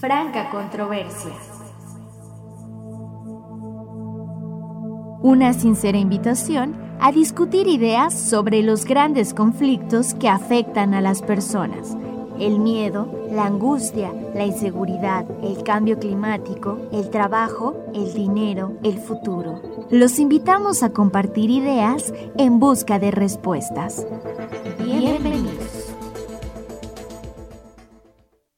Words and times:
Franca 0.00 0.50
controversia. 0.50 1.32
Una 5.22 5.52
sincera 5.52 5.96
invitación 5.98 6.76
a 7.00 7.12
discutir 7.12 7.68
ideas 7.68 8.12
sobre 8.12 8.62
los 8.62 8.84
grandes 8.84 9.32
conflictos 9.32 10.14
que 10.14 10.28
afectan 10.28 10.94
a 10.94 11.00
las 11.00 11.22
personas. 11.22 11.96
El 12.38 12.58
miedo, 12.58 13.08
la 13.30 13.46
angustia, 13.46 14.12
la 14.34 14.44
inseguridad, 14.44 15.24
el 15.42 15.62
cambio 15.62 15.98
climático, 15.98 16.78
el 16.92 17.08
trabajo, 17.10 17.76
el 17.94 18.12
dinero, 18.12 18.72
el 18.82 18.98
futuro. 18.98 19.62
Los 19.90 20.18
invitamos 20.18 20.82
a 20.82 20.90
compartir 20.90 21.50
ideas 21.50 22.12
en 22.36 22.58
busca 22.58 22.98
de 22.98 23.12
respuestas. 23.12 24.04
Bienvenidos. 24.78 25.63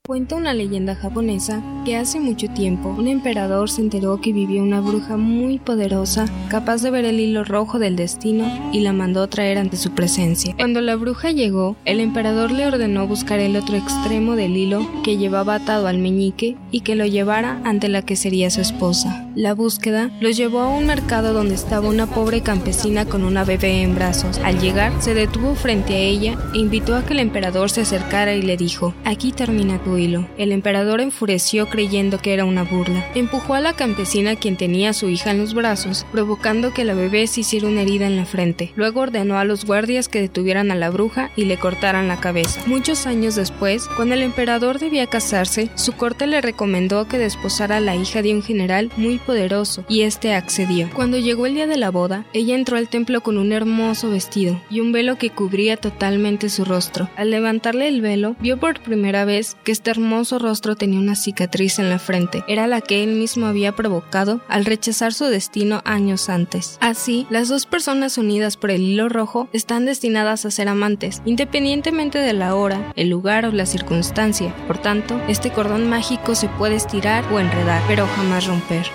Cuenta 0.06 0.37
una 0.37 0.55
leyenda 0.55 0.95
japonesa 0.95 1.60
que 1.87 1.97
hace 1.97 2.19
mucho 2.21 2.49
tiempo 2.49 2.89
un 2.89 3.07
emperador 3.07 3.71
se 3.71 3.81
enteró 3.81 4.21
que 4.21 4.33
vivía 4.33 4.61
una 4.61 4.81
bruja 4.81 5.17
muy 5.17 5.59
poderosa 5.59 6.27
capaz 6.49 6.83
de 6.83 6.91
ver 6.91 7.05
el 7.05 7.21
hilo 7.21 7.45
rojo 7.45 7.79
del 7.79 7.95
destino 7.95 8.71
y 8.73 8.81
la 8.81 8.93
mandó 8.93 9.29
traer 9.29 9.57
ante 9.57 9.77
su 9.77 9.93
presencia. 9.93 10.55
Cuando 10.57 10.80
la 10.80 10.97
bruja 10.97 11.30
llegó, 11.30 11.77
el 11.85 12.01
emperador 12.01 12.51
le 12.51 12.67
ordenó 12.67 13.07
buscar 13.07 13.39
el 13.39 13.57
otro 13.57 13.77
extremo 13.77 14.37
del 14.37 14.57
hilo 14.57 14.85
que 15.05 15.17
llevaba 15.17 15.55
atado 15.55 15.87
al 15.87 15.99
meñique 15.99 16.57
y 16.71 16.80
que 16.80 16.97
lo 16.97 17.07
llevara 17.07 17.61
ante 17.65 17.89
la 17.89 18.03
que 18.03 18.16
sería 18.16 18.51
su 18.51 18.61
esposa. 18.61 19.23
La 19.37 19.53
búsqueda 19.53 20.11
los 20.21 20.37
llevó 20.37 20.61
a 20.61 20.69
un 20.69 20.87
mercado 20.87 21.35
donde 21.35 21.55
estaba 21.55 21.89
una 21.89 22.07
pobre 22.07 22.41
campesina 22.41 23.05
con 23.05 23.23
una 23.23 23.45
bebé 23.45 23.83
en 23.83 23.95
brazos. 23.95 24.39
Al 24.39 24.59
llegar, 24.61 24.93
se 25.01 25.15
detuvo 25.15 25.55
frente 25.55 25.95
a 25.95 25.99
ella 25.99 26.39
e 26.55 26.59
invitó 26.59 26.97
a 26.97 27.05
que 27.05 27.13
el 27.13 27.21
emperador 27.21 27.71
se 27.71 27.83
acercara 27.83 28.35
y 28.35 28.43
le 28.43 28.57
dijo, 28.57 28.95
aquí 29.05 29.33
termina 29.33 29.79
tu 29.83 29.97
el 29.97 30.53
emperador 30.53 31.01
enfureció 31.01 31.69
creyendo 31.77 32.16
que 32.16 32.32
era 32.32 32.46
una 32.46 32.65
burla. 32.65 33.07
Empujó 33.15 33.52
a 33.52 33.60
la 33.60 33.74
campesina 33.74 34.35
quien 34.35 34.57
tenía 34.57 34.91
a 34.91 34.93
su 34.95 35.10
hija 35.10 35.30
en 35.30 35.37
los 35.37 35.52
brazos, 35.52 36.07
provocando 36.10 36.73
que 36.73 36.87
la 36.87 36.95
bebé 36.95 37.27
se 37.27 37.41
hiciera 37.41 37.69
una 37.69 37.82
herida 37.82 38.07
en 38.07 38.16
la 38.16 38.24
frente. 38.24 38.73
Luego 38.77 39.01
ordenó 39.01 39.38
a 39.38 39.45
los 39.45 39.66
guardias 39.66 40.09
que 40.09 40.23
detuvieran 40.23 40.71
a 40.71 40.74
la 40.74 40.88
bruja 40.88 41.30
y 41.37 41.45
le 41.45 41.59
cortaran 41.59 42.09
la 42.09 42.19
cabeza. 42.19 42.63
Muchos 42.65 43.07
años 43.07 43.35
después, 43.35 43.88
cuando 43.95 44.15
el 44.15 44.23
emperador 44.23 44.79
debía 44.79 45.07
casarse, 45.07 45.69
su 45.74 45.93
corte 45.93 46.27
le 46.27 46.41
recomendó 46.41 47.09
que 47.09 47.19
desposara 47.19 47.77
a 47.77 47.80
la 47.80 47.95
hija 47.95 48.23
de 48.23 48.35
un 48.35 48.43
general 48.43 48.91
muy 48.97 49.19
poderoso, 49.19 49.85
y 49.87 50.01
este 50.01 50.32
accedió. 50.35 50.88
Cuando 50.95 51.19
llegó 51.19 51.45
el 51.45 51.57
día 51.57 51.66
de 51.66 51.77
la 51.77 51.91
boda, 51.91 52.24
ella 52.32 52.54
entró 52.54 52.79
al 52.79 52.88
templo 52.88 53.21
con 53.21 53.37
un 53.37 53.52
hermoso 53.52 54.09
vestido 54.09 54.63
y 54.71 54.80
un 54.80 54.93
velo 54.93 55.19
que 55.19 55.29
cubría 55.29 55.77
totalmente 55.77 56.49
su 56.49 56.65
rostro. 56.65 57.10
Al 57.16 57.30
levantarle 57.30 57.87
el 57.87 58.01
velo, 58.01 58.35
vio 58.41 58.57
por 58.57 58.80
primera 58.80 59.27
vez 59.27 59.59
que 59.63 59.73
este 59.73 59.91
hermoso 59.91 60.38
rostro 60.38 60.74
tenía 60.74 61.01
una 61.01 61.16
cicatriz 61.16 61.66
en 61.79 61.91
la 61.91 61.99
frente. 61.99 62.45
Era 62.49 62.67
la 62.67 62.81
que 62.81 63.03
él 63.03 63.11
mismo 63.11 63.47
había 63.47 63.73
provocado 63.73 64.41
al 64.49 64.65
rechazar 64.65 65.12
su 65.12 65.25
destino 65.27 65.83
años 65.84 66.28
antes. 66.28 66.78
Así, 66.81 67.27
las 67.31 67.49
dos 67.49 67.67
personas 67.67 68.19
unidas 68.19 68.56
por 68.56 68.71
el 68.71 68.83
hilo 68.83 69.09
rojo 69.09 69.49
están 69.53 69.84
destinadas 69.84 70.47
a 70.47 70.50
ser 70.50 70.69
amantes, 70.69 71.22
independientemente 71.25 72.19
de 72.19 72.33
la 72.33 72.55
hora, 72.55 72.93
el 72.97 73.09
lugar 73.09 73.44
o 73.47 73.53
la 73.53 73.67
circunstancia. 73.67 74.55
Por 74.67 74.78
tanto, 74.78 75.21
este 75.28 75.50
cordón 75.50 75.89
mágico 75.89 76.34
se 76.34 76.49
puede 76.49 76.77
estirar 76.77 77.25
o 77.33 77.41
enredar, 77.41 77.83
pero 77.89 78.06
jamás 78.06 78.47
romper. 78.47 78.87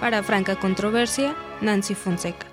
Para 0.00 0.22
franca 0.22 0.56
controversia, 0.56 1.36
Nancy 1.60 1.94
Fonseca. 1.94 2.49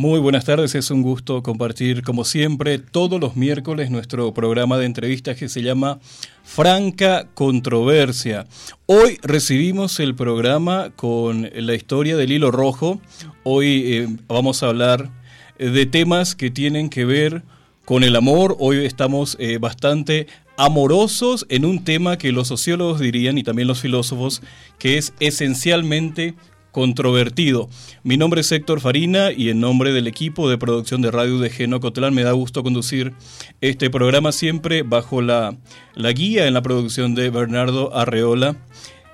Muy 0.00 0.18
buenas 0.18 0.46
tardes, 0.46 0.74
es 0.74 0.90
un 0.90 1.02
gusto 1.02 1.42
compartir 1.42 2.02
como 2.02 2.24
siempre 2.24 2.78
todos 2.78 3.20
los 3.20 3.36
miércoles 3.36 3.90
nuestro 3.90 4.32
programa 4.32 4.78
de 4.78 4.86
entrevistas 4.86 5.36
que 5.36 5.50
se 5.50 5.60
llama 5.60 6.00
Franca 6.42 7.26
Controversia. 7.34 8.46
Hoy 8.86 9.18
recibimos 9.20 10.00
el 10.00 10.14
programa 10.14 10.88
con 10.96 11.50
la 11.52 11.74
historia 11.74 12.16
del 12.16 12.32
hilo 12.32 12.50
rojo. 12.50 12.98
Hoy 13.42 13.92
eh, 13.92 14.08
vamos 14.26 14.62
a 14.62 14.68
hablar 14.68 15.10
de 15.58 15.84
temas 15.84 16.34
que 16.34 16.50
tienen 16.50 16.88
que 16.88 17.04
ver 17.04 17.42
con 17.84 18.02
el 18.02 18.16
amor. 18.16 18.56
Hoy 18.58 18.86
estamos 18.86 19.36
eh, 19.38 19.58
bastante 19.58 20.28
amorosos 20.56 21.44
en 21.50 21.66
un 21.66 21.84
tema 21.84 22.16
que 22.16 22.32
los 22.32 22.48
sociólogos 22.48 23.00
dirían 23.00 23.36
y 23.36 23.42
también 23.42 23.68
los 23.68 23.80
filósofos 23.80 24.40
que 24.78 24.96
es 24.96 25.12
esencialmente 25.20 26.36
controvertido. 26.72 27.68
Mi 28.02 28.16
nombre 28.16 28.40
es 28.40 28.52
Héctor 28.52 28.80
Farina 28.80 29.32
y 29.32 29.50
en 29.50 29.60
nombre 29.60 29.92
del 29.92 30.06
equipo 30.06 30.48
de 30.48 30.58
producción 30.58 31.02
de 31.02 31.10
Radio 31.10 31.38
de 31.38 31.50
Geno 31.50 31.80
Cotlán 31.80 32.14
me 32.14 32.22
da 32.22 32.32
gusto 32.32 32.62
conducir 32.62 33.12
este 33.60 33.90
programa 33.90 34.32
siempre 34.32 34.82
bajo 34.82 35.22
la, 35.22 35.56
la 35.94 36.12
guía 36.12 36.46
en 36.46 36.54
la 36.54 36.62
producción 36.62 37.14
de 37.14 37.30
Bernardo 37.30 37.94
Arreola. 37.96 38.56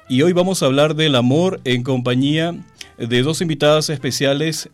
Y 0.08 0.22
hoy 0.22 0.32
vamos 0.32 0.62
a 0.62 0.66
hablar 0.66 0.94
del 0.94 1.16
amor 1.16 1.60
en 1.64 1.82
compañía 1.82 2.54
de 2.98 3.22
dos 3.22 3.40
invitadas 3.40 3.90
especiales. 3.90 4.68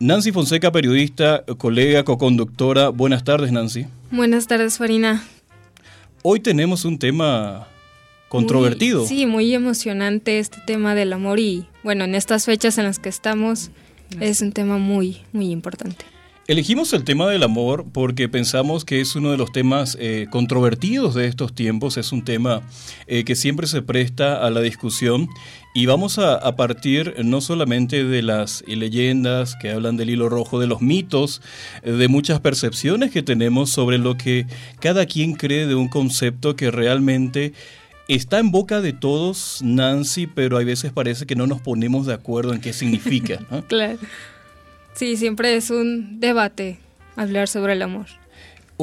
Nancy 0.00 0.32
Fonseca, 0.32 0.72
periodista, 0.72 1.44
colega, 1.58 2.04
coconductora. 2.04 2.88
Buenas 2.88 3.22
tardes, 3.22 3.52
Nancy. 3.52 3.86
Buenas 4.10 4.48
tardes, 4.48 4.78
Farina. 4.78 5.22
Hoy 6.22 6.40
tenemos 6.40 6.84
un 6.84 6.98
tema 6.98 7.68
controvertido. 8.28 9.06
sí, 9.06 9.26
muy 9.26 9.54
emocionante 9.54 10.38
este 10.38 10.58
tema 10.66 10.94
del 10.94 11.12
amor 11.12 11.38
y 11.38 11.66
bueno, 11.82 12.04
en 12.04 12.14
estas 12.14 12.44
fechas 12.44 12.78
en 12.78 12.84
las 12.84 12.98
que 12.98 13.08
estamos 13.08 13.70
es 14.20 14.42
un 14.42 14.52
tema 14.52 14.78
muy, 14.78 15.22
muy 15.32 15.50
importante. 15.50 16.04
Elegimos 16.48 16.92
el 16.92 17.04
tema 17.04 17.28
del 17.28 17.44
amor 17.44 17.86
porque 17.92 18.28
pensamos 18.28 18.84
que 18.84 19.00
es 19.00 19.14
uno 19.14 19.30
de 19.30 19.36
los 19.36 19.52
temas 19.52 19.96
eh, 20.00 20.26
controvertidos 20.28 21.14
de 21.14 21.28
estos 21.28 21.54
tiempos, 21.54 21.96
es 21.96 22.10
un 22.10 22.24
tema 22.24 22.62
eh, 23.06 23.22
que 23.22 23.36
siempre 23.36 23.68
se 23.68 23.80
presta 23.80 24.44
a 24.44 24.50
la 24.50 24.60
discusión 24.60 25.28
y 25.72 25.86
vamos 25.86 26.18
a, 26.18 26.34
a, 26.34 26.56
partir 26.56 27.14
no 27.24 27.40
solamente 27.40 28.02
de 28.02 28.22
las 28.22 28.64
leyendas 28.66 29.54
que 29.54 29.70
hablan 29.70 29.96
del 29.96 30.10
hilo 30.10 30.28
rojo, 30.28 30.58
de 30.58 30.66
los 30.66 30.82
mitos, 30.82 31.42
de 31.84 32.08
muchas 32.08 32.40
percepciones 32.40 33.12
que 33.12 33.22
tenemos 33.22 33.70
sobre 33.70 33.98
lo 33.98 34.16
que 34.16 34.46
cada 34.80 35.06
quien 35.06 35.34
cree 35.34 35.68
de 35.68 35.76
un 35.76 35.88
concepto 35.88 36.56
que 36.56 36.72
realmente 36.72 37.52
Está 38.08 38.38
en 38.38 38.50
boca 38.50 38.80
de 38.80 38.92
todos, 38.92 39.60
Nancy, 39.62 40.26
pero 40.26 40.58
hay 40.58 40.64
veces 40.64 40.92
parece 40.92 41.24
que 41.24 41.36
no 41.36 41.46
nos 41.46 41.60
ponemos 41.60 42.06
de 42.06 42.14
acuerdo 42.14 42.52
en 42.52 42.60
qué 42.60 42.72
significa. 42.72 43.38
claro. 43.68 43.98
Sí, 44.94 45.16
siempre 45.16 45.56
es 45.56 45.70
un 45.70 46.20
debate 46.20 46.78
hablar 47.16 47.48
sobre 47.48 47.74
el 47.74 47.82
amor. 47.82 48.06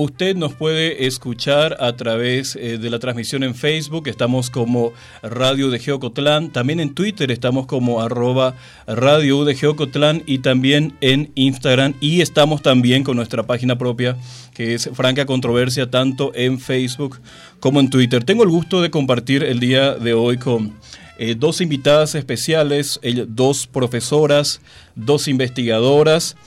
Usted 0.01 0.37
nos 0.37 0.53
puede 0.53 1.07
escuchar 1.07 1.75
a 1.81 1.91
través 1.97 2.55
eh, 2.55 2.77
de 2.77 2.89
la 2.89 2.99
transmisión 2.99 3.43
en 3.43 3.53
Facebook, 3.53 4.07
estamos 4.07 4.49
como 4.49 4.93
Radio 5.21 5.69
de 5.69 5.77
Geocotlán, 5.77 6.53
también 6.53 6.79
en 6.79 6.93
Twitter 6.93 7.29
estamos 7.31 7.65
como 7.65 7.99
arroba 7.99 8.55
Radio 8.87 9.43
de 9.43 9.55
Geocotlán 9.55 10.23
y 10.25 10.37
también 10.37 10.95
en 11.01 11.33
Instagram. 11.35 11.95
Y 11.99 12.21
estamos 12.21 12.61
también 12.61 13.03
con 13.03 13.17
nuestra 13.17 13.43
página 13.43 13.77
propia 13.77 14.15
que 14.53 14.73
es 14.73 14.89
Franca 14.93 15.25
Controversia 15.25 15.91
tanto 15.91 16.31
en 16.33 16.61
Facebook 16.61 17.19
como 17.59 17.81
en 17.81 17.89
Twitter. 17.89 18.23
Tengo 18.23 18.43
el 18.43 18.49
gusto 18.49 18.81
de 18.81 18.91
compartir 18.91 19.43
el 19.43 19.59
día 19.59 19.95
de 19.95 20.13
hoy 20.13 20.37
con 20.37 20.75
eh, 21.17 21.35
dos 21.37 21.59
invitadas 21.59 22.15
especiales, 22.15 23.01
dos 23.27 23.67
profesoras, 23.67 24.61
dos 24.95 25.27
investigadoras 25.27 26.37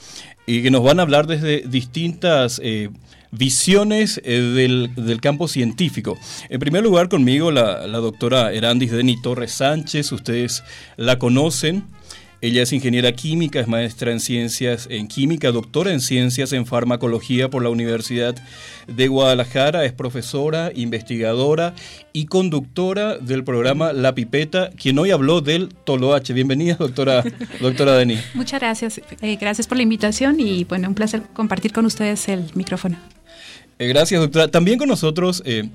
y 0.47 0.63
que 0.63 0.71
nos 0.71 0.81
van 0.81 0.97
a 0.97 1.03
hablar 1.03 1.27
desde 1.27 1.61
distintas... 1.67 2.59
Eh, 2.63 2.89
visiones 3.33 4.21
eh, 4.23 4.39
del, 4.95 5.21
campo 5.21 5.47
científico. 5.47 6.17
En 6.49 6.59
primer 6.59 6.83
lugar, 6.83 7.09
conmigo 7.09 7.51
la, 7.51 7.87
la 7.87 7.97
doctora 7.97 8.53
Erandis 8.53 8.91
Deni 8.91 9.21
Torres 9.21 9.53
Sánchez, 9.53 10.11
ustedes 10.11 10.63
la 10.97 11.17
conocen. 11.17 11.83
Ella 12.41 12.63
es 12.63 12.73
ingeniera 12.73 13.13
química, 13.13 13.61
es 13.61 13.69
maestra 13.69 14.11
en 14.11 14.19
ciencias 14.19 14.87
en 14.91 15.07
química, 15.07 15.53
doctora 15.53 15.93
en 15.93 16.01
ciencias 16.01 16.51
en 16.51 16.65
farmacología 16.65 17.49
por 17.49 17.63
la 17.63 17.69
Universidad 17.69 18.35
de 18.85 19.07
Guadalajara, 19.07 19.85
es 19.85 19.93
profesora, 19.93 20.69
investigadora 20.75 21.73
y 22.11 22.25
conductora 22.25 23.17
del 23.17 23.45
programa 23.45 23.93
La 23.93 24.13
Pipeta, 24.13 24.71
quien 24.71 24.99
hoy 24.99 25.11
habló 25.11 25.39
del 25.39 25.69
Toloache. 25.69 26.33
Bienvenida, 26.33 26.75
doctora, 26.75 27.23
doctora 27.61 27.95
Deni. 27.95 28.17
Muchas 28.33 28.59
gracias, 28.59 28.99
eh, 29.21 29.37
gracias 29.39 29.65
por 29.65 29.77
la 29.77 29.83
invitación 29.83 30.41
y 30.41 30.65
bueno, 30.65 30.89
un 30.89 30.95
placer 30.95 31.23
compartir 31.33 31.71
con 31.71 31.85
ustedes 31.85 32.27
el 32.27 32.43
micrófono. 32.55 32.97
Eh, 33.83 33.87
gracias, 33.87 34.21
doctora. 34.21 34.47
También 34.47 34.79
con 34.79 34.87
nosotros 34.87 35.43
eh, 35.45 35.67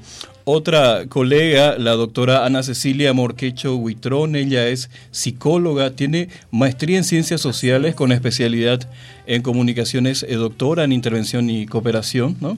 otra 0.44 1.05
colega, 1.10 1.76
la 1.76 1.93
doctora 1.93 2.46
Ana 2.46 2.62
Cecilia 2.62 3.12
Morquecho 3.12 3.76
Huitrón. 3.76 4.34
Ella 4.34 4.66
es 4.66 4.88
psicóloga, 5.10 5.90
tiene 5.90 6.31
maestría 6.50 6.96
en 6.96 7.05
ciencias 7.05 7.43
sociales 7.43 7.94
con 7.94 8.10
especialidad 8.10 8.88
en 9.26 9.43
comunicaciones, 9.43 10.22
eh, 10.22 10.37
doctora 10.37 10.84
en 10.84 10.93
intervención 10.93 11.50
y 11.50 11.66
cooperación, 11.66 12.38
¿no? 12.40 12.56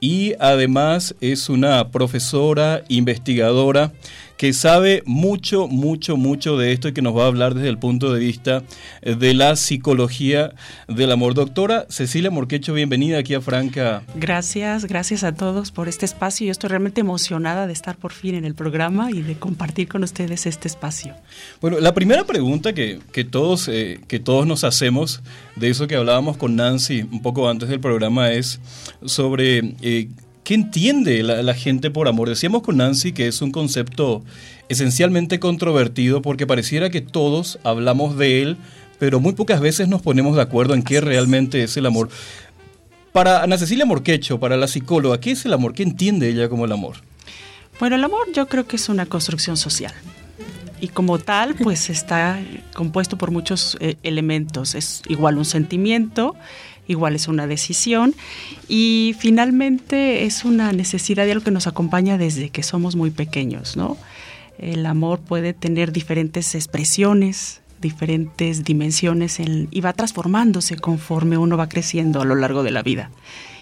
Y 0.00 0.34
además 0.40 1.14
es 1.20 1.48
una 1.48 1.92
profesora 1.92 2.82
investigadora 2.88 3.92
que 4.38 4.52
sabe 4.52 5.02
mucho, 5.04 5.66
mucho, 5.66 6.16
mucho 6.16 6.56
de 6.56 6.72
esto 6.72 6.88
y 6.88 6.92
que 6.92 7.02
nos 7.02 7.14
va 7.14 7.24
a 7.24 7.26
hablar 7.26 7.54
desde 7.54 7.68
el 7.68 7.76
punto 7.76 8.12
de 8.12 8.20
vista 8.20 8.62
eh, 9.02 9.16
de 9.16 9.34
la 9.34 9.56
psicología 9.56 10.54
del 10.86 11.10
amor. 11.10 11.34
Doctora 11.34 11.86
Cecilia 11.90 12.30
Morquecho, 12.30 12.72
bienvenida 12.72 13.18
aquí 13.18 13.34
a 13.34 13.40
Franca. 13.40 14.04
Gracias, 14.14 14.84
gracias 14.84 15.24
a 15.24 15.34
todos 15.34 15.72
por 15.72 15.88
este 15.88 16.06
espacio. 16.06 16.46
Yo 16.46 16.52
estoy 16.52 16.70
realmente 16.70 17.00
emocionada 17.00 17.66
de 17.66 17.72
estar 17.72 17.96
por 17.96 18.12
fin 18.12 18.36
en 18.36 18.44
el 18.44 18.54
programa 18.54 19.10
y 19.10 19.22
de 19.22 19.36
compartir 19.36 19.88
con 19.88 20.04
ustedes 20.04 20.46
este 20.46 20.68
espacio. 20.68 21.16
Bueno, 21.60 21.80
la 21.80 21.92
primera 21.92 22.24
pregunta 22.24 22.72
que, 22.72 23.00
todos, 23.28 23.66
eh, 23.66 24.00
que 24.06 24.20
todos 24.20 24.46
nos 24.46 24.62
hacemos, 24.62 25.20
de 25.56 25.68
eso 25.68 25.88
que 25.88 25.96
hablábamos 25.96 26.36
con 26.36 26.54
Nancy 26.54 27.02
un 27.10 27.22
poco 27.22 27.50
antes 27.50 27.68
del 27.68 27.80
programa, 27.80 28.30
es 28.30 28.60
sobre... 29.04 29.74
Eh, 29.82 30.08
¿Qué 30.48 30.54
entiende 30.54 31.22
la, 31.22 31.52
gente 31.52 31.90
por 31.90 32.08
amor? 32.08 32.30
Decíamos 32.30 32.62
con 32.62 32.78
Nancy 32.78 33.12
que 33.12 33.28
es 33.28 33.42
un 33.42 33.50
concepto 33.50 34.24
esencialmente 34.70 35.38
controvertido 35.38 36.22
porque 36.22 36.46
pareciera 36.46 36.88
que 36.88 37.02
todos 37.02 37.58
hablamos 37.64 38.16
de 38.16 38.40
él, 38.40 38.56
pero 38.98 39.20
muy 39.20 39.34
pocas 39.34 39.60
veces 39.60 39.88
nos 39.88 40.00
ponemos 40.00 40.36
de 40.36 40.40
acuerdo 40.40 40.72
en 40.72 40.82
qué 40.82 41.02
realmente 41.02 41.62
es 41.62 41.76
el 41.76 41.84
amor. 41.84 42.08
Para 43.12 43.42
Ana 43.42 43.58
Cecilia 43.58 43.84
Morquecho, 43.84 44.40
para 44.40 44.56
la 44.56 44.68
psicóloga, 44.68 45.20
¿qué 45.20 45.32
es 45.32 45.44
el 45.44 45.52
amor? 45.52 45.74
¿Qué 45.74 45.82
entiende 45.82 46.30
ella 46.30 46.48
como 46.48 46.64
el 46.64 46.72
amor? 46.72 46.96
Bueno, 47.78 47.96
el 47.96 48.04
amor 48.04 48.32
yo 48.32 48.48
creo 48.48 48.66
que 48.66 48.76
es 48.76 48.88
una 48.88 49.04
construcción 49.04 49.58
social. 49.58 49.92
Y 50.80 50.88
como 50.88 51.18
tal, 51.18 51.56
pues 51.56 51.90
está 51.90 52.40
compuesto 52.72 53.18
por 53.18 53.32
muchos 53.32 53.76
eh, 53.80 53.96
elementos. 54.02 54.74
Es 54.74 55.02
igual 55.08 55.36
un 55.36 55.44
sentimiento, 55.44 56.36
igual 56.88 57.14
es 57.14 57.28
una 57.28 57.46
decisión 57.46 58.14
y 58.66 59.14
finalmente 59.18 60.24
es 60.24 60.44
una 60.44 60.72
necesidad 60.72 61.26
de 61.26 61.32
algo 61.32 61.44
que 61.44 61.50
nos 61.52 61.66
acompaña 61.66 62.18
desde 62.18 62.50
que 62.50 62.62
somos 62.64 62.96
muy 62.96 63.10
pequeños, 63.10 63.76
¿no? 63.76 63.96
El 64.58 64.84
amor 64.86 65.20
puede 65.20 65.52
tener 65.52 65.92
diferentes 65.92 66.56
expresiones, 66.56 67.60
diferentes 67.80 68.64
dimensiones 68.64 69.38
y 69.38 69.80
va 69.80 69.92
transformándose 69.92 70.76
conforme 70.76 71.38
uno 71.38 71.56
va 71.56 71.68
creciendo 71.68 72.20
a 72.20 72.24
lo 72.24 72.34
largo 72.34 72.64
de 72.64 72.72
la 72.72 72.82
vida. 72.82 73.10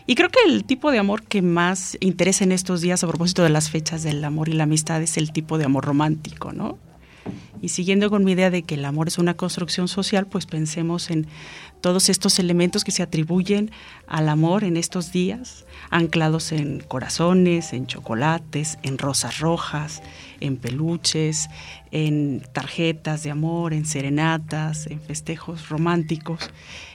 Y 0.06 0.14
creo 0.14 0.31
que 0.31 0.38
el 0.46 0.64
tipo 0.64 0.93
de 0.93 0.99
amor 0.99 1.25
que 1.25 1.43
más 1.43 1.99
interesa 2.00 2.44
en 2.44 2.52
estos 2.52 2.81
días 2.81 3.02
a 3.02 3.08
propósito 3.08 3.43
de 3.43 3.49
las 3.50 3.70
fechas 3.70 4.05
del 4.05 4.25
amor 4.25 4.49
y 4.49 4.52
la 4.52 4.62
amistad 4.62 5.02
es 5.02 5.17
el 5.17 5.32
tipo 5.32 5.58
de 5.58 5.64
amor 5.64 5.84
romántico, 5.84 6.52
¿no? 6.52 6.78
Y 7.62 7.70
siguiendo 7.70 8.11
con 8.11 8.25
mi 8.25 8.32
idea 8.32 8.50
de 8.50 8.62
que 8.62 8.75
el 8.75 8.85
amor 8.85 9.08
es 9.08 9.19
una 9.19 9.35
construcción 9.35 9.88
social, 9.88 10.26
pues 10.26 10.47
pensemos 10.47 11.11
en 11.11 11.26
todos 11.81 12.08
estos 12.08 12.38
elementos 12.38 12.85
que 12.85 12.93
se 12.93 13.03
atribuyen 13.03 13.70
al 14.06 14.29
amor 14.29 14.64
en 14.64 14.76
estos 14.76 15.12
días, 15.12 15.67
anclados 15.91 16.53
en 16.53 16.81
corazones, 16.81 17.73
en 17.73 17.87
chocolates, 17.87 18.79
en 18.82 18.99
rosas 18.99 19.41
rojas, 19.41 20.03
en 20.41 20.56
peluches, 20.56 21.49
en 21.91 22.43
tarjetas 22.53 23.23
de 23.23 23.31
amor, 23.31 23.73
en 23.73 23.87
serenatas, 23.87 24.87
en 24.87 25.00
festejos 25.00 25.69
románticos, 25.69 26.50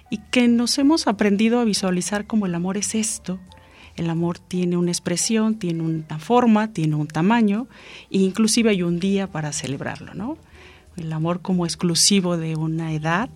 y 0.09 0.17
que 0.17 0.47
nos 0.47 0.77
hemos 0.77 1.07
aprendido 1.07 1.59
a 1.59 1.63
visualizar 1.63 2.27
como 2.27 2.45
el 2.45 2.55
amor 2.55 2.77
es 2.77 2.95
esto, 2.95 3.39
el 3.95 4.09
amor 4.09 4.39
tiene 4.39 4.77
una 4.77 4.91
expresión, 4.91 5.55
tiene 5.55 5.83
una 5.83 6.19
forma, 6.19 6.71
tiene 6.73 6.95
un 6.95 7.07
tamaño, 7.07 7.67
e 8.09 8.19
inclusive 8.19 8.69
hay 8.69 8.83
un 8.83 8.99
día 8.99 9.27
para 9.27 9.51
celebrarlo, 9.51 10.13
¿no? 10.13 10.37
El 11.01 11.13
amor 11.13 11.41
como 11.41 11.65
exclusivo 11.65 12.37
de 12.37 12.55
una 12.55 12.93
edad, 12.93 13.29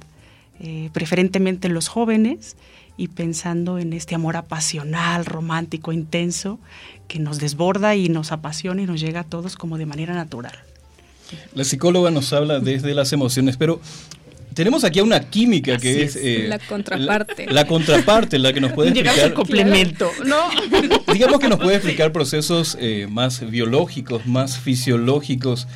eh, 0.59 0.89
preferentemente 0.93 1.67
en 1.67 1.73
los 1.73 1.87
jóvenes, 1.87 2.55
y 2.97 3.09
pensando 3.09 3.77
en 3.79 3.91
este 3.93 4.15
amor 4.15 4.37
apasional, 4.37 5.25
romántico, 5.25 5.91
intenso, 5.91 6.59
que 7.07 7.19
nos 7.19 7.39
desborda 7.39 7.95
y 7.95 8.07
nos 8.09 8.31
apasiona 8.31 8.81
y 8.81 8.85
nos 8.85 9.01
llega 9.01 9.21
a 9.21 9.23
todos 9.23 9.55
como 9.55 9.77
de 9.77 9.85
manera 9.85 10.13
natural. 10.13 10.57
La 11.53 11.63
psicóloga 11.63 12.11
nos 12.11 12.31
habla 12.33 12.59
desde 12.59 12.93
las 12.93 13.11
emociones, 13.11 13.57
pero 13.57 13.81
tenemos 14.53 14.83
aquí 14.85 14.99
a 14.99 15.03
una 15.03 15.19
química 15.19 15.77
que 15.77 16.03
es, 16.03 16.15
eh, 16.15 16.45
la 16.47 16.59
contraparte. 16.59 17.47
La, 17.47 17.67
contraparte, 17.67 18.39
la 18.39 18.53
que 18.53 18.61
nos 18.61 18.71
puede 18.71 18.89
explicar. 18.91 19.19
el 19.19 19.33
complemento, 19.33 20.09
¿no? 20.25 20.37
Digamos 21.11 21.39
que 21.39 21.49
nos 21.49 21.59
puede 21.59 21.75
explicar 21.77 22.11
procesos 22.11 22.77
eh, 22.79 23.07
más 23.09 23.49
biológicos, 23.49 24.25
más 24.25 24.57
fisiológicos. 24.57 25.67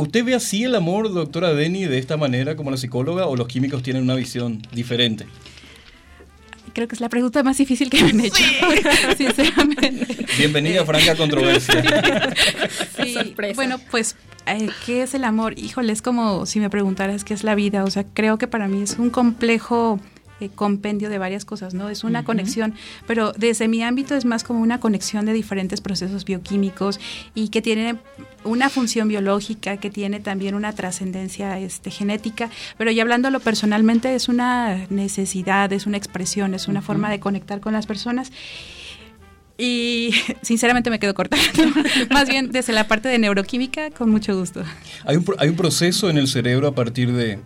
¿Usted 0.00 0.24
ve 0.24 0.34
así 0.34 0.64
el 0.64 0.74
amor, 0.74 1.12
doctora 1.12 1.52
Deni, 1.52 1.84
de 1.84 1.98
esta 1.98 2.16
manera 2.16 2.56
como 2.56 2.70
la 2.70 2.78
psicóloga 2.78 3.26
o 3.26 3.36
los 3.36 3.46
químicos 3.48 3.82
tienen 3.82 4.02
una 4.02 4.14
visión 4.14 4.62
diferente? 4.72 5.26
Creo 6.72 6.88
que 6.88 6.94
es 6.94 7.02
la 7.02 7.10
pregunta 7.10 7.42
más 7.42 7.58
difícil 7.58 7.90
que 7.90 8.02
me 8.02 8.08
han 8.08 8.20
hecho, 8.20 8.42
sinceramente. 9.18 10.24
Bienvenida 10.38 10.80
a 10.80 10.84
Franca 10.86 11.14
Controversia. 11.16 12.32
Sí, 12.96 13.34
bueno, 13.54 13.78
pues 13.90 14.16
¿qué 14.86 15.02
es 15.02 15.12
el 15.12 15.24
amor? 15.24 15.58
Híjole, 15.58 15.92
es 15.92 16.00
como 16.00 16.46
si 16.46 16.60
me 16.60 16.70
preguntaras 16.70 17.22
qué 17.22 17.34
es 17.34 17.44
la 17.44 17.54
vida. 17.54 17.84
O 17.84 17.90
sea, 17.90 18.04
creo 18.04 18.38
que 18.38 18.46
para 18.46 18.68
mí 18.68 18.80
es 18.80 18.98
un 18.98 19.10
complejo 19.10 20.00
eh, 20.40 20.50
compendio 20.54 21.08
de 21.10 21.18
varias 21.18 21.44
cosas, 21.44 21.74
¿no? 21.74 21.88
Es 21.88 22.04
una 22.04 22.24
conexión, 22.24 22.74
pero 23.06 23.32
desde 23.32 23.68
mi 23.68 23.82
ámbito 23.82 24.14
es 24.14 24.24
más 24.24 24.44
como 24.44 24.60
una 24.60 24.80
conexión 24.80 25.26
de 25.26 25.32
diferentes 25.32 25.80
procesos 25.80 26.24
bioquímicos 26.24 27.00
y 27.34 27.48
que 27.48 27.62
tiene 27.62 27.96
una 28.44 28.70
función 28.70 29.08
biológica, 29.08 29.76
que 29.76 29.90
tiene 29.90 30.20
también 30.20 30.54
una 30.54 30.72
trascendencia 30.72 31.58
este, 31.58 31.90
genética, 31.90 32.50
pero 32.78 32.90
ya 32.90 33.02
hablándolo 33.02 33.40
personalmente 33.40 34.14
es 34.14 34.28
una 34.28 34.86
necesidad, 34.88 35.72
es 35.72 35.86
una 35.86 35.96
expresión, 35.96 36.54
es 36.54 36.68
una 36.68 36.82
forma 36.82 37.10
de 37.10 37.20
conectar 37.20 37.60
con 37.60 37.72
las 37.72 37.86
personas 37.86 38.32
y 39.60 40.10
sinceramente 40.42 40.90
me 40.90 40.98
quedo 40.98 41.14
corta. 41.14 41.36
Más 42.10 42.28
bien 42.28 42.50
desde 42.50 42.72
la 42.72 42.88
parte 42.88 43.08
de 43.08 43.18
neuroquímica, 43.18 43.90
con 43.90 44.10
mucho 44.10 44.36
gusto. 44.36 44.62
Hay 45.04 45.16
un, 45.16 45.24
hay 45.38 45.50
un 45.50 45.56
proceso 45.56 46.08
en 46.08 46.16
el 46.16 46.28
cerebro 46.28 46.66
a 46.66 46.74
partir 46.74 47.12
de, 47.12 47.38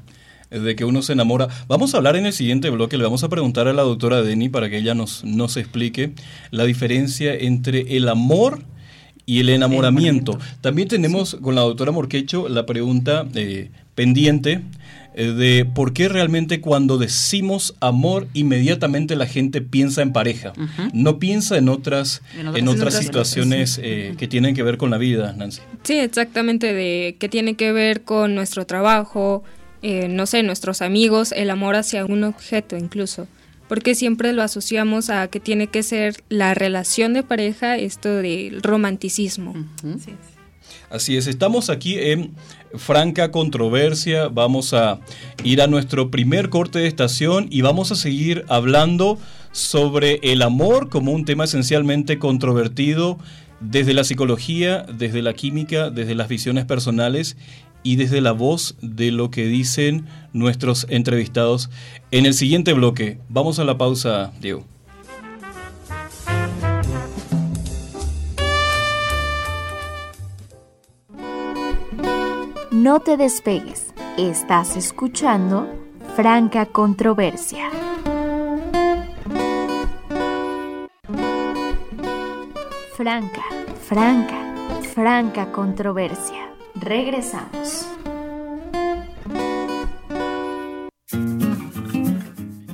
de 0.59 0.77
que 0.77 0.85
uno 0.85 1.03
se 1.03 1.13
enamora. 1.13 1.49
Vamos 1.69 1.95
a 1.95 1.99
hablar 1.99 2.17
en 2.17 2.27
el 2.27 2.33
siguiente 2.33 2.71
bloque, 2.71 2.97
le 2.97 3.05
vamos 3.05 3.25
a 3.25 3.29
preguntar 3.29 3.69
a 3.69 3.73
la 3.73 3.83
doctora 3.83 4.23
Deni 4.23 4.49
para 4.49 4.71
que 4.71 4.79
ella 4.79 4.95
nos, 4.95 5.25
nos 5.25 5.57
explique 5.57 6.13
la 6.51 6.65
diferencia 6.65 7.35
entre 7.35 7.97
el 7.97 8.09
amor 8.09 8.61
y 9.27 9.41
el 9.41 9.49
enamoramiento. 9.49 10.39
También 10.61 10.89
tenemos 10.89 11.37
con 11.41 11.55
la 11.55 11.63
doctora 11.63 11.93
Morquecho 11.93 12.49
la 12.49 12.67
pregunta 12.67 13.27
eh, 13.35 13.71
pendiente 13.95 14.61
eh, 15.15 15.27
de 15.27 15.65
por 15.65 15.93
qué 15.93 16.09
realmente 16.09 16.61
cuando 16.61 16.99
decimos 16.99 17.75
amor 17.81 18.27
inmediatamente 18.35 19.17
la 19.17 19.27
gente 19.27 19.61
piensa 19.61 20.03
en 20.03 20.13
pareja, 20.13 20.53
no 20.93 21.19
piensa 21.19 21.57
en 21.57 21.69
otras 21.69 22.23
en 22.37 22.69
otras, 22.69 22.99
situaciones 22.99 23.81
eh, 23.83 24.15
que 24.19 24.29
tienen 24.29 24.55
que 24.55 24.63
ver 24.63 24.77
con 24.77 24.91
la 24.91 24.99
vida, 24.99 25.33
Nancy. 25.33 25.63
Sí, 25.85 25.99
exactamente 25.99 26.73
de 26.73 27.17
que 27.19 27.29
tiene 27.29 27.55
que 27.55 27.73
ver 27.73 28.03
con 28.03 28.35
nuestro 28.35 28.67
trabajo, 28.67 29.45
eh, 29.87 30.09
no 30.09 30.25
sé, 30.25 30.43
nuestros 30.43 30.81
amigos, 30.81 31.31
el 31.33 31.51
amor 31.51 31.77
hacia 31.77 32.07
un 32.07 32.25
objeto 32.25 32.75
incluso, 32.79 33.29
porque 33.69 33.95
siempre 33.95 34.33
lo 34.33 34.43
asociamos 34.43 35.11
a 35.11 35.29
que 35.29 35.41
tiene 35.41 35.67
que 35.67 35.83
ser 35.83 36.25
la 36.31 36.55
relación 36.55 37.13
de 37.13 37.23
pareja, 37.23 37.77
esto 37.77 38.09
del 38.09 38.63
romanticismo. 38.63 39.53
Así 40.89 41.19
es, 41.19 41.27
estamos 41.27 41.69
aquí 41.69 41.99
en 41.99 42.33
franca 42.77 43.31
controversia. 43.31 44.29
Vamos 44.29 44.73
a 44.73 45.01
ir 45.43 45.61
a 45.61 45.67
nuestro 45.67 46.11
primer 46.11 46.49
corte 46.49 46.79
de 46.79 46.87
estación 46.87 47.49
y 47.51 47.61
vamos 47.61 47.93
a 47.93 47.95
seguir 47.95 48.47
hablando 48.49 49.19
sobre 49.53 50.19
el 50.23 50.41
amor 50.41 50.89
como 50.89 51.13
un 51.13 51.27
tema 51.27 51.45
esencialmente 51.45 52.19
controvertido 52.19 53.19
desde 53.61 53.93
la 53.93 54.05
psicología, 54.05 54.87
desde 54.93 55.21
la 55.21 55.35
química, 55.35 55.91
desde 55.91 56.15
las 56.15 56.29
visiones 56.29 56.65
personales 56.65 57.37
y 57.85 57.95
desde 57.95 58.21
la 58.21 58.33
voz 58.33 58.77
de 58.81 59.13
lo 59.13 59.31
que 59.31 59.47
dicen 59.47 60.07
nuestros 60.33 60.87
entrevistados. 60.91 61.71
En 62.11 62.27
el 62.27 62.35
siguiente 62.35 62.73
bloque, 62.73 63.21
vamos 63.29 63.61
a 63.61 63.65
la 63.65 63.79
pausa, 63.79 64.33
Diego. 64.41 64.65
No 72.73 72.99
te 73.01 73.17
despegues. 73.17 73.95
Estás 74.19 74.77
escuchando 74.77 75.69
Franca 76.17 76.67
Controversia. 76.67 77.71
Franca, 82.97 83.43
franca, 83.89 84.55
franca 84.95 85.51
controversia. 85.51 86.44
Regresamos. 86.85 87.87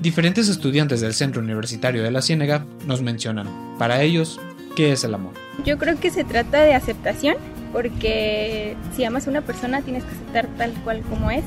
Diferentes 0.03 0.49
estudiantes 0.49 1.01
del 1.01 1.15
Centro 1.15 1.41
Universitario 1.41 2.03
de 2.03 2.11
la 2.11 2.21
Ciénega 2.21 2.65
nos 2.87 3.03
mencionan, 3.03 3.47
para 3.79 4.03
ellos, 4.03 4.41
¿qué 4.75 4.91
es 4.91 5.05
el 5.05 5.15
amor? 5.15 5.35
Yo 5.65 5.79
creo 5.79 6.01
que 6.01 6.11
se 6.11 6.25
trata 6.25 6.65
de 6.65 6.75
aceptación 6.75 7.37
porque 7.73 8.77
si 8.97 9.05
amas 9.05 9.29
a 9.29 9.31
una 9.31 9.43
persona 9.43 9.81
tienes 9.83 10.03
que 10.03 10.11
aceptar 10.11 10.49
tal 10.59 10.73
cual 10.83 11.03
como 11.03 11.31
es 11.31 11.45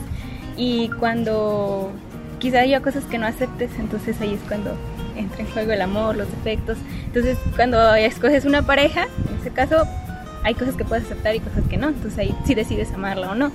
y 0.55 0.87
cuando 0.99 1.91
quizá 2.39 2.61
haya 2.61 2.79
cosas 2.79 3.03
que 3.03 3.17
no 3.17 3.25
aceptes, 3.25 3.71
entonces 3.77 4.21
ahí 4.21 4.35
es 4.35 4.41
cuando 4.47 4.73
entra 5.17 5.41
en 5.41 5.47
juego 5.47 5.73
el 5.73 5.81
amor, 5.81 6.15
los 6.15 6.31
defectos. 6.31 6.77
Entonces 7.07 7.37
cuando 7.57 7.93
escoges 7.95 8.45
una 8.45 8.61
pareja, 8.61 9.07
en 9.29 9.41
ese 9.41 9.49
caso 9.49 9.85
hay 10.43 10.53
cosas 10.53 10.75
que 10.75 10.85
puedes 10.85 11.05
aceptar 11.05 11.35
y 11.35 11.39
cosas 11.39 11.63
que 11.69 11.77
no, 11.77 11.89
entonces 11.89 12.17
ahí 12.19 12.35
sí 12.45 12.55
decides 12.55 12.91
amarla 12.93 13.31
o 13.31 13.35
no. 13.35 13.51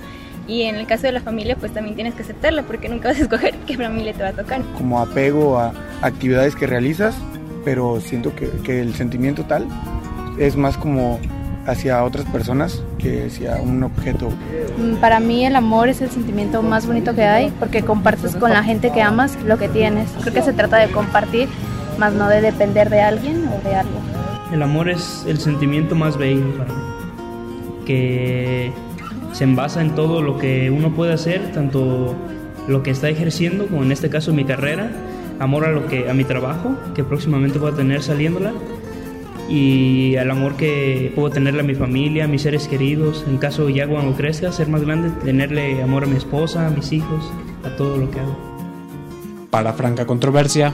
Y 0.47 0.63
en 0.63 0.75
el 0.75 0.87
caso 0.87 1.03
de 1.03 1.11
la 1.11 1.21
familia, 1.21 1.55
pues 1.55 1.71
también 1.73 1.95
tienes 1.95 2.15
que 2.15 2.23
aceptarla 2.23 2.63
porque 2.63 2.89
nunca 2.89 3.07
vas 3.09 3.19
a 3.19 3.23
escoger 3.23 3.55
qué 3.67 3.77
familia 3.77 4.13
te 4.13 4.23
va 4.23 4.29
a 4.29 4.33
tocar. 4.33 4.61
Como 4.77 4.99
apego 4.99 5.59
a 5.59 5.73
actividades 6.01 6.55
que 6.55 6.67
realizas, 6.67 7.15
pero 7.63 8.01
siento 8.01 8.35
que, 8.35 8.49
que 8.63 8.81
el 8.81 8.95
sentimiento 8.95 9.43
tal 9.43 9.67
es 10.39 10.55
más 10.55 10.77
como 10.77 11.19
hacia 11.67 12.03
otras 12.03 12.25
personas 12.25 12.81
que 12.97 13.27
hacia 13.27 13.57
un 13.57 13.83
objeto. 13.83 14.29
Mm, 14.77 14.95
para 14.95 15.19
mí 15.19 15.45
el 15.45 15.55
amor 15.55 15.89
es 15.89 16.01
el 16.01 16.09
sentimiento 16.09 16.61
más 16.63 16.87
bonito 16.87 17.13
que 17.13 17.23
hay 17.23 17.51
porque 17.59 17.83
compartes 17.83 18.35
con 18.35 18.51
la 18.51 18.63
gente 18.63 18.91
que 18.91 19.01
amas 19.01 19.37
lo 19.45 19.57
que 19.57 19.69
tienes. 19.69 20.09
Creo 20.21 20.33
que 20.33 20.41
se 20.41 20.53
trata 20.53 20.77
de 20.77 20.91
compartir, 20.91 21.47
más 21.97 22.13
no 22.13 22.27
de 22.27 22.41
depender 22.41 22.89
de 22.89 23.01
alguien 23.01 23.47
o 23.47 23.67
de 23.67 23.75
algo. 23.75 24.18
El 24.51 24.63
amor 24.63 24.89
es 24.89 25.25
el 25.27 25.39
sentimiento 25.39 25.95
más 25.95 26.17
bello 26.17 26.51
para 26.57 26.73
mí, 26.73 26.81
que 27.85 28.71
se 29.31 29.43
envasa 29.43 29.81
en 29.81 29.93
todo 29.93 30.21
lo 30.21 30.39
que 30.39 30.71
uno 30.71 30.91
puede 30.91 31.13
hacer, 31.13 31.51
tanto 31.51 32.15
lo 32.67 32.81
que 32.81 32.91
está 32.91 33.09
ejerciendo, 33.09 33.67
como 33.67 33.83
en 33.83 33.91
este 33.91 34.09
caso 34.09 34.33
mi 34.33 34.45
carrera, 34.45 34.91
amor 35.39 35.65
a 35.65 35.71
lo 35.71 35.87
que 35.87 36.09
a 36.09 36.13
mi 36.13 36.23
trabajo, 36.23 36.75
que 36.95 37.03
próximamente 37.03 37.59
voy 37.59 37.71
a 37.71 37.75
tener 37.75 38.01
saliéndola, 38.01 38.53
y 39.49 40.15
al 40.17 40.29
amor 40.29 40.55
que 40.55 41.11
puedo 41.15 41.29
tenerle 41.29 41.61
a 41.61 41.63
mi 41.63 41.75
familia, 41.75 42.25
a 42.25 42.27
mis 42.27 42.41
seres 42.41 42.67
queridos, 42.67 43.25
en 43.27 43.37
caso 43.37 43.69
ya 43.69 43.87
cuando 43.87 44.15
crezca, 44.15 44.51
ser 44.51 44.67
más 44.67 44.81
grande, 44.81 45.09
tenerle 45.23 45.81
amor 45.81 46.03
a 46.03 46.07
mi 46.07 46.17
esposa, 46.17 46.67
a 46.67 46.69
mis 46.69 46.91
hijos, 46.91 47.31
a 47.63 47.75
todo 47.75 47.97
lo 47.97 48.09
que 48.09 48.19
hago. 48.19 48.37
Para 49.49 49.73
Franca 49.73 50.05
Controversia, 50.05 50.73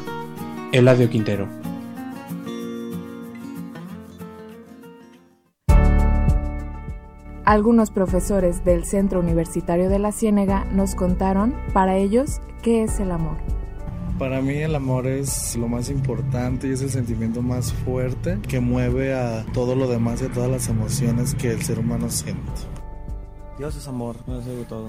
Eladio 0.71 1.09
Quintero. 1.09 1.64
Algunos 7.45 7.91
profesores 7.91 8.65
del 8.65 8.85
Centro 8.85 9.19
Universitario 9.19 9.87
de 9.87 9.99
la 9.99 10.11
Ciénega 10.11 10.65
nos 10.65 10.95
contaron, 10.95 11.53
para 11.73 11.95
ellos, 11.95 12.41
qué 12.63 12.81
es 12.81 12.99
el 12.99 13.11
amor. 13.11 13.37
Para 14.17 14.41
mí 14.41 14.55
el 14.55 14.73
amor 14.73 15.05
es 15.05 15.55
lo 15.55 15.67
más 15.67 15.91
importante 15.91 16.67
y 16.67 16.71
es 16.71 16.81
el 16.81 16.89
sentimiento 16.89 17.43
más 17.43 17.71
fuerte 17.71 18.39
que 18.47 18.61
mueve 18.61 19.13
a 19.13 19.45
todo 19.53 19.75
lo 19.75 19.87
demás 19.87 20.23
y 20.23 20.25
a 20.25 20.31
todas 20.31 20.49
las 20.49 20.69
emociones 20.69 21.35
que 21.35 21.51
el 21.51 21.61
ser 21.61 21.77
humano 21.77 22.09
siente. 22.09 22.41
Dios 23.59 23.75
es 23.75 23.87
amor, 23.87 24.15
no 24.25 24.39
es 24.39 24.67
todo 24.67 24.87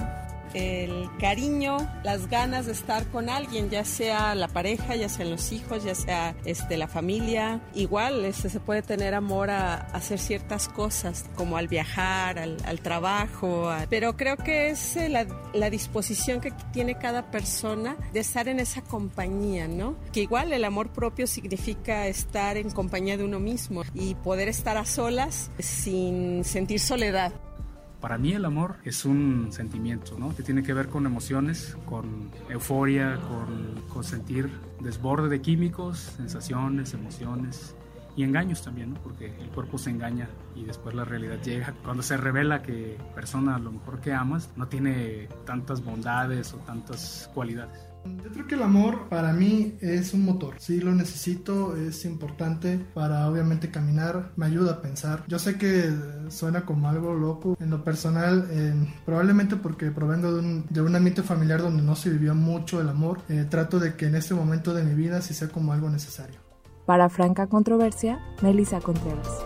el 0.55 1.09
cariño, 1.19 1.79
las 2.03 2.29
ganas 2.29 2.67
de 2.67 2.73
estar 2.73 3.07
con 3.09 3.29
alguien, 3.29 3.71
ya 3.71 3.85
sea 3.85 4.35
la 4.35 4.49
pareja, 4.49 4.97
ya 4.97 5.09
sean 5.09 5.31
los 5.31 5.53
hijos, 5.53 5.85
ya 5.85 5.95
sea 5.95 6.35
este, 6.45 6.77
la 6.77 6.89
familia. 6.89 7.61
Igual 7.75 8.25
este, 8.25 8.49
se 8.49 8.61
puede 8.61 8.83
tener 8.83 9.15
amor 9.15 9.51
a, 9.51 9.75
hacer 9.93 10.19
ciertas 10.19 10.69
cosas, 10.69 11.25
como 11.37 11.57
al 11.57 11.69
viajar, 11.69 12.39
al, 12.39 12.81
trabajo, 12.81 13.71
pero 13.89 14.17
creo 14.17 14.37
que 14.37 14.69
es 14.69 14.97
eh, 14.97 15.09
la, 15.09 15.27
la, 15.55 15.71
disposición 15.71 16.41
que 16.41 16.53
tiene 16.73 16.99
cada 16.99 17.31
persona 17.31 17.97
de 18.13 18.21
estar 18.21 18.49
en 18.49 18.61
esa 18.61 18.83
compañía, 18.83 19.67
¿no? 19.67 19.97
Que 20.13 20.21
igual 20.21 20.53
el 20.53 20.65
amor 20.65 20.91
propio 20.91 21.27
significa 21.27 22.07
estar 22.07 22.57
en 22.59 22.71
compañía 22.71 23.17
de 23.17 23.25
uno 23.25 23.41
mismo 23.41 23.83
y 23.95 24.15
poder 24.15 24.49
estar 24.49 24.77
a 24.77 24.85
solas 24.85 25.51
sin 25.59 26.45
sentir 26.45 26.81
soledad. 26.81 27.33
Para 28.07 28.19
mí 28.19 28.35
el 28.35 28.45
amor 28.45 28.77
es 28.85 29.05
un 29.05 29.49
sentimiento, 29.51 30.17
¿no? 30.17 30.33
Que 30.37 30.45
tiene 30.45 30.63
que 30.63 30.73
ver 30.73 30.87
con 30.89 31.07
emociones, 31.07 31.77
con 31.87 32.31
euforia, 32.49 33.19
con, 33.93 34.05
sentir 34.05 34.49
desborde 34.79 35.29
de 35.29 35.41
químicos, 35.41 36.13
sensaciones, 36.17 36.95
emociones 36.95 37.75
y 38.15 38.23
engaños 38.23 38.63
también, 38.63 38.95
¿no? 38.95 39.01
Porque 39.03 39.35
el 39.41 39.49
cuerpo 39.49 39.77
se 39.77 39.91
engaña 39.91 40.29
y 40.55 40.63
después 40.63 40.95
la 40.95 41.05
realidad 41.05 41.43
llega. 41.43 41.75
Cuando 41.83 42.05
se 42.05 42.17
revela 42.17 42.63
que 42.63 42.97
persona 43.17 43.57
a 43.57 43.59
lo 43.59 43.73
mejor 43.73 44.01
que 44.01 44.13
amas 44.13 44.51
no 44.55 44.69
tiene 44.69 45.29
tantas 45.45 45.83
bondades 45.83 46.55
o 46.55 46.59
tantas 46.59 47.29
cualidades. 47.35 47.86
Yo 48.25 48.31
creo 48.33 48.47
que 48.47 48.55
el 48.55 48.63
amor 48.63 49.09
para 49.09 49.33
mí 49.33 49.77
es 49.81 50.15
un 50.15 50.25
motor. 50.25 50.55
Sí, 50.59 50.81
lo 50.81 50.95
necesito, 50.95 51.77
es 51.77 52.05
importante 52.05 52.79
para 52.95 53.29
obviamente 53.29 53.71
caminar, 53.71 54.33
me 54.37 54.47
ayuda 54.47 54.73
a 54.73 54.83
pensar. 54.83 55.25
Yo 55.27 55.39
sé 55.39 55.59
que 55.59 55.91
suena 56.29 56.65
como 56.65 56.89
algo 56.89 57.15
loco. 57.15 57.57
En 57.61 57.71
lo 57.71 57.85
personal, 57.85 58.49
probablemente 59.05 59.57
porque 59.57 59.91
provengo 59.91 60.33
de 60.33 60.41
un, 60.41 60.67
de 60.69 60.81
un, 60.81 60.97
ambiente 60.97 61.23
familiar 61.23 61.61
donde 61.61 61.83
no 61.83 61.95
se 61.95 62.11
vivió 62.11 62.35
mucho 62.35 62.81
el 62.81 62.89
amor, 62.89 63.21
eh, 63.29 63.47
trato 63.49 63.79
de 63.79 63.97
que 63.97 64.07
en 64.07 64.15
este 64.15 64.35
momento 64.35 64.73
de 64.73 64.83
mi 64.83 64.95
vida 64.95 65.21
sí 65.21 65.35
sea 65.35 65.49
como 65.49 65.73
algo 65.73 65.91
necesario. 65.91 66.41
Para 66.87 67.09
Franca 67.09 67.49
Controversia, 67.49 68.21
Melissa 68.43 68.81
Contreras. 68.81 69.45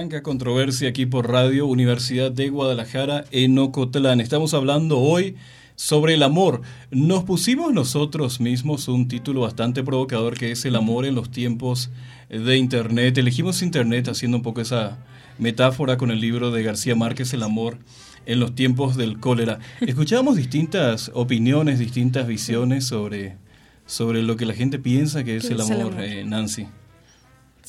Franca 0.00 0.22
controversia 0.22 0.88
aquí 0.88 1.04
por 1.04 1.30
Radio 1.30 1.66
Universidad 1.66 2.32
de 2.32 2.48
Guadalajara 2.48 3.26
en 3.32 3.58
Ocotlán. 3.58 4.22
Estamos 4.22 4.54
hablando 4.54 4.98
hoy 4.98 5.36
sobre 5.76 6.14
el 6.14 6.22
amor. 6.22 6.62
Nos 6.90 7.24
pusimos 7.24 7.74
nosotros 7.74 8.40
mismos 8.40 8.88
un 8.88 9.08
título 9.08 9.42
bastante 9.42 9.82
provocador 9.82 10.38
que 10.38 10.52
es 10.52 10.64
el 10.64 10.76
amor 10.76 11.04
en 11.04 11.14
los 11.14 11.30
tiempos 11.30 11.90
de 12.30 12.56
Internet. 12.56 13.18
Elegimos 13.18 13.60
Internet 13.60 14.08
haciendo 14.08 14.38
un 14.38 14.42
poco 14.42 14.62
esa 14.62 15.04
metáfora 15.38 15.98
con 15.98 16.10
el 16.10 16.18
libro 16.18 16.50
de 16.50 16.62
García 16.62 16.96
Márquez, 16.96 17.34
El 17.34 17.42
amor 17.42 17.76
en 18.24 18.40
los 18.40 18.54
tiempos 18.54 18.96
del 18.96 19.20
cólera. 19.20 19.58
Escuchábamos 19.82 20.36
distintas 20.36 21.10
opiniones, 21.12 21.78
distintas 21.78 22.26
visiones 22.26 22.86
sobre, 22.86 23.36
sobre 23.84 24.22
lo 24.22 24.36
que 24.36 24.46
la 24.46 24.54
gente 24.54 24.78
piensa 24.78 25.24
que 25.24 25.36
es 25.36 25.50
el 25.50 25.60
amor, 25.60 25.92
eh, 25.98 26.24
Nancy. 26.24 26.68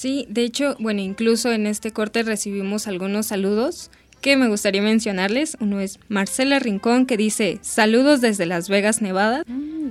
Sí, 0.02 0.26
de 0.30 0.42
hecho, 0.42 0.76
bueno, 0.80 1.00
incluso 1.02 1.52
en 1.52 1.68
este 1.68 1.92
corte 1.92 2.24
recibimos 2.24 2.88
algunos 2.88 3.28
saludos 3.28 3.92
que 4.20 4.36
me 4.36 4.48
gustaría 4.48 4.82
mencionarles. 4.82 5.58
Uno 5.60 5.80
es 5.80 6.00
Marcela 6.10 6.58
Rincón 6.58 7.06
que 7.06 7.18
dice 7.18 7.60
saludos 7.62 8.20
desde 8.20 8.48
Las 8.48 8.68
Vegas, 8.68 9.04
Nevada. 9.04 9.44
Mm. 9.46 9.90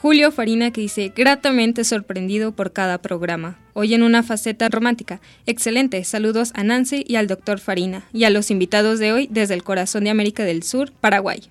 Julio 0.00 0.32
Farina 0.32 0.70
que 0.70 0.80
dice 0.80 1.12
gratamente 1.14 1.84
sorprendido 1.84 2.52
por 2.52 2.72
cada 2.72 2.96
programa. 2.96 3.58
Hoy 3.74 3.92
en 3.92 4.02
una 4.02 4.22
faceta 4.22 4.70
romántica. 4.70 5.20
Excelente. 5.44 6.02
Saludos 6.04 6.52
a 6.54 6.64
Nancy 6.64 7.04
y 7.06 7.16
al 7.16 7.26
doctor 7.26 7.58
Farina 7.58 8.06
y 8.14 8.24
a 8.24 8.30
los 8.30 8.50
invitados 8.50 8.98
de 8.98 9.12
hoy 9.12 9.28
desde 9.30 9.52
el 9.52 9.62
corazón 9.62 10.04
de 10.04 10.10
América 10.10 10.44
del 10.44 10.62
Sur, 10.62 10.90
Paraguay. 11.02 11.42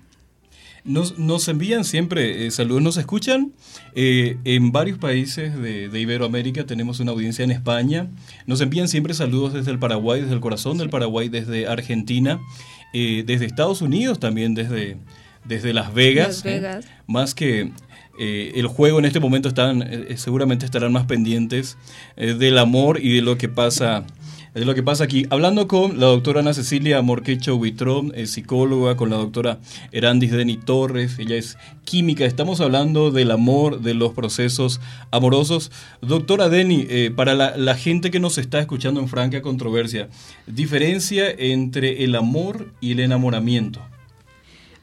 Nos, 0.84 1.18
nos 1.18 1.48
envían 1.48 1.82
siempre 1.84 2.46
eh, 2.46 2.50
saludos, 2.50 2.82
nos 2.82 2.96
escuchan 2.98 3.52
eh, 3.94 4.36
en 4.44 4.70
varios 4.70 4.98
países 4.98 5.58
de, 5.58 5.98
Iberoamérica, 5.98 6.66
tenemos 6.66 7.00
una 7.00 7.12
audiencia 7.12 7.42
en 7.42 7.50
España, 7.50 8.08
nos 8.46 8.60
envían 8.60 8.88
siempre 8.88 9.14
saludos 9.14 9.54
desde 9.54 9.70
el 9.70 9.78
Paraguay, 9.78 10.20
desde 10.20 10.34
el 10.34 10.40
corazón 10.40 10.76
del 10.76 10.90
Paraguay, 10.90 11.30
desde 11.30 11.66
Argentina, 11.66 12.38
eh, 12.92 13.24
desde 13.26 13.46
Estados 13.46 13.80
Unidos 13.80 14.20
también, 14.20 14.54
desde, 14.54 14.98
desde 15.46 15.72
Las 15.72 15.94
Vegas. 15.94 16.44
más 17.06 17.34
que 17.34 17.72
el 18.18 18.66
juego 18.66 18.98
en 18.98 19.06
este 19.06 19.20
momento 19.20 19.48
están, 19.48 19.88
seguramente 20.16 20.66
estarán 20.66 20.92
más 20.92 21.06
pendientes 21.06 21.78
del 22.16 22.58
amor 22.58 23.00
y 23.00 23.16
de 23.16 23.22
lo 23.22 23.38
que 23.38 23.48
pasa 23.48 24.04
es 24.54 24.64
lo 24.66 24.74
que 24.74 24.82
pasa 24.82 25.04
aquí. 25.04 25.26
Hablando 25.30 25.66
con 25.66 25.98
la 25.98 26.06
doctora 26.06 26.40
Ana 26.40 26.54
Cecilia 26.54 27.02
Morquecho 27.02 27.56
Huitrón, 27.56 28.12
psicóloga, 28.26 28.96
con 28.96 29.10
la 29.10 29.16
doctora 29.16 29.58
Erandis 29.90 30.30
Deni 30.30 30.56
Torres, 30.56 31.18
ella 31.18 31.36
es 31.36 31.58
química. 31.84 32.24
Estamos 32.24 32.60
hablando 32.60 33.10
del 33.10 33.32
amor, 33.32 33.80
de 33.80 33.94
los 33.94 34.12
procesos 34.12 34.80
amorosos. 35.10 35.72
Doctora 36.00 36.48
Deni, 36.48 36.86
eh, 36.88 37.12
para 37.14 37.34
la, 37.34 37.56
la, 37.56 37.74
gente 37.74 38.12
que 38.12 38.20
nos 38.20 38.38
está 38.38 38.60
escuchando 38.60 39.00
en 39.00 39.08
franca 39.08 39.42
controversia, 39.42 40.08
diferencia 40.46 41.28
entre 41.30 42.04
el 42.04 42.14
amor 42.14 42.72
y 42.80 42.92
el 42.92 43.00
enamoramiento. 43.00 43.80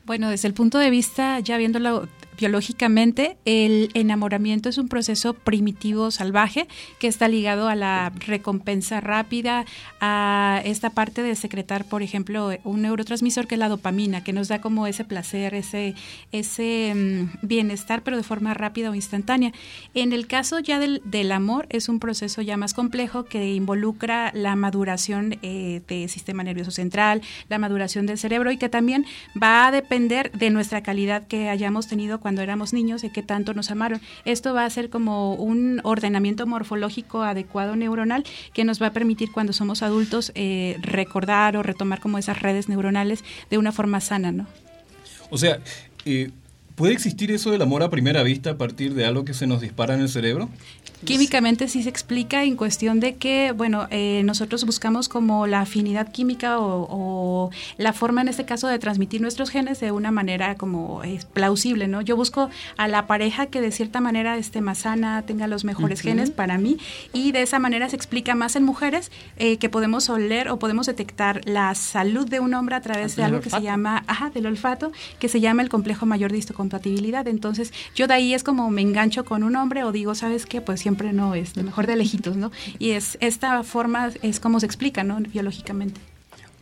Bueno, 0.06 0.30
desde 0.30 0.50
el 0.50 0.54
punto 0.54 0.80
de 0.80 0.90
vista, 0.90 1.40
ya 1.40 1.58
viéndolo 1.58 2.10
biológicamente, 2.38 3.38
el 3.46 3.90
enamoramiento 3.94 4.70
es 4.70 4.78
un 4.78 4.88
proceso 4.88 5.34
primitivo 5.34 6.12
salvaje 6.12 6.68
que 7.00 7.08
está 7.08 7.28
ligado 7.28 7.68
a 7.68 7.76
la 7.76 8.12
recompensa 8.26 9.02
rápida, 9.02 9.66
a 10.00 10.62
esta 10.66 10.90
parte 10.90 11.22
de 11.22 11.36
secretar, 11.36 11.86
por 11.86 12.02
ejemplo, 12.02 12.52
un 12.64 12.82
neurotransmisor 12.82 13.48
que 13.48 13.56
es 13.56 13.60
la 13.60 13.70
dopamina, 13.70 14.24
que 14.24 14.34
nos 14.34 14.48
da 14.48 14.62
como 14.62 14.88
ese 14.88 15.04
placer, 15.04 15.54
ese, 15.54 15.96
ese 16.32 16.94
mm, 16.96 17.46
bienestar, 17.48 18.04
pero 18.04 18.18
de 18.18 18.24
forma 18.24 18.54
rápida 18.54 18.90
o 18.90 18.96
instantánea. 18.96 19.52
En 19.94 20.14
el 20.14 20.28
caso 20.28 20.60
ya 20.60 20.80
del, 20.80 21.02
del 21.06 21.32
amor, 21.32 21.68
es 21.70 21.90
un 21.90 22.00
proceso 22.00 22.42
ya 22.42 22.58
más 22.58 22.74
complejo 22.74 23.26
que 23.26 23.54
involucra 23.54 24.32
la 24.34 24.56
maduración 24.56 25.38
eh, 25.42 25.82
del 25.88 26.10
sistema 26.10 26.44
nervioso 26.44 26.72
central, 26.72 27.22
la 27.50 27.60
maduración 27.60 28.06
del 28.06 28.18
cerebro 28.18 28.52
y 28.52 28.58
que 28.58 28.70
también 28.70 29.06
va 29.42 29.68
a 29.68 29.72
depender 29.72 30.32
de 30.32 30.50
nuestra 30.50 30.82
calidad 30.84 31.28
que 31.28 31.50
hayamos 31.50 31.88
tenido 31.88 32.20
cuando 32.22 32.42
éramos 32.42 32.72
niños 32.72 33.04
y 33.04 33.10
que 33.10 33.24
tanto 33.24 33.54
nos 33.54 33.70
amaron. 33.72 34.00
Esto 34.24 34.54
va 34.54 34.64
a 34.64 34.70
ser 34.70 34.90
como 34.90 35.34
un 35.36 35.82
ordenamiento 35.84 36.48
morfológico 36.48 37.24
adecuado 37.24 37.76
neuronal 37.76 38.24
que 38.54 38.64
nos 38.64 38.82
va 38.82 38.88
a 38.88 38.94
permitir 38.94 39.34
cuando 39.34 39.52
somos 39.52 39.84
adultos 39.84 40.32
eh, 40.36 40.78
recordar 40.82 41.58
o 41.58 41.64
retomar 41.64 42.00
como 42.00 42.18
esas 42.18 42.42
redes 42.42 42.70
neuronales 42.70 43.26
de 43.50 43.58
una 43.58 43.74
forma 43.74 44.00
sana, 44.00 44.32
¿no? 44.32 44.48
O 45.30 45.38
sea, 45.38 45.60
eh, 46.06 46.32
¿puede 46.82 46.96
existir 46.96 47.30
eso 47.30 47.52
del 47.52 47.62
amor 47.62 47.84
a 47.84 47.92
primera 47.92 48.24
vista 48.24 48.50
a 48.50 48.58
partir 48.58 48.96
de 48.96 49.06
algo 49.06 49.24
que 49.24 49.36
se 49.36 49.46
nos 49.46 49.62
dispara 49.62 49.94
en 49.94 50.02
el 50.02 50.10
cerebro? 50.10 50.50
Químicamente 51.06 51.68
sí 51.68 51.82
se 51.84 51.90
explica 51.90 52.44
en 52.44 52.56
cuestión 52.56 53.00
de 53.00 53.16
que, 53.16 53.52
bueno, 53.52 53.88
eh, 53.92 54.22
nosotros 54.24 54.66
buscamos 54.66 55.08
como 55.08 55.46
la 55.46 55.62
afinidad 55.62 56.12
química 56.12 56.58
o, 56.60 57.52
la 57.78 57.94
forma 57.94 58.22
en 58.22 58.28
este 58.28 58.46
caso 58.46 58.68
de 58.68 58.80
transmitir 58.80 59.22
nuestros 59.22 59.50
genes 59.50 59.80
de 59.80 59.92
una 59.92 60.12
manera 60.12 60.56
como 60.56 61.04
es 61.04 61.26
plausible, 61.26 61.88
¿no? 61.88 62.02
Yo 62.02 62.16
busco 62.16 62.50
a 62.78 62.88
la 62.88 63.06
pareja 63.06 63.48
que 63.48 63.62
de 63.62 63.72
cierta 63.72 64.00
manera 64.00 64.38
esté 64.38 64.62
más 64.62 64.80
sana, 64.80 65.24
tenga 65.24 65.46
los 65.48 65.64
mejores 65.64 66.02
genes 66.02 66.32
para 66.32 66.58
mí 66.58 66.78
y 67.14 67.32
de 67.32 67.44
esa 67.44 67.60
manera 67.60 67.90
se 67.90 67.96
explica 67.96 68.34
más 68.34 68.56
en 68.56 68.64
mujeres 68.64 69.12
eh, 69.38 69.58
que 69.58 69.70
podemos 69.70 70.10
oler 70.10 70.50
o 70.50 70.58
podemos 70.58 70.88
detectar 70.88 71.42
la 71.46 71.74
salud 71.76 72.28
de 72.28 72.40
un 72.40 72.54
hombre 72.54 72.76
a 72.76 72.82
través 72.82 73.16
de 73.16 73.24
algo 73.24 73.40
que 73.40 73.52
se 73.52 73.62
llama, 73.62 74.04
ajá, 74.08 74.32
del 74.32 74.48
olfato, 74.48 74.92
que 75.20 75.30
se 75.30 75.40
llama 75.42 75.62
el 75.62 75.70
complejo 75.70 76.06
mayor 76.06 76.32
de 76.32 76.38
histocompatibilidad. 76.72 77.28
Entonces, 77.28 77.74
yo 77.96 78.08
de 78.08 78.14
ahí 78.14 78.34
es 78.34 78.44
como 78.44 78.70
me 78.70 78.82
engancho 78.82 79.26
con 79.26 79.44
un 79.44 79.56
hombre 79.56 79.84
o 79.84 79.92
digo, 79.92 80.16
¿sabes 80.16 80.46
qué? 80.46 80.62
Pues 80.62 80.80
siempre 80.80 81.14
no, 81.14 81.36
es 81.36 81.56
lo 81.58 81.64
mejor 81.64 81.88
de 81.88 81.96
lejitos, 81.96 82.36
¿no? 82.36 82.52
Y 82.80 82.92
es 82.92 83.18
esta 83.22 83.64
forma 83.64 84.12
es 84.22 84.40
como 84.40 84.60
se 84.60 84.66
explica, 84.66 85.04
¿no? 85.04 85.20
Biológicamente. 85.20 86.00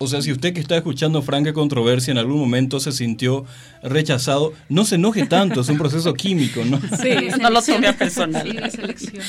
O 0.02 0.08
sea, 0.08 0.22
si 0.22 0.32
usted 0.32 0.54
que 0.54 0.62
está 0.62 0.78
escuchando 0.78 1.22
Franca 1.22 1.52
Controversia 1.52 2.12
en 2.14 2.18
algún 2.18 2.40
momento 2.40 2.80
se 2.80 2.94
sintió 2.94 3.46
rechazado, 3.84 4.54
no 4.70 4.86
se 4.86 4.96
enoje 4.96 5.26
tanto, 5.26 5.60
es 5.60 5.68
un 5.68 5.78
proceso 5.78 6.14
químico, 6.14 6.64
¿no? 6.64 6.80
Sí, 7.02 7.28
no 7.40 7.50
lo 7.50 7.62
tome 7.62 7.88
a 7.88 7.98
personal. 7.98 8.50
Sí, 8.50 8.78
selección. 8.78 9.24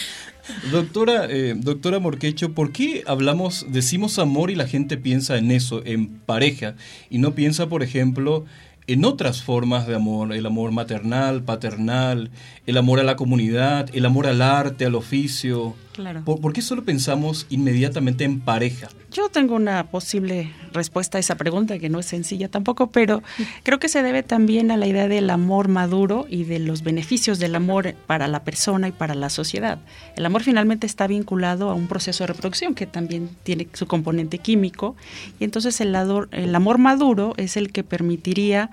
Doctora, 0.70 1.26
eh, 1.28 1.54
doctora 1.56 1.98
Morquecho, 1.98 2.52
¿por 2.52 2.70
qué 2.70 3.02
hablamos, 3.06 3.66
decimos 3.68 4.18
amor 4.20 4.50
y 4.50 4.54
la 4.54 4.68
gente 4.68 4.96
piensa 4.96 5.38
en 5.38 5.50
eso, 5.50 5.82
en 5.84 6.08
pareja, 6.08 6.76
y 7.10 7.18
no 7.18 7.34
piensa, 7.34 7.68
por 7.68 7.82
ejemplo, 7.82 8.46
en 8.92 9.04
otras 9.04 9.42
formas 9.42 9.86
de 9.86 9.94
amor, 9.94 10.32
el 10.32 10.46
amor 10.46 10.72
maternal, 10.72 11.44
paternal, 11.44 12.30
el 12.66 12.76
amor 12.76 12.98
a 12.98 13.04
la 13.04 13.14
comunidad, 13.14 13.88
el 13.94 14.04
amor 14.04 14.26
al 14.26 14.42
arte, 14.42 14.84
al 14.84 14.96
oficio. 14.96 15.74
Claro. 15.92 16.24
¿Por, 16.24 16.52
qué 16.52 16.62
solo 16.62 16.84
pensamos 16.84 17.46
inmediatamente 17.50 18.24
en 18.24 18.40
pareja? 18.40 18.88
Yo 19.10 19.28
tengo 19.28 19.56
una 19.56 19.90
posible 19.90 20.52
respuesta 20.72 21.18
a 21.18 21.20
esa 21.20 21.34
pregunta 21.34 21.80
que 21.80 21.88
no 21.88 21.98
es 21.98 22.06
sencilla 22.06 22.48
tampoco, 22.48 22.92
pero 22.92 23.22
creo 23.64 23.80
que 23.80 23.88
se 23.88 24.04
debe 24.04 24.22
también 24.22 24.70
a 24.70 24.76
la 24.76 24.86
idea 24.86 25.08
del 25.08 25.30
amor 25.30 25.66
maduro 25.66 26.26
y 26.28 26.44
de 26.44 26.60
los 26.60 26.84
beneficios 26.84 27.40
del 27.40 27.56
amor 27.56 27.94
para 28.06 28.28
la 28.28 28.44
persona 28.44 28.86
y 28.86 28.92
para 28.92 29.16
la 29.16 29.30
sociedad. 29.30 29.80
El 30.16 30.24
amor 30.26 30.44
finalmente 30.44 30.86
está 30.86 31.08
vinculado 31.08 31.70
a 31.70 31.74
un 31.74 31.88
proceso 31.88 32.22
de 32.22 32.28
reproducción 32.28 32.74
que 32.74 32.86
también 32.86 33.30
tiene 33.42 33.66
su 33.72 33.86
componente 33.86 34.38
químico 34.38 34.94
y 35.40 35.44
entonces 35.44 35.80
el, 35.80 35.96
el 36.30 36.54
amor 36.54 36.78
maduro 36.78 37.34
es 37.36 37.56
el 37.56 37.72
que 37.72 37.82
permitiría 37.82 38.70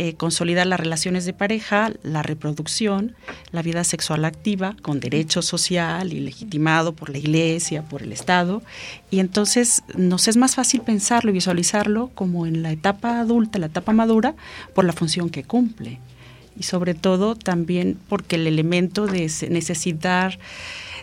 eh, 0.00 0.14
consolidar 0.14 0.64
las 0.68 0.78
relaciones 0.78 1.24
de 1.24 1.32
pareja, 1.32 1.90
la 2.04 2.22
reproducción, 2.22 3.16
la 3.50 3.62
vida 3.62 3.82
sexual 3.82 4.24
activa, 4.24 4.76
con 4.80 5.00
derecho 5.00 5.42
social 5.42 6.12
y 6.12 6.20
legitimado 6.20 6.92
por 6.92 7.10
la 7.10 7.18
Iglesia, 7.18 7.82
por 7.82 8.02
el 8.04 8.12
Estado. 8.12 8.62
Y 9.10 9.18
entonces 9.18 9.82
nos 9.96 10.28
es 10.28 10.36
más 10.36 10.54
fácil 10.54 10.82
pensarlo 10.82 11.32
y 11.32 11.34
visualizarlo 11.34 12.12
como 12.14 12.46
en 12.46 12.62
la 12.62 12.70
etapa 12.70 13.18
adulta, 13.18 13.58
la 13.58 13.66
etapa 13.66 13.92
madura, 13.92 14.36
por 14.72 14.84
la 14.84 14.92
función 14.92 15.30
que 15.30 15.42
cumple. 15.42 15.98
Y 16.56 16.62
sobre 16.62 16.94
todo 16.94 17.34
también 17.34 17.98
porque 18.08 18.36
el 18.36 18.46
elemento 18.46 19.08
de 19.08 19.28
necesitar 19.50 20.38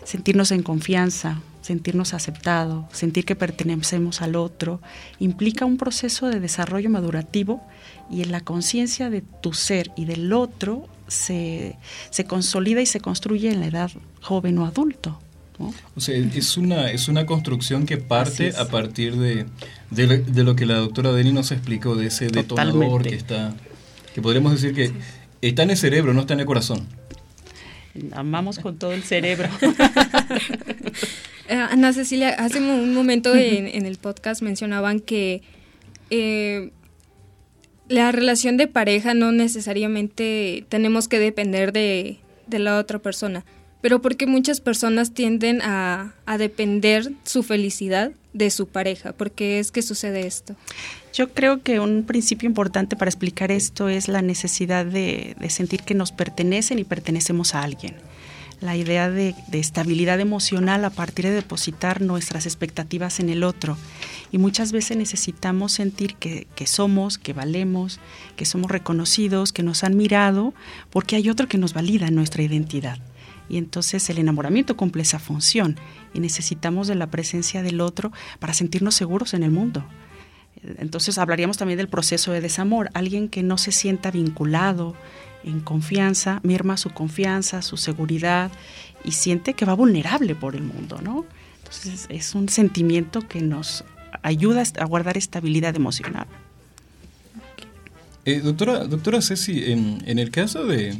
sentirnos 0.04 0.52
en 0.52 0.62
confianza, 0.62 1.42
sentirnos 1.60 2.14
aceptados, 2.14 2.86
sentir 2.92 3.26
que 3.26 3.36
pertenecemos 3.36 4.22
al 4.22 4.36
otro, 4.36 4.80
implica 5.18 5.66
un 5.66 5.76
proceso 5.76 6.28
de 6.28 6.40
desarrollo 6.40 6.88
madurativo 6.88 7.62
y 8.10 8.22
en 8.22 8.32
la 8.32 8.40
conciencia 8.40 9.10
de 9.10 9.22
tu 9.22 9.52
ser 9.52 9.90
y 9.96 10.04
del 10.04 10.32
otro 10.32 10.88
se, 11.08 11.76
se, 12.10 12.24
consolida 12.24 12.80
y 12.80 12.86
se 12.86 13.00
construye 13.00 13.50
en 13.50 13.60
la 13.60 13.66
edad 13.66 13.90
joven 14.20 14.58
o 14.58 14.66
adulto. 14.66 15.18
O 15.94 16.00
sea, 16.00 16.14
es 16.16 16.56
una, 16.58 16.90
es 16.90 17.08
una 17.08 17.24
construcción 17.24 17.86
que 17.86 17.96
parte 17.96 18.52
a 18.58 18.66
partir 18.68 19.16
de, 19.16 19.46
de, 19.90 20.44
lo 20.44 20.54
que 20.54 20.66
la 20.66 20.76
doctora 20.76 21.12
Deni 21.12 21.32
nos 21.32 21.50
explicó, 21.50 21.94
de 21.94 22.08
ese 22.08 22.28
detonador 22.28 23.02
que 23.02 23.14
está, 23.14 23.54
que 24.14 24.20
podríamos 24.20 24.52
decir 24.52 24.74
que 24.74 24.92
está 25.40 25.62
en 25.62 25.70
el 25.70 25.76
cerebro, 25.78 26.12
no 26.12 26.20
está 26.20 26.34
en 26.34 26.40
el 26.40 26.46
corazón. 26.46 26.86
Amamos 28.12 28.58
con 28.58 28.78
todo 28.78 28.92
el 28.92 29.02
cerebro. 29.02 29.48
Eh, 31.48 31.54
Ana 31.54 31.92
Cecilia, 31.92 32.30
hace 32.30 32.58
un 32.58 32.92
momento 32.92 33.32
en, 33.36 33.68
en 33.68 33.86
el 33.86 33.98
podcast 33.98 34.42
mencionaban 34.42 34.98
que 34.98 35.42
eh, 36.10 36.72
la 37.88 38.12
relación 38.12 38.56
de 38.56 38.66
pareja 38.66 39.14
no 39.14 39.32
necesariamente 39.32 40.64
tenemos 40.68 41.08
que 41.08 41.18
depender 41.18 41.72
de, 41.72 42.18
la 42.48 42.78
otra 42.78 42.98
persona, 42.98 43.44
pero 43.80 44.00
porque 44.00 44.26
muchas 44.26 44.60
personas 44.60 45.12
tienden 45.12 45.60
a, 45.62 46.14
depender 46.38 47.12
su 47.24 47.42
felicidad 47.42 48.12
de 48.32 48.50
su 48.50 48.66
pareja. 48.66 49.12
¿Por 49.12 49.30
qué 49.30 49.58
es 49.58 49.70
que 49.70 49.82
sucede 49.82 50.26
esto? 50.26 50.56
Yo 51.12 51.32
creo 51.32 51.62
que 51.62 51.80
un 51.80 52.04
principio 52.04 52.46
importante 52.46 52.96
para 52.96 53.08
explicar 53.08 53.50
esto 53.50 53.88
es 53.88 54.08
la 54.08 54.20
necesidad 54.20 54.84
de, 54.84 55.34
de 55.38 55.50
sentir 55.50 55.82
que 55.82 55.94
nos 55.94 56.12
pertenecen 56.12 56.78
y 56.78 56.84
pertenecemos 56.84 57.54
a 57.54 57.62
alguien 57.62 57.94
la 58.60 58.76
idea 58.76 59.10
de, 59.10 59.34
estabilidad 59.52 60.20
emocional 60.20 60.84
a 60.84 60.90
partir 60.90 61.26
de 61.26 61.32
depositar 61.32 62.00
nuestras 62.00 62.46
expectativas 62.46 63.20
en 63.20 63.28
el 63.28 63.44
otro. 63.44 63.76
Y 64.32 64.38
muchas 64.38 64.72
veces 64.72 64.96
necesitamos 64.96 65.72
sentir 65.72 66.16
que, 66.16 66.46
somos, 66.66 67.18
que 67.18 67.32
valemos, 67.32 68.00
que 68.36 68.44
somos 68.44 68.70
reconocidos, 68.70 69.52
que 69.52 69.62
nos 69.62 69.84
han 69.84 69.96
mirado, 69.96 70.54
porque 70.90 71.16
hay 71.16 71.28
otro 71.28 71.48
que 71.48 71.58
nos 71.58 71.74
valida 71.74 72.10
nuestra 72.10 72.42
identidad. 72.42 72.98
Y 73.48 73.58
entonces 73.58 74.08
el 74.10 74.18
enamoramiento 74.18 74.76
cumple 74.76 75.02
esa 75.02 75.18
función 75.18 75.76
y 76.14 76.20
necesitamos 76.20 76.88
de 76.88 76.96
la 76.96 77.10
presencia 77.10 77.62
del 77.62 77.80
otro 77.80 78.10
para 78.40 78.54
sentirnos 78.54 78.94
seguros 78.94 79.34
en 79.34 79.44
el 79.44 79.52
mundo. 79.52 79.84
Entonces 80.78 81.18
hablaríamos 81.18 81.58
también 81.58 81.76
del 81.76 81.88
proceso 81.88 82.32
de 82.32 82.40
desamor, 82.40 82.90
alguien 82.94 83.28
que 83.28 83.42
no 83.42 83.58
se 83.58 83.72
sienta 83.72 84.10
vinculado, 84.10 84.96
en 85.46 85.60
confianza, 85.60 86.40
merma 86.42 86.76
su 86.76 86.90
confianza, 86.90 87.62
su 87.62 87.76
seguridad 87.76 88.50
y 89.04 89.12
siente 89.12 89.54
que 89.54 89.64
va 89.64 89.74
vulnerable 89.74 90.34
por 90.34 90.56
el 90.56 90.62
mundo, 90.62 91.00
¿no? 91.02 91.24
Entonces 91.58 92.06
es 92.10 92.34
un 92.34 92.48
sentimiento 92.48 93.26
que 93.26 93.40
nos 93.40 93.84
ayuda 94.22 94.62
a 94.78 94.84
guardar 94.84 95.16
estabilidad 95.16 95.74
emocional. 95.76 96.26
Eh, 98.24 98.40
doctora, 98.40 98.84
doctora 98.84 99.22
Ceci, 99.22 99.70
en, 99.70 100.02
en 100.04 100.18
el 100.18 100.32
caso 100.32 100.66
de, 100.66 100.96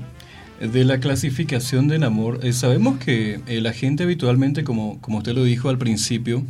de, 0.60 0.84
la 0.84 1.00
clasificación 1.00 1.88
del 1.88 2.04
amor, 2.04 2.40
eh, 2.44 2.52
sabemos 2.52 2.98
que 2.98 3.40
eh, 3.48 3.60
la 3.60 3.72
gente 3.72 4.04
habitualmente, 4.04 4.62
como, 4.62 5.00
como 5.00 5.18
usted 5.18 5.34
lo 5.34 5.42
dijo 5.42 5.68
al 5.68 5.78
principio, 5.78 6.44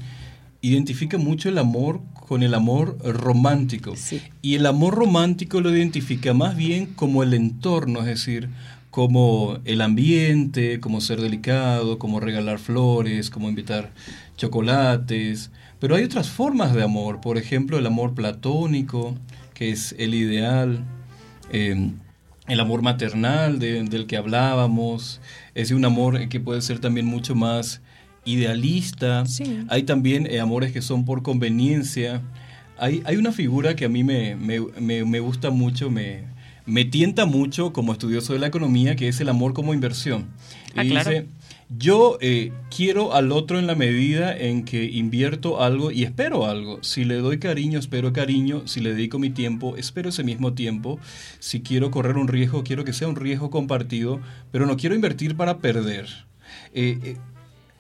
identifica 0.69 1.19
mucho 1.19 1.49
el 1.49 1.59
amor 1.59 2.01
con 2.27 2.43
el 2.43 2.55
amor 2.55 2.99
romántico. 3.05 3.95
Y 4.43 4.55
el 4.55 4.67
amor 4.67 4.95
romántico 4.95 5.61
lo 5.61 5.75
identifica 5.75 6.35
más 6.35 6.57
bien 6.57 6.87
como 6.87 7.23
el 7.23 7.35
entorno, 7.35 8.01
es 8.01 8.07
decir, 8.07 8.49
como 8.91 9.59
el 9.65 9.81
ambiente, 9.83 10.81
como 10.81 11.01
ser 11.01 11.21
delicado, 11.21 11.99
como 11.99 12.19
regalar 12.19 12.59
flores, 12.59 13.31
como 13.31 13.49
invitar 13.49 13.93
chocolates. 14.37 15.51
Pero 15.79 15.95
hay 15.95 16.05
otras 16.05 16.31
formas 16.31 16.75
de 16.75 16.83
amor, 16.83 17.21
por 17.21 17.37
ejemplo, 17.37 17.79
el 17.79 17.87
amor 17.87 18.15
platónico, 18.15 19.15
que 19.53 19.71
es 19.71 19.95
el 19.99 20.15
ideal, 20.15 20.85
em, 21.53 21.93
el 22.49 22.61
amor 22.61 22.83
maternal 22.83 23.59
del 23.59 24.07
que 24.07 24.17
hablábamos, 24.17 25.21
es 25.55 25.71
un 25.73 25.85
amor 25.85 26.29
que 26.29 26.41
puede 26.41 26.63
ser 26.63 26.79
también 26.79 27.07
mucho 27.07 27.35
más 27.35 27.83
idealista, 28.27 29.25
hay 29.69 29.85
también 29.85 30.27
eh, 30.27 30.41
amores 30.41 30.73
que 30.73 30.83
son 30.83 31.05
por 31.05 31.23
conveniencia. 31.23 32.21
Hay, 32.77 33.03
hay 33.07 33.17
una 33.17 33.33
figura 33.33 33.75
que 33.75 33.87
a 33.87 33.89
mí 33.89 34.05
me, 34.05 34.37
me, 34.37 35.21
gusta 35.21 35.51
mucho, 35.51 35.91
me, 35.91 36.25
me 36.67 36.85
tienta 36.85 37.25
mucho 37.25 37.73
como 37.73 37.93
estudioso 37.93 38.35
de 38.35 38.41
la 38.41 38.49
economía, 38.49 38.97
que 38.97 39.09
es 39.09 39.21
el 39.21 39.31
amor 39.31 39.55
como 39.55 39.73
inversión. 39.73 40.27
Ah, 40.75 40.85
y 40.85 40.91
dice, 40.91 41.27
yo 41.69 42.19
eh, 42.21 42.53
quiero 42.75 43.15
al 43.15 43.33
otro 43.33 43.59
en 43.59 43.67
la 43.67 43.75
medida 43.75 44.37
en 44.37 44.65
que 44.65 44.85
invierto 44.85 45.63
algo 45.63 45.91
y 45.91 46.03
espero 46.05 46.47
algo. 46.47 46.83
Si 46.83 47.05
le 47.05 47.17
doy 47.17 47.39
cariño, 47.39 47.79
espero 47.79 48.13
cariño. 48.13 48.67
Si 48.67 48.81
le 48.81 48.95
dedico 48.95 49.19
mi 49.19 49.31
tiempo, 49.31 49.77
espero 49.77 50.11
ese 50.11 50.23
mismo 50.23 50.53
tiempo. 50.53 51.01
Si 51.39 51.63
quiero 51.63 51.91
correr 51.91 52.19
un 52.19 52.29
riesgo, 52.29 52.63
quiero 52.63 52.85
que 52.85 52.93
sea 52.93 53.09
un 53.09 53.17
riesgo 53.17 53.51
compartido, 53.51 54.21
pero 54.53 54.67
no 54.67 54.77
quiero 54.77 54.95
invertir 54.95 55.37
para 55.37 55.59
perder. 55.59 56.09
Eh, 56.75 57.17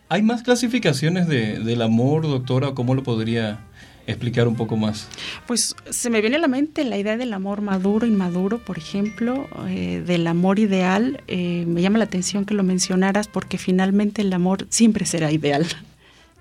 ¿Hay 0.09 0.23
más 0.23 0.43
clasificaciones 0.43 1.27
de, 1.27 1.59
del 1.59 1.83
amor, 1.83 2.23
doctora? 2.23 2.73
¿Cómo 2.75 2.95
lo 2.95 3.03
podría 3.03 3.59
explicar 4.07 4.47
un 4.47 4.55
poco 4.55 4.77
más? 4.77 5.09
Pues 5.49 5.75
se 5.91 6.11
me 6.11 6.21
viene 6.21 6.37
a 6.37 6.39
la 6.39 6.47
mente 6.47 6.85
la 6.85 6.97
idea 6.97 7.17
del 7.17 7.33
amor 7.33 7.61
maduro, 7.61 8.07
inmaduro, 8.07 8.59
por 8.59 8.79
ejemplo, 8.79 9.49
eh, 9.69 10.05
del 10.07 10.29
amor 10.29 10.61
ideal. 10.61 11.25
Eh, 11.27 11.65
me 11.67 11.83
llama 11.83 11.99
la 11.99 12.05
atención 12.05 12.45
que 12.45 12.55
lo 12.55 12.63
mencionaras 12.63 13.27
porque 13.27 13.59
finalmente 13.59 14.23
el 14.23 14.33
amor 14.33 14.67
siempre 14.71 15.07
será 15.07 15.33
ideal. 15.33 15.67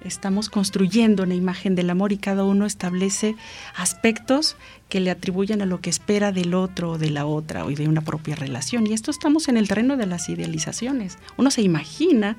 estamos 0.03 0.49
construyendo 0.49 1.23
una 1.23 1.33
imagen 1.33 1.73
del 1.73 1.89
amor 1.89 2.11
y 2.11 2.17
cada 2.17 2.43
uno 2.43 2.67
establece 2.67 3.35
aspectos 3.75 4.57
que 4.89 4.99
le 4.99 5.09
atribuyen 5.09 5.63
a 5.63 5.65
lo 5.65 5.81
que 5.81 5.89
espera 5.89 6.31
del 6.31 6.53
otro 6.53 6.91
o 6.91 6.97
de 6.99 7.09
la 7.09 7.25
otra 7.25 7.65
o 7.65 7.71
de 7.71 7.87
una 7.87 8.01
propia 8.01 8.35
relación. 8.35 8.85
Y 8.85 8.93
esto 8.93 9.09
estamos 9.09 9.47
en 9.47 9.57
el 9.57 9.67
terreno 9.67 9.97
de 9.97 10.05
las 10.05 10.29
idealizaciones. 10.29 11.17
Uno 11.37 11.49
se 11.49 11.63
imagina 11.63 12.37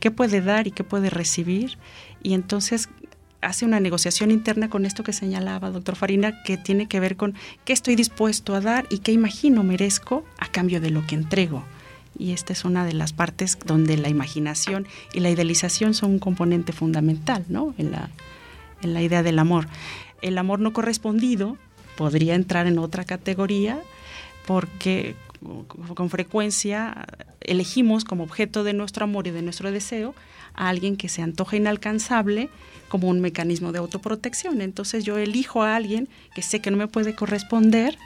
qué 0.00 0.10
puede 0.10 0.40
dar 0.40 0.66
y 0.66 0.70
qué 0.70 0.84
puede 0.84 1.10
recibir 1.10 1.78
y 2.22 2.34
entonces 2.34 2.88
hace 3.40 3.64
una 3.64 3.80
negociación 3.80 4.30
interna 4.30 4.68
con 4.68 4.84
esto 4.84 5.02
que 5.02 5.12
señalaba 5.12 5.70
doctor 5.70 5.96
Farina, 5.96 6.42
que 6.42 6.56
tiene 6.56 6.86
que 6.86 7.00
ver 7.00 7.16
con 7.16 7.34
qué 7.64 7.72
estoy 7.72 7.94
dispuesto 7.94 8.54
a 8.54 8.60
dar 8.60 8.86
y 8.90 8.98
qué 8.98 9.12
imagino 9.12 9.62
merezco 9.62 10.24
a 10.38 10.46
cambio 10.48 10.80
de 10.80 10.90
lo 10.90 11.06
que 11.06 11.14
entrego. 11.14 11.64
Y 12.18 12.32
esta 12.32 12.52
es 12.52 12.64
una 12.64 12.84
de 12.84 12.94
las 12.94 13.12
partes 13.12 13.58
donde 13.64 13.96
la 13.96 14.08
imaginación 14.08 14.88
y 15.12 15.20
la 15.20 15.30
idealización 15.30 15.94
son 15.94 16.12
un 16.12 16.18
componente 16.18 16.72
fundamental 16.72 17.44
¿no? 17.48 17.74
en, 17.78 17.92
la, 17.92 18.10
en 18.82 18.92
la 18.92 19.02
idea 19.02 19.22
del 19.22 19.38
amor. 19.38 19.68
El 20.20 20.36
amor 20.36 20.58
no 20.58 20.72
correspondido 20.72 21.56
podría 21.96 22.34
entrar 22.34 22.66
en 22.66 22.78
otra 22.78 23.04
categoría 23.04 23.80
porque 24.46 25.14
con 25.94 26.10
frecuencia 26.10 27.06
elegimos 27.40 28.04
como 28.04 28.24
objeto 28.24 28.64
de 28.64 28.72
nuestro 28.72 29.04
amor 29.04 29.26
y 29.26 29.30
de 29.30 29.42
nuestro 29.42 29.70
deseo 29.70 30.14
a 30.54 30.68
alguien 30.68 30.96
que 30.96 31.08
se 31.08 31.22
antoja 31.22 31.56
inalcanzable 31.56 32.50
como 32.88 33.08
un 33.08 33.20
mecanismo 33.20 33.72
de 33.72 33.78
autoprotección. 33.78 34.60
Entonces 34.60 35.04
yo 35.04 35.18
elijo 35.18 35.62
a 35.62 35.76
alguien 35.76 36.08
que 36.34 36.42
sé 36.42 36.60
que 36.60 36.70
no 36.70 36.76
me 36.76 36.88
puede 36.88 37.14
corresponder, 37.14 37.96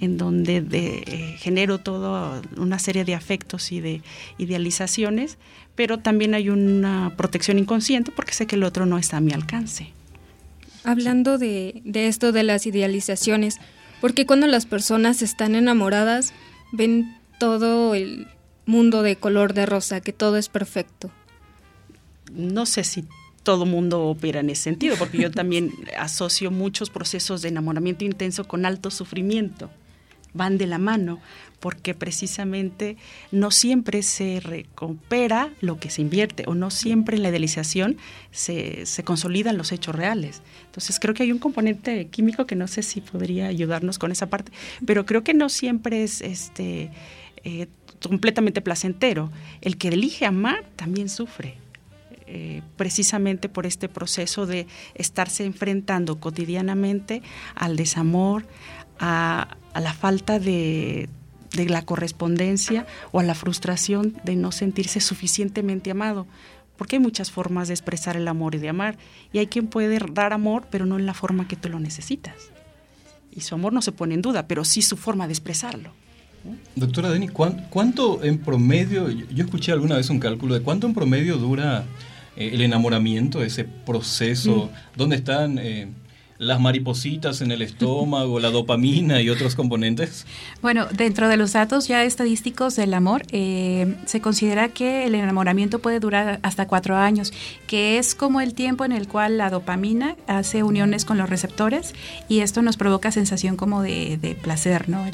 en 0.00 0.16
donde 0.16 0.64
eh, 0.70 1.36
genero 1.38 1.78
toda 1.78 2.40
una 2.56 2.78
serie 2.78 3.04
de 3.04 3.14
afectos 3.14 3.72
y 3.72 3.80
de 3.80 4.02
idealizaciones, 4.38 5.38
pero 5.74 5.98
también 5.98 6.34
hay 6.34 6.50
una 6.50 7.12
protección 7.16 7.58
inconsciente 7.58 8.12
porque 8.12 8.32
sé 8.32 8.46
que 8.46 8.56
el 8.56 8.64
otro 8.64 8.86
no 8.86 8.96
está 8.96 9.18
a 9.18 9.20
mi 9.20 9.32
alcance. 9.32 9.92
Hablando 10.84 11.36
de, 11.36 11.82
de 11.84 12.06
esto 12.06 12.32
de 12.32 12.44
las 12.44 12.66
idealizaciones, 12.66 13.58
porque 14.00 14.24
cuando 14.24 14.46
las 14.46 14.64
personas 14.64 15.22
están 15.22 15.56
enamoradas 15.56 16.32
ven 16.72 17.16
todo 17.38 17.94
el 17.94 18.28
mundo 18.66 19.02
de 19.02 19.16
color 19.16 19.54
de 19.54 19.66
rosa, 19.66 20.00
que 20.00 20.12
todo 20.12 20.36
es 20.36 20.48
perfecto? 20.48 21.10
No 22.32 22.66
sé 22.66 22.84
si 22.84 23.04
todo 23.42 23.64
mundo 23.64 24.02
opera 24.02 24.40
en 24.40 24.50
ese 24.50 24.64
sentido, 24.64 24.96
porque 24.98 25.18
yo 25.18 25.30
también 25.30 25.72
asocio 25.98 26.50
muchos 26.50 26.90
procesos 26.90 27.42
de 27.42 27.48
enamoramiento 27.48 28.04
intenso 28.04 28.46
con 28.46 28.66
alto 28.66 28.90
sufrimiento. 28.90 29.70
Van 30.34 30.58
de 30.58 30.66
la 30.66 30.78
mano, 30.78 31.20
porque 31.60 31.94
precisamente 31.94 32.96
no 33.32 33.50
siempre 33.50 34.02
se 34.02 34.40
recupera 34.40 35.52
lo 35.60 35.78
que 35.78 35.90
se 35.90 36.02
invierte 36.02 36.44
o 36.46 36.54
no 36.54 36.70
siempre 36.70 37.16
en 37.16 37.22
la 37.22 37.30
idealización 37.30 37.96
se, 38.30 38.86
se 38.86 39.02
consolidan 39.04 39.58
los 39.58 39.72
hechos 39.72 39.94
reales. 39.94 40.42
Entonces 40.66 40.98
creo 41.00 41.14
que 41.14 41.24
hay 41.24 41.32
un 41.32 41.38
componente 41.38 42.06
químico 42.08 42.46
que 42.46 42.56
no 42.56 42.68
sé 42.68 42.82
si 42.82 43.00
podría 43.00 43.46
ayudarnos 43.46 43.98
con 43.98 44.12
esa 44.12 44.26
parte, 44.26 44.52
pero 44.86 45.06
creo 45.06 45.24
que 45.24 45.34
no 45.34 45.48
siempre 45.48 46.04
es 46.04 46.20
este 46.20 46.90
eh, 47.44 47.66
completamente 48.02 48.60
placentero. 48.60 49.30
El 49.60 49.76
que 49.76 49.88
elige 49.88 50.26
amar 50.26 50.64
también 50.76 51.08
sufre 51.08 51.56
eh, 52.26 52.62
precisamente 52.76 53.48
por 53.48 53.66
este 53.66 53.88
proceso 53.88 54.46
de 54.46 54.66
estarse 54.94 55.44
enfrentando 55.44 56.20
cotidianamente 56.20 57.22
al 57.54 57.76
desamor, 57.76 58.46
a, 58.98 59.56
la 59.74 59.94
falta 59.94 60.38
de, 60.38 61.08
de 61.54 61.68
la 61.68 61.82
correspondencia 61.82 62.86
o 63.12 63.20
a 63.20 63.22
la 63.22 63.34
frustración 63.34 64.16
de 64.24 64.36
no 64.36 64.52
sentirse 64.52 65.00
suficientemente 65.00 65.90
amado 65.90 66.26
porque 66.78 66.96
hay 66.96 67.00
muchas 67.00 67.30
formas 67.30 67.68
de 67.68 67.74
expresar 67.74 68.16
el 68.16 68.28
amor 68.28 68.54
y 68.54 68.58
de 68.58 68.68
amar, 68.68 68.96
y 69.32 69.38
hay 69.38 69.48
quien 69.48 69.66
puede 69.66 69.98
dar 70.12 70.32
amor, 70.32 70.68
pero 70.70 70.86
no 70.86 70.96
en 70.96 71.06
la 71.06 71.12
forma 71.12 71.48
que 71.48 71.56
tú 71.56 71.68
lo 71.68 71.80
necesitas. 71.80 72.36
Y 73.32 73.40
su 73.40 73.56
amor 73.56 73.72
no 73.72 73.82
se 73.82 73.90
pone 73.92 74.14
en 74.14 74.22
duda, 74.22 74.46
pero 74.46 74.64
sí 74.64 74.80
su 74.80 74.96
forma 74.96 75.26
de 75.26 75.32
expresarlo. 75.32 75.90
Doctora 76.76 77.10
Deni, 77.10 77.28
¿cuánto 77.28 78.22
en 78.22 78.38
promedio, 78.38 79.10
yo 79.10 79.44
escuché 79.44 79.72
alguna 79.72 79.96
vez 79.96 80.08
un 80.08 80.20
cálculo 80.20 80.54
de 80.54 80.62
cuánto 80.62 80.86
en 80.86 80.94
promedio 80.94 81.36
dura 81.36 81.84
eh, 82.36 82.50
el 82.52 82.62
enamoramiento, 82.62 83.42
ese 83.42 83.64
proceso, 83.64 84.70
mm. 84.72 84.96
dónde 84.96 85.16
están 85.16 85.58
eh, 85.58 85.88
las 86.38 86.60
maripositas 86.60 87.40
en 87.40 87.50
el 87.50 87.62
estómago, 87.62 88.38
la 88.38 88.50
dopamina 88.50 89.20
y 89.20 89.28
otros 89.28 89.56
componentes? 89.56 90.24
Bueno, 90.62 90.86
dentro 90.92 91.28
de 91.28 91.36
los 91.36 91.52
datos 91.52 91.88
ya 91.88 92.04
estadísticos 92.04 92.76
del 92.76 92.94
amor, 92.94 93.22
eh, 93.32 93.96
se 94.06 94.20
considera 94.20 94.68
que 94.68 95.06
el 95.06 95.14
enamoramiento 95.16 95.80
puede 95.80 95.98
durar 95.98 96.38
hasta 96.42 96.68
cuatro 96.68 96.96
años, 96.96 97.32
que 97.66 97.98
es 97.98 98.14
como 98.14 98.40
el 98.40 98.54
tiempo 98.54 98.84
en 98.84 98.92
el 98.92 99.08
cual 99.08 99.36
la 99.36 99.50
dopamina 99.50 100.16
hace 100.26 100.62
uniones 100.62 101.04
con 101.04 101.18
los 101.18 101.28
receptores 101.28 101.94
y 102.28 102.40
esto 102.40 102.62
nos 102.62 102.76
provoca 102.76 103.10
sensación 103.10 103.56
como 103.56 103.82
de, 103.82 104.36
placer, 104.42 104.88
¿no? 104.88 105.04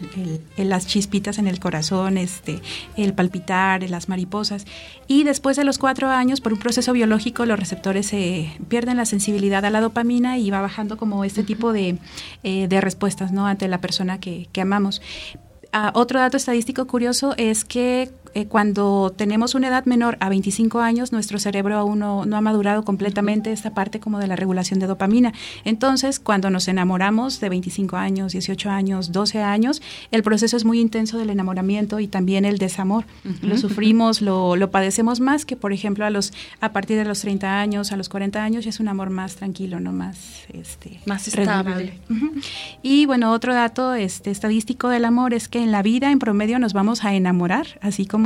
las 0.56 0.87
chispitas 0.87 1.38
en 1.38 1.46
el 1.46 1.58
corazón, 1.58 2.18
este, 2.18 2.60
el 2.96 3.14
palpitar, 3.14 3.88
las 3.88 4.08
mariposas. 4.08 4.66
Y 5.06 5.24
después 5.24 5.56
de 5.56 5.64
los 5.64 5.78
cuatro 5.78 6.10
años, 6.10 6.40
por 6.40 6.52
un 6.52 6.58
proceso 6.58 6.92
biológico, 6.92 7.46
los 7.46 7.58
receptores 7.58 8.06
se 8.06 8.52
pierden 8.68 8.96
la 8.96 9.06
sensibilidad 9.06 9.64
a 9.64 9.70
la 9.70 9.80
dopamina 9.80 10.38
y 10.38 10.50
va 10.50 10.60
bajando 10.60 10.96
como 10.96 11.13
este 11.22 11.44
tipo 11.44 11.72
de, 11.72 11.98
eh, 12.42 12.66
de 12.66 12.81
respuestas 12.81 13.31
¿no? 13.31 13.46
ante 13.46 13.68
la 13.68 13.81
persona 13.81 14.18
que, 14.18 14.48
que 14.50 14.61
amamos. 14.61 15.00
Ah, 15.72 15.92
otro 15.94 16.18
dato 16.18 16.37
estadístico 16.37 16.87
curioso 16.87 17.35
es 17.37 17.64
que 17.64 18.11
eh, 18.35 18.47
cuando 18.47 19.12
tenemos 19.16 19.55
una 19.55 19.68
edad 19.68 19.85
menor 19.85 20.16
a 20.18 20.29
25 20.29 20.81
años, 20.81 21.12
nuestro 21.12 21.38
cerebro 21.38 21.77
aún 21.77 22.01
no, 22.01 22.23
ha 22.23 22.40
madurado 22.40 22.85
completamente 22.85 23.53
esta 23.53 23.75
parte 23.75 24.01
como 24.01 24.18
de 24.18 24.27
la 24.27 24.35
regulación 24.35 24.81
de 24.81 24.88
dopamina. 24.88 25.33
Entonces, 25.64 26.18
cuando 26.18 26.51
nos 26.51 26.66
enamoramos 26.66 27.38
de 27.38 27.49
25 27.49 27.97
años, 27.97 28.33
18 28.33 28.70
años, 28.70 29.12
12 29.12 29.40
años, 29.40 29.83
el 30.11 30.25
proceso 30.25 30.57
es 30.57 30.64
muy 30.64 30.81
intenso 30.81 31.16
del 31.16 31.31
enamoramiento 31.31 32.01
y 32.01 32.09
también 32.09 32.44
el 32.44 32.59
desamor. 32.59 33.05
Lo 33.40 33.57
sufrimos, 33.57 34.20
lo, 34.20 34.57
lo, 34.57 34.70
padecemos 34.70 35.20
más 35.20 35.44
que, 35.44 35.57
por 35.57 35.73
ejemplo, 35.73 36.05
a 36.05 36.11
los 36.11 36.33
a 36.61 36.73
partir 36.73 36.97
de 36.97 37.05
los 37.05 37.20
30 37.20 37.61
años, 37.61 37.92
a 37.92 37.97
los 37.97 38.09
40 38.09 38.42
años, 38.42 38.66
es 38.66 38.81
un 38.81 38.88
amor 38.88 39.11
más 39.11 39.37
tranquilo, 39.37 39.79
no 39.79 39.92
más 39.92 40.44
este 40.53 41.01
más 41.07 41.29
estable. 41.29 42.01
Y 42.83 43.07
bueno, 43.07 43.31
otro 43.33 43.55
dato 43.55 43.94
este 43.94 44.31
estadístico 44.31 44.88
del 44.88 45.05
amor 45.05 45.35
es 45.35 45.49
que 45.49 45.62
en 45.62 45.70
la 45.70 45.83
vida 45.83 46.11
en 46.11 46.18
promedio 46.18 46.59
nos 46.59 46.73
vamos 46.73 47.05
a 47.05 47.14
enamorar, 47.14 47.79
así 47.81 48.07
como 48.07 48.23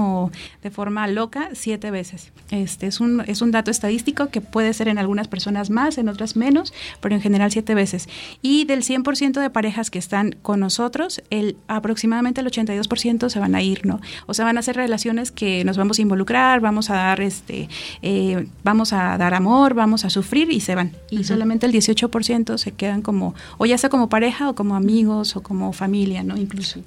de 0.62 0.70
forma 0.70 1.06
loca 1.08 1.50
siete 1.52 1.90
veces. 1.90 2.32
Este 2.50 2.87
es 2.87 3.00
un, 3.00 3.22
es 3.26 3.42
un 3.42 3.50
dato 3.50 3.70
estadístico 3.70 4.28
que 4.28 4.40
puede 4.40 4.72
ser 4.72 4.88
en 4.88 4.98
algunas 4.98 5.28
personas 5.28 5.70
más, 5.70 5.98
en 5.98 6.08
otras 6.08 6.37
menos, 6.37 6.72
pero 7.00 7.14
en 7.14 7.20
general 7.20 7.50
siete 7.50 7.74
veces. 7.74 8.08
Y 8.42 8.64
del 8.64 8.82
100% 8.82 9.40
de 9.40 9.50
parejas 9.50 9.90
que 9.90 9.98
están 9.98 10.37
con 10.42 10.61
nosotros, 10.61 11.22
el, 11.30 11.56
aproximadamente 11.66 12.40
el 12.40 12.46
82% 12.46 13.28
se 13.28 13.38
van 13.38 13.54
a 13.54 13.62
ir, 13.62 13.87
¿no? 13.87 14.00
O 14.26 14.34
sea, 14.34 14.44
van 14.44 14.58
a 14.58 14.62
ser 14.62 14.76
relaciones 14.76 15.30
que 15.30 15.64
nos 15.64 15.76
vamos 15.76 15.98
a 15.98 16.02
involucrar, 16.02 16.61
vamos 16.61 16.90
a 16.90 16.94
dar, 16.94 17.20
este, 17.20 17.68
eh, 18.02 18.46
vamos 18.64 18.92
a 18.92 19.18
dar 19.18 19.34
amor, 19.34 19.74
vamos 19.74 20.04
a 20.04 20.11
sufrir 20.11 20.50
y 20.50 20.61
se 20.61 20.74
van. 20.74 20.92
Y 21.11 21.24
solamente 21.24 21.66
el 21.66 21.72
18% 21.72 22.58
se 22.58 22.72
quedan 22.72 23.02
como, 23.02 23.34
o 23.58 23.66
ya 23.66 23.78
sea 23.78 23.90
como 23.90 24.08
pareja 24.08 24.48
o 24.48 24.54
como 24.54 24.76
amigos 24.76 25.37
o 25.37 25.42
como 25.42 25.72
familia, 25.72 26.22
¿no? 26.22 26.37
Incluso. 26.37 26.80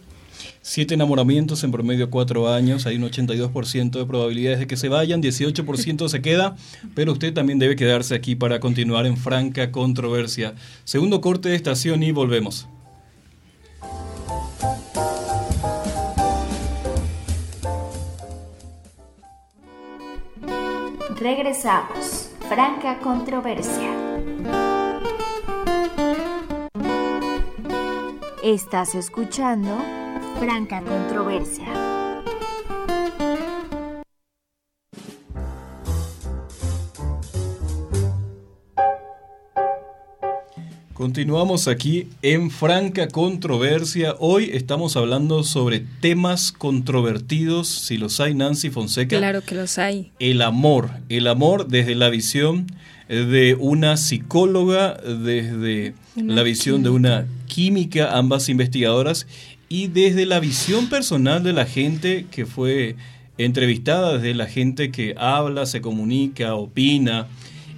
Siete 0.63 0.93
enamoramientos 0.93 1.63
en 1.63 1.71
promedio 1.71 2.11
cuatro 2.11 2.47
años, 2.47 2.85
hay 2.85 2.95
un 2.95 3.03
82% 3.03 3.91
de 3.91 4.05
probabilidades 4.05 4.59
de 4.59 4.67
que 4.67 4.77
se 4.77 4.89
vayan, 4.89 5.21
18% 5.21 6.07
se 6.07 6.21
queda, 6.21 6.55
pero 6.93 7.13
usted 7.13 7.33
también 7.33 7.57
debe 7.57 7.75
quedarse 7.75 8.13
aquí 8.13 8.35
para 8.35 8.59
continuar 8.59 9.07
en 9.07 9.17
franca 9.17 9.71
controversia. 9.71 10.53
Segundo 10.83 11.19
corte 11.19 11.49
de 11.49 11.55
estación 11.55 12.03
y 12.03 12.11
volvemos. 12.11 12.67
Regresamos. 21.19 22.29
Franca 22.47 22.99
controversia. 22.99 23.95
Estás 28.43 28.95
escuchando 28.95 30.00
franca 30.41 30.81
controversia. 30.81 31.65
Continuamos 40.95 41.67
aquí 41.67 42.07
en 42.23 42.49
Franca 42.49 43.07
Controversia. 43.07 44.15
Hoy 44.17 44.49
estamos 44.53 44.97
hablando 44.97 45.43
sobre 45.43 45.79
temas 45.79 46.51
controvertidos, 46.51 47.67
si 47.67 47.97
los 47.97 48.19
hay, 48.19 48.33
Nancy 48.33 48.71
Fonseca. 48.71 49.19
Claro 49.19 49.41
que 49.41 49.53
los 49.53 49.77
hay. 49.77 50.11
El 50.17 50.41
amor, 50.41 50.89
el 51.09 51.27
amor 51.27 51.67
desde 51.67 51.93
la 51.93 52.09
visión 52.09 52.65
de 53.07 53.57
una 53.59 53.97
psicóloga, 53.97 54.93
desde 54.93 55.93
la 56.15 56.43
visión 56.43 56.81
de 56.81 56.89
una 56.89 57.27
química, 57.47 58.17
ambas 58.17 58.47
investigadoras, 58.47 59.27
y 59.71 59.87
desde 59.87 60.25
la 60.25 60.41
visión 60.41 60.89
personal 60.89 61.43
de 61.43 61.53
la 61.53 61.65
gente 61.65 62.25
que 62.29 62.45
fue 62.45 62.97
entrevistada, 63.37 64.17
desde 64.17 64.35
la 64.35 64.45
gente 64.45 64.91
que 64.91 65.15
habla, 65.17 65.65
se 65.65 65.79
comunica, 65.79 66.55
opina, 66.55 67.27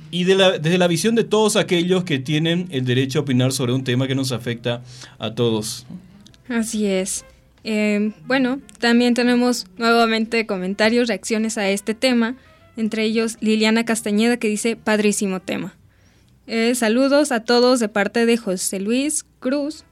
y 0.10 0.24
desde 0.24 0.80
la 0.80 0.88
visión 0.88 1.14
de 1.14 1.24
todos 1.24 1.56
aquellos 1.56 2.04
que 2.04 2.18
tienen 2.18 2.68
el 2.72 2.84
derecho 2.84 3.20
a 3.20 3.22
opinar 3.22 3.52
sobre 3.52 3.74
un 3.74 3.84
tema 3.84 4.08
que 4.08 4.16
nos 4.16 4.32
afecta 4.32 4.82
a 5.20 5.36
todos. 5.36 5.86
Así 6.50 6.88
es. 6.88 7.26
Eh, 7.64 8.12
bueno, 8.26 8.60
también 8.80 9.14
tenemos 9.14 9.68
nuevamente 9.78 10.48
comentarios, 10.48 11.08
reacciones 11.08 11.60
a 11.60 11.70
este 11.70 11.94
tema, 11.94 12.38
entre 12.76 13.04
ellos 13.04 13.38
Liliana 13.40 13.86
Castañeda 13.86 14.38
que 14.38 14.48
dice, 14.48 14.76
padrísimo 14.76 15.42
tema. 15.42 15.76
Eh, 16.48 16.74
saludos 16.74 17.32
a 17.32 17.42
todos 17.42 17.80
de 17.80 17.88
parte 17.88 18.26
de 18.26 18.36
José 18.36 18.80
Luis 18.80 19.28
Cruz, 19.40 19.86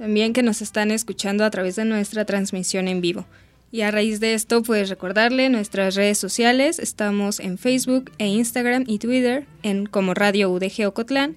también 0.00 0.32
que 0.32 0.42
nos 0.42 0.62
están 0.62 0.90
escuchando 0.90 1.44
a 1.44 1.50
través 1.50 1.76
de 1.76 1.84
nuestra 1.84 2.24
transmisión 2.24 2.88
en 2.88 3.02
vivo. 3.02 3.26
Y 3.70 3.82
a 3.82 3.90
raíz 3.90 4.18
de 4.18 4.32
esto, 4.32 4.62
pues 4.62 4.88
recordarle 4.88 5.50
nuestras 5.50 5.94
redes 5.94 6.16
sociales. 6.16 6.78
Estamos 6.78 7.38
en 7.38 7.58
Facebook 7.58 8.10
e 8.16 8.26
Instagram 8.26 8.84
y 8.86 8.98
Twitter 8.98 9.46
en 9.62 9.84
como 9.84 10.14
Radio 10.14 10.50
UDG 10.50 10.86
Ocotlán. 10.86 11.36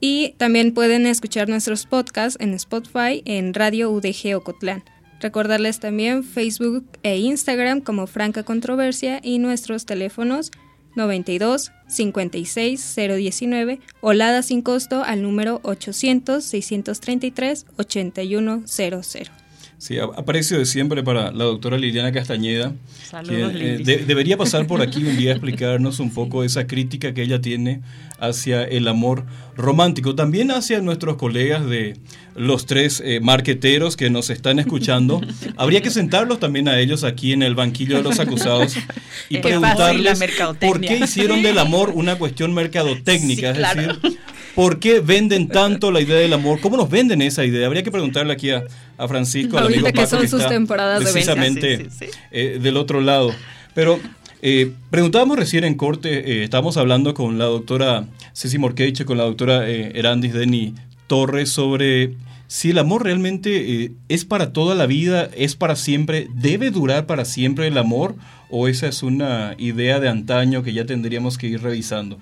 Y 0.00 0.34
también 0.38 0.74
pueden 0.74 1.06
escuchar 1.06 1.48
nuestros 1.48 1.86
podcasts 1.86 2.36
en 2.40 2.52
Spotify 2.54 3.22
en 3.26 3.54
Radio 3.54 3.92
UDG 3.92 4.34
Ocotlán. 4.34 4.82
Recordarles 5.20 5.78
también 5.78 6.24
Facebook 6.24 6.84
e 7.04 7.18
Instagram 7.18 7.80
como 7.80 8.08
Franca 8.08 8.42
Controversia 8.42 9.20
y 9.22 9.38
nuestros 9.38 9.86
teléfonos 9.86 10.50
92 10.96 11.72
56 11.88 12.96
019 12.96 13.80
o 14.00 14.12
LADA 14.12 14.42
sin 14.42 14.62
costo 14.62 15.02
al 15.04 15.22
número 15.22 15.60
800 15.62 16.42
633 16.44 17.66
8100. 17.76 19.43
Sí, 19.84 19.98
aprecio 19.98 20.58
de 20.58 20.64
siempre 20.64 21.02
para 21.02 21.30
la 21.30 21.44
doctora 21.44 21.76
Liliana 21.76 22.10
Castañeda. 22.10 22.72
Saludos, 23.06 23.52
que, 23.52 23.74
eh, 23.74 24.04
debería 24.06 24.38
pasar 24.38 24.66
por 24.66 24.80
aquí 24.80 25.04
un 25.04 25.14
día 25.18 25.32
a 25.32 25.34
explicarnos 25.34 26.00
un 26.00 26.10
poco 26.10 26.42
esa 26.42 26.66
crítica 26.66 27.12
que 27.12 27.20
ella 27.20 27.42
tiene 27.42 27.82
hacia 28.18 28.64
el 28.64 28.88
amor 28.88 29.26
romántico. 29.54 30.14
También 30.14 30.52
hacia 30.52 30.80
nuestros 30.80 31.16
colegas 31.16 31.66
de 31.66 31.98
los 32.34 32.64
tres 32.64 33.02
eh, 33.04 33.20
marqueteros 33.20 33.98
que 33.98 34.08
nos 34.08 34.30
están 34.30 34.58
escuchando. 34.58 35.20
Habría 35.58 35.82
que 35.82 35.90
sentarlos 35.90 36.40
también 36.40 36.66
a 36.66 36.80
ellos 36.80 37.04
aquí 37.04 37.34
en 37.34 37.42
el 37.42 37.54
banquillo 37.54 37.98
de 37.98 38.04
los 38.04 38.18
acusados 38.20 38.76
y 39.28 39.36
preguntarles 39.36 40.18
por 40.62 40.80
qué 40.80 40.96
hicieron 40.96 41.42
del 41.42 41.58
amor 41.58 41.90
una 41.94 42.16
cuestión 42.16 42.54
mercadotécnica. 42.54 43.50
es 43.50 43.58
decir, 43.58 44.18
¿Por 44.54 44.78
qué 44.78 45.00
venden 45.00 45.48
tanto 45.48 45.90
la 45.90 46.00
idea 46.00 46.16
del 46.16 46.32
amor? 46.32 46.60
¿Cómo 46.60 46.76
nos 46.76 46.88
venden 46.88 47.22
esa 47.22 47.44
idea? 47.44 47.66
Habría 47.66 47.82
que 47.82 47.90
preguntarle 47.90 48.32
aquí 48.32 48.50
a, 48.50 48.64
Francisco, 49.08 49.58
al 49.58 49.66
amigo 49.66 49.86
Paco, 49.86 50.00
que 50.00 50.06
son 50.06 50.28
sus 50.28 50.46
temporadas 50.46 51.02
precisamente 51.02 51.88
eh, 52.30 52.58
del 52.62 52.76
otro 52.76 53.00
lado. 53.00 53.34
Pero 53.74 53.98
eh, 54.42 54.70
preguntábamos 54.90 55.38
recién 55.38 55.64
en 55.64 55.74
corte, 55.74 56.40
eh, 56.40 56.44
estábamos 56.44 56.76
hablando 56.76 57.14
con 57.14 57.38
la 57.38 57.46
doctora 57.46 58.06
Ceci 58.32 58.58
Morqueche, 58.58 59.04
con 59.04 59.18
la 59.18 59.24
doctora 59.24 59.68
Erandis 59.68 60.34
Deni 60.34 60.74
Torres 61.08 61.50
sobre 61.50 62.14
si 62.46 62.70
el 62.70 62.78
amor 62.78 63.02
realmente 63.02 63.90
es 64.08 64.24
para 64.24 64.52
toda 64.52 64.76
la 64.76 64.86
vida, 64.86 65.28
es 65.36 65.56
para 65.56 65.74
siempre, 65.74 66.28
debe 66.32 66.70
durar 66.70 67.06
para 67.06 67.24
siempre 67.24 67.66
el 67.66 67.78
amor 67.78 68.14
o 68.50 68.68
esa 68.68 68.86
es 68.86 69.02
una 69.02 69.56
idea 69.58 69.98
de 69.98 70.08
antaño 70.08 70.62
que 70.62 70.72
ya 70.72 70.86
tendríamos 70.86 71.38
que 71.38 71.48
ir 71.48 71.62
revisando. 71.62 72.20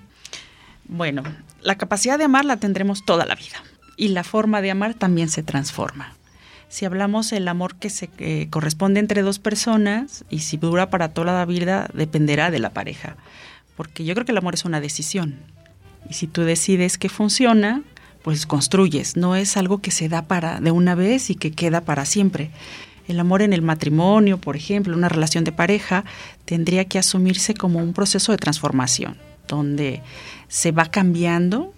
Bueno, 0.85 1.23
la 1.61 1.75
capacidad 1.75 2.17
de 2.17 2.25
amar 2.25 2.45
la 2.45 2.57
tendremos 2.57 3.05
toda 3.05 3.25
la 3.25 3.35
vida 3.35 3.63
y 3.97 4.09
la 4.09 4.23
forma 4.23 4.61
de 4.61 4.71
amar 4.71 4.93
también 4.93 5.29
se 5.29 5.43
transforma. 5.43 6.13
Si 6.67 6.85
hablamos 6.85 7.29
del 7.29 7.47
amor 7.47 7.75
que 7.75 7.89
se 7.89 8.09
corresponde 8.49 8.99
entre 8.99 9.21
dos 9.21 9.39
personas 9.39 10.25
y 10.29 10.39
si 10.39 10.57
dura 10.57 10.89
para 10.89 11.13
toda 11.13 11.33
la 11.33 11.45
vida 11.45 11.87
dependerá 11.93 12.49
de 12.49 12.59
la 12.59 12.71
pareja, 12.71 13.15
porque 13.77 14.05
yo 14.05 14.13
creo 14.15 14.25
que 14.25 14.31
el 14.31 14.37
amor 14.37 14.55
es 14.55 14.65
una 14.65 14.81
decisión 14.81 15.39
y 16.09 16.13
si 16.13 16.27
tú 16.27 16.41
decides 16.41 16.97
que 16.97 17.09
funciona, 17.09 17.83
pues 18.23 18.45
construyes, 18.45 19.17
no 19.17 19.35
es 19.35 19.57
algo 19.57 19.79
que 19.79 19.91
se 19.91 20.09
da 20.09 20.23
para 20.23 20.59
de 20.59 20.71
una 20.71 20.95
vez 20.95 21.29
y 21.29 21.35
que 21.35 21.51
queda 21.51 21.81
para 21.81 22.05
siempre. 22.05 22.51
El 23.07 23.19
amor 23.19 23.41
en 23.41 23.53
el 23.53 23.61
matrimonio, 23.61 24.39
por 24.39 24.55
ejemplo, 24.55 24.95
una 24.95 25.09
relación 25.09 25.43
de 25.43 25.51
pareja, 25.51 26.05
tendría 26.45 26.85
que 26.85 26.99
asumirse 26.99 27.53
como 27.53 27.79
un 27.79 27.93
proceso 27.93 28.31
de 28.31 28.37
transformación, 28.37 29.17
donde 29.47 30.01
se 30.47 30.71
va 30.71 30.85
cambiando 30.85 31.73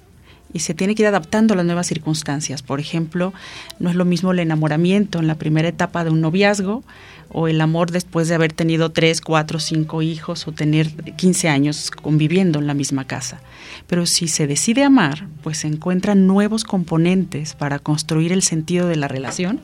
y 0.53 0.59
se 0.59 0.73
tiene 0.73 0.95
que 0.95 1.03
ir 1.03 1.07
adaptando 1.07 1.53
a 1.53 1.57
las 1.57 1.65
nuevas 1.65 1.87
circunstancias. 1.87 2.61
Por 2.61 2.79
ejemplo, 2.79 3.33
no 3.79 3.89
es 3.89 3.95
lo 3.95 4.05
mismo 4.05 4.31
el 4.31 4.39
enamoramiento 4.39 5.19
en 5.19 5.27
la 5.27 5.35
primera 5.35 5.67
etapa 5.67 6.05
de 6.05 6.11
un 6.11 6.21
noviazgo 6.21 6.83
o 7.29 7.49
el 7.49 7.59
amor 7.59 7.91
después 7.91 8.29
de 8.29 8.35
haber 8.35 8.53
tenido 8.53 8.91
tres, 8.91 9.19
cuatro, 9.19 9.59
cinco 9.59 10.01
hijos 10.01 10.47
o 10.47 10.53
tener 10.53 10.89
15 11.15 11.49
años 11.49 11.91
conviviendo 11.91 12.59
en 12.59 12.67
la 12.67 12.73
misma 12.73 13.05
casa. 13.05 13.41
Pero 13.87 14.05
si 14.05 14.29
se 14.29 14.47
decide 14.47 14.85
amar, 14.85 15.27
pues 15.43 15.57
se 15.57 15.67
encuentran 15.67 16.27
nuevos 16.27 16.63
componentes 16.63 17.53
para 17.53 17.79
construir 17.79 18.31
el 18.31 18.41
sentido 18.41 18.87
de 18.87 18.95
la 18.95 19.09
relación 19.09 19.59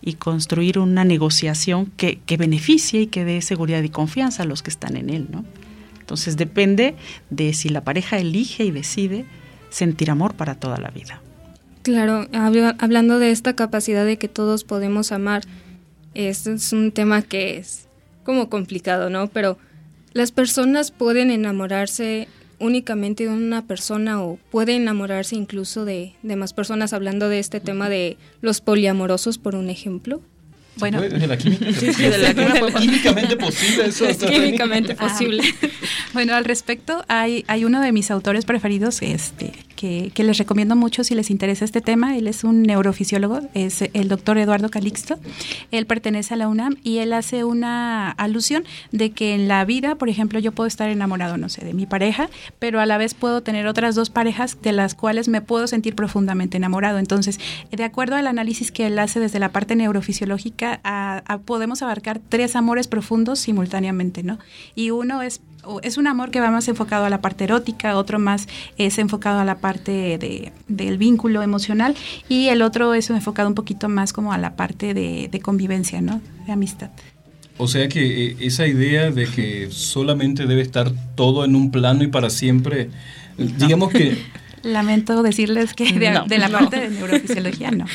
y 0.00 0.14
construir 0.14 0.78
una 0.78 1.04
negociación 1.04 1.92
que, 1.96 2.18
beneficie 2.38 3.02
y 3.02 3.06
que 3.08 3.26
dé 3.26 3.42
seguridad 3.42 3.82
y 3.82 3.90
confianza 3.90 4.44
a 4.44 4.46
los 4.46 4.62
que 4.62 4.70
están 4.70 4.96
en 4.96 5.10
él, 5.10 5.26
¿no? 5.30 5.44
Entonces 6.10 6.36
depende 6.36 6.96
de 7.30 7.52
si 7.52 7.68
la 7.68 7.84
pareja 7.84 8.18
elige 8.18 8.64
y 8.64 8.72
decide 8.72 9.26
sentir 9.68 10.10
amor 10.10 10.34
para 10.34 10.56
toda 10.56 10.76
la 10.76 10.90
vida. 10.90 11.22
Claro, 11.84 12.26
hablando 12.32 13.20
de 13.20 13.30
esta 13.30 13.54
capacidad 13.54 14.04
de 14.04 14.18
que 14.18 14.26
todos 14.26 14.64
podemos 14.64 15.12
amar, 15.12 15.44
este 16.14 16.54
es 16.54 16.72
un 16.72 16.90
tema 16.90 17.22
que 17.22 17.58
es 17.58 17.86
como 18.24 18.50
complicado, 18.50 19.08
¿no? 19.08 19.28
Pero 19.28 19.56
las 20.12 20.32
personas 20.32 20.90
pueden 20.90 21.30
enamorarse 21.30 22.26
únicamente 22.58 23.28
de 23.28 23.30
una 23.30 23.64
persona 23.68 24.20
o 24.20 24.36
pueden 24.50 24.82
enamorarse 24.82 25.36
incluso 25.36 25.84
de, 25.84 26.14
de 26.24 26.34
más 26.34 26.52
personas, 26.54 26.92
hablando 26.92 27.28
de 27.28 27.38
este 27.38 27.60
tema 27.60 27.88
de 27.88 28.16
los 28.40 28.60
poliamorosos, 28.60 29.38
por 29.38 29.54
un 29.54 29.70
ejemplo. 29.70 30.22
Bueno, 30.76 31.00
de 31.00 31.26
la 31.26 31.36
química. 31.36 31.66
químicamente 32.78 33.36
posible 33.36 33.86
eso. 33.86 34.06
Es 34.06 34.16
químicamente 34.18 34.94
posible. 34.94 35.42
bueno, 36.12 36.34
al 36.34 36.44
respecto, 36.44 37.04
hay, 37.08 37.44
hay 37.48 37.64
uno 37.64 37.80
de 37.80 37.92
mis 37.92 38.10
autores 38.10 38.44
preferidos 38.44 39.02
este, 39.02 39.52
que, 39.80 40.12
les 40.24 40.36
recomiendo 40.36 40.76
mucho 40.76 41.04
si 41.04 41.14
les 41.14 41.30
interesa 41.30 41.64
este 41.64 41.80
tema. 41.80 42.16
Él 42.18 42.26
es 42.26 42.44
un 42.44 42.62
neurofisiólogo, 42.62 43.40
es 43.54 43.82
el 43.94 44.08
doctor 44.08 44.36
Eduardo 44.36 44.68
Calixto. 44.68 45.18
Él 45.70 45.86
pertenece 45.86 46.34
a 46.34 46.36
la 46.36 46.48
UNAM 46.48 46.76
y 46.84 46.98
él 46.98 47.14
hace 47.14 47.44
una 47.44 48.10
alusión 48.10 48.64
de 48.92 49.12
que 49.12 49.34
en 49.34 49.48
la 49.48 49.64
vida, 49.64 49.94
por 49.94 50.10
ejemplo, 50.10 50.38
yo 50.38 50.52
puedo 50.52 50.66
estar 50.68 50.90
enamorado, 50.90 51.38
no 51.38 51.48
sé, 51.48 51.64
de 51.64 51.72
mi 51.72 51.86
pareja, 51.86 52.28
pero 52.58 52.78
a 52.80 52.86
la 52.86 52.98
vez 52.98 53.14
puedo 53.14 53.42
tener 53.42 53.66
otras 53.66 53.94
dos 53.94 54.10
parejas 54.10 54.58
de 54.60 54.72
las 54.72 54.94
cuales 54.94 55.28
me 55.28 55.40
puedo 55.40 55.66
sentir 55.66 55.94
profundamente 55.94 56.58
enamorado. 56.58 56.98
Entonces, 56.98 57.40
de 57.70 57.84
acuerdo 57.84 58.16
al 58.16 58.26
análisis 58.26 58.72
que 58.72 58.86
él 58.86 58.98
hace 58.98 59.18
desde 59.18 59.38
la 59.38 59.48
parte 59.48 59.76
neurofisiológica, 59.76 61.22
podemos 61.46 61.80
abarcar 61.80 62.20
tres 62.28 62.54
amores 62.54 62.86
profundos 62.86 63.38
simultáneamente, 63.38 64.22
¿no? 64.22 64.38
Y 64.74 64.90
uno 64.90 65.22
es 65.22 65.40
es 65.82 65.98
un 65.98 66.06
amor 66.06 66.30
que 66.30 66.40
va 66.40 66.50
más 66.50 66.68
enfocado 66.68 67.04
a 67.04 67.10
la 67.10 67.20
parte 67.20 67.44
erótica, 67.44 67.96
otro 67.96 68.18
más 68.18 68.46
es 68.78 68.98
enfocado 68.98 69.40
a 69.40 69.44
la 69.44 69.58
parte 69.58 70.18
de, 70.18 70.52
del 70.68 70.98
vínculo 70.98 71.42
emocional 71.42 71.94
y 72.28 72.48
el 72.48 72.62
otro 72.62 72.94
es 72.94 73.10
enfocado 73.10 73.48
un 73.48 73.54
poquito 73.54 73.88
más 73.88 74.12
como 74.12 74.32
a 74.32 74.38
la 74.38 74.56
parte 74.56 74.94
de, 74.94 75.40
convivencia, 75.42 76.00
¿no? 76.00 76.20
De 76.46 76.52
amistad. 76.52 76.90
O 77.56 77.68
sea 77.68 77.88
que 77.88 78.26
eh, 78.26 78.36
esa 78.40 78.66
idea 78.66 79.10
de 79.10 79.26
que 79.26 79.68
solamente 79.70 80.46
debe 80.46 80.62
estar 80.62 80.92
todo 81.14 81.44
en 81.44 81.54
un 81.54 81.70
plano 81.70 82.04
y 82.04 82.08
para 82.08 82.30
siempre, 82.30 82.90
digamos 83.36 83.90
que... 83.90 84.18
Lamento 84.62 85.22
decirles 85.22 85.72
que 85.72 85.90
de, 85.92 86.20
de 86.26 86.38
la 86.38 86.48
parte 86.50 86.80
de 86.80 86.90
neurofisiología 86.90 87.70
no. 87.70 87.86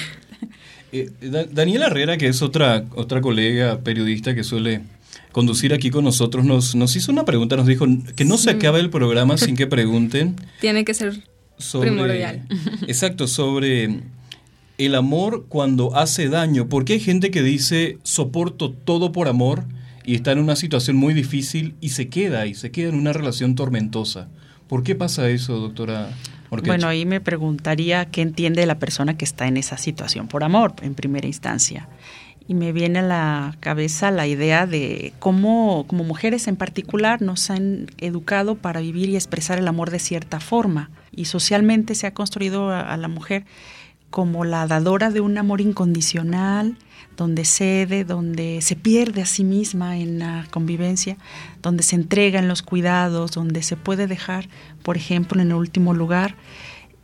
Eh, 0.91 1.09
Daniela 1.51 1.87
Herrera, 1.87 2.15
que 2.15 2.27
es 2.27 2.41
otra, 2.41 2.85
otra 2.95 3.19
colega 3.19 3.79
periodista 3.79 4.33
que 4.33 4.45
suele 4.45 4.81
conducir 5.35 5.73
aquí 5.73 5.89
con 5.89 6.05
nosotros, 6.05 6.45
nos, 6.45 6.75
nos 6.75 6.95
hizo 6.95 7.11
una 7.11 7.25
pregunta, 7.25 7.57
nos 7.57 7.67
dijo 7.67 7.85
que 8.15 8.23
no 8.23 8.37
se 8.37 8.51
acabe 8.51 8.79
el 8.79 8.89
programa 8.89 9.37
sin 9.37 9.57
que 9.57 9.67
pregunten. 9.67 10.37
Tiene 10.61 10.85
que 10.85 10.93
ser 10.93 11.23
primordial. 11.81 12.47
Exacto, 12.87 13.27
sobre 13.27 13.99
el 14.77 14.95
amor 14.95 15.47
cuando 15.49 15.93
hace 15.93 16.29
daño, 16.29 16.69
porque 16.69 16.93
hay 16.93 16.99
gente 17.01 17.31
que 17.31 17.43
dice 17.43 17.97
soporto 18.03 18.71
todo 18.71 19.11
por 19.11 19.27
amor 19.27 19.65
y 20.05 20.15
está 20.15 20.31
en 20.31 20.39
una 20.39 20.55
situación 20.55 20.95
muy 20.95 21.13
difícil 21.13 21.75
y 21.81 21.89
se 21.89 22.07
queda 22.07 22.45
y 22.45 22.55
se 22.55 22.71
queda 22.71 22.87
en 22.87 22.95
una 22.95 23.11
relación 23.11 23.55
tormentosa. 23.55 24.29
¿Por 24.69 24.83
qué 24.83 24.95
pasa 24.95 25.29
eso, 25.29 25.59
doctora? 25.59 26.11
Bueno, 26.49 26.87
ahí 26.87 27.05
me 27.05 27.19
preguntaría 27.19 28.05
qué 28.05 28.21
entiende 28.21 28.65
la 28.65 28.79
persona 28.79 29.17
que 29.17 29.25
está 29.25 29.47
en 29.47 29.57
esa 29.57 29.77
situación 29.77 30.29
por 30.29 30.45
amor, 30.45 30.75
en 30.81 30.95
primera 30.95 31.27
instancia. 31.27 31.89
Y 32.47 32.53
me 32.53 32.71
viene 32.71 32.99
a 32.99 33.03
la 33.03 33.57
cabeza 33.59 34.11
la 34.11 34.27
idea 34.27 34.67
de 34.67 35.13
cómo, 35.19 35.85
como 35.87 36.03
mujeres 36.03 36.47
en 36.47 36.55
particular, 36.55 37.21
nos 37.21 37.49
han 37.49 37.87
educado 37.97 38.55
para 38.55 38.81
vivir 38.81 39.09
y 39.09 39.15
expresar 39.15 39.57
el 39.57 39.67
amor 39.67 39.89
de 39.89 39.99
cierta 39.99 40.39
forma. 40.39 40.91
Y 41.11 41.25
socialmente 41.25 41.95
se 41.95 42.05
ha 42.05 42.13
construido 42.13 42.69
a, 42.69 42.95
la 42.97 43.07
mujer 43.07 43.45
como 44.11 44.45
la 44.45 44.67
dadora 44.67 45.09
de 45.09 45.21
un 45.21 45.37
amor 45.39 45.59
incondicional, 45.59 46.77
donde 47.17 47.45
cede, 47.45 48.03
donde 48.03 48.59
se 48.61 48.75
pierde 48.75 49.21
a 49.21 49.25
sí 49.25 49.43
misma 49.43 49.97
en 49.97 50.19
la 50.19 50.45
convivencia, 50.51 51.17
donde 51.63 51.81
se 51.81 51.95
entrega 51.95 52.39
en 52.39 52.47
los 52.47 52.61
cuidados, 52.61 53.31
donde 53.31 53.63
se 53.63 53.75
puede 53.75 54.05
dejar, 54.05 54.49
por 54.83 54.97
ejemplo, 54.97 55.41
en 55.41 55.47
el 55.47 55.55
último 55.55 55.93
lugar. 55.93 56.35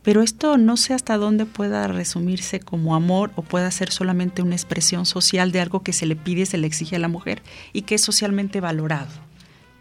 Pero 0.02 0.22
esto 0.22 0.58
no 0.58 0.76
sé 0.76 0.94
hasta 0.94 1.16
dónde 1.16 1.46
pueda 1.46 1.86
resumirse 1.86 2.60
como 2.60 2.94
amor 2.94 3.30
o 3.36 3.42
pueda 3.42 3.70
ser 3.70 3.90
solamente 3.90 4.42
una 4.42 4.56
expresión 4.56 5.06
social 5.06 5.52
de 5.52 5.60
algo 5.60 5.82
que 5.82 5.92
se 5.92 6.06
le 6.06 6.16
pide, 6.16 6.44
se 6.46 6.58
le 6.58 6.66
exige 6.66 6.96
a 6.96 6.98
la 6.98 7.08
mujer 7.08 7.42
y 7.72 7.82
que 7.82 7.94
es 7.94 8.02
socialmente 8.02 8.60
valorado. 8.60 9.10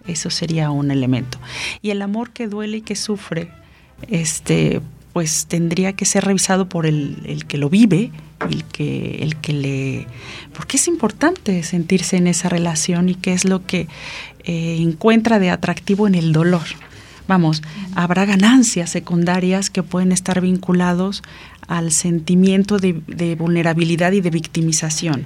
Eso 0.07 0.29
sería 0.29 0.71
un 0.71 0.91
elemento. 0.91 1.39
Y 1.81 1.89
el 1.91 2.01
amor 2.01 2.31
que 2.31 2.47
duele 2.47 2.77
y 2.77 2.81
que 2.81 2.95
sufre, 2.95 3.51
este, 4.07 4.81
pues 5.13 5.45
tendría 5.47 5.93
que 5.93 6.05
ser 6.05 6.23
revisado 6.25 6.69
por 6.69 6.85
el, 6.85 7.45
que 7.47 7.57
lo 7.57 7.69
vive, 7.69 8.11
el 8.49 8.63
que, 8.65 9.19
el 9.21 9.35
que 9.37 9.53
le... 9.53 10.07
Porque 10.53 10.77
es 10.77 10.87
importante 10.87 11.63
sentirse 11.63 12.17
en 12.17 12.27
esa 12.27 12.49
relación 12.49 13.09
y 13.09 13.15
qué 13.15 13.33
es 13.33 13.45
lo 13.45 13.65
que 13.65 13.87
eh, 14.43 14.77
encuentra 14.79 15.39
de 15.39 15.49
atractivo 15.49 16.07
en 16.07 16.15
el 16.15 16.31
dolor. 16.31 16.65
Vamos, 17.27 17.61
habrá 17.95 18.25
ganancias 18.25 18.89
secundarias 18.89 19.69
que 19.69 19.83
pueden 19.83 20.11
estar 20.11 20.41
vinculados 20.41 21.23
al 21.67 21.91
sentimiento 21.91 22.77
de 22.77 23.35
vulnerabilidad 23.37 24.11
y 24.11 24.21
de 24.21 24.29
victimización 24.29 25.25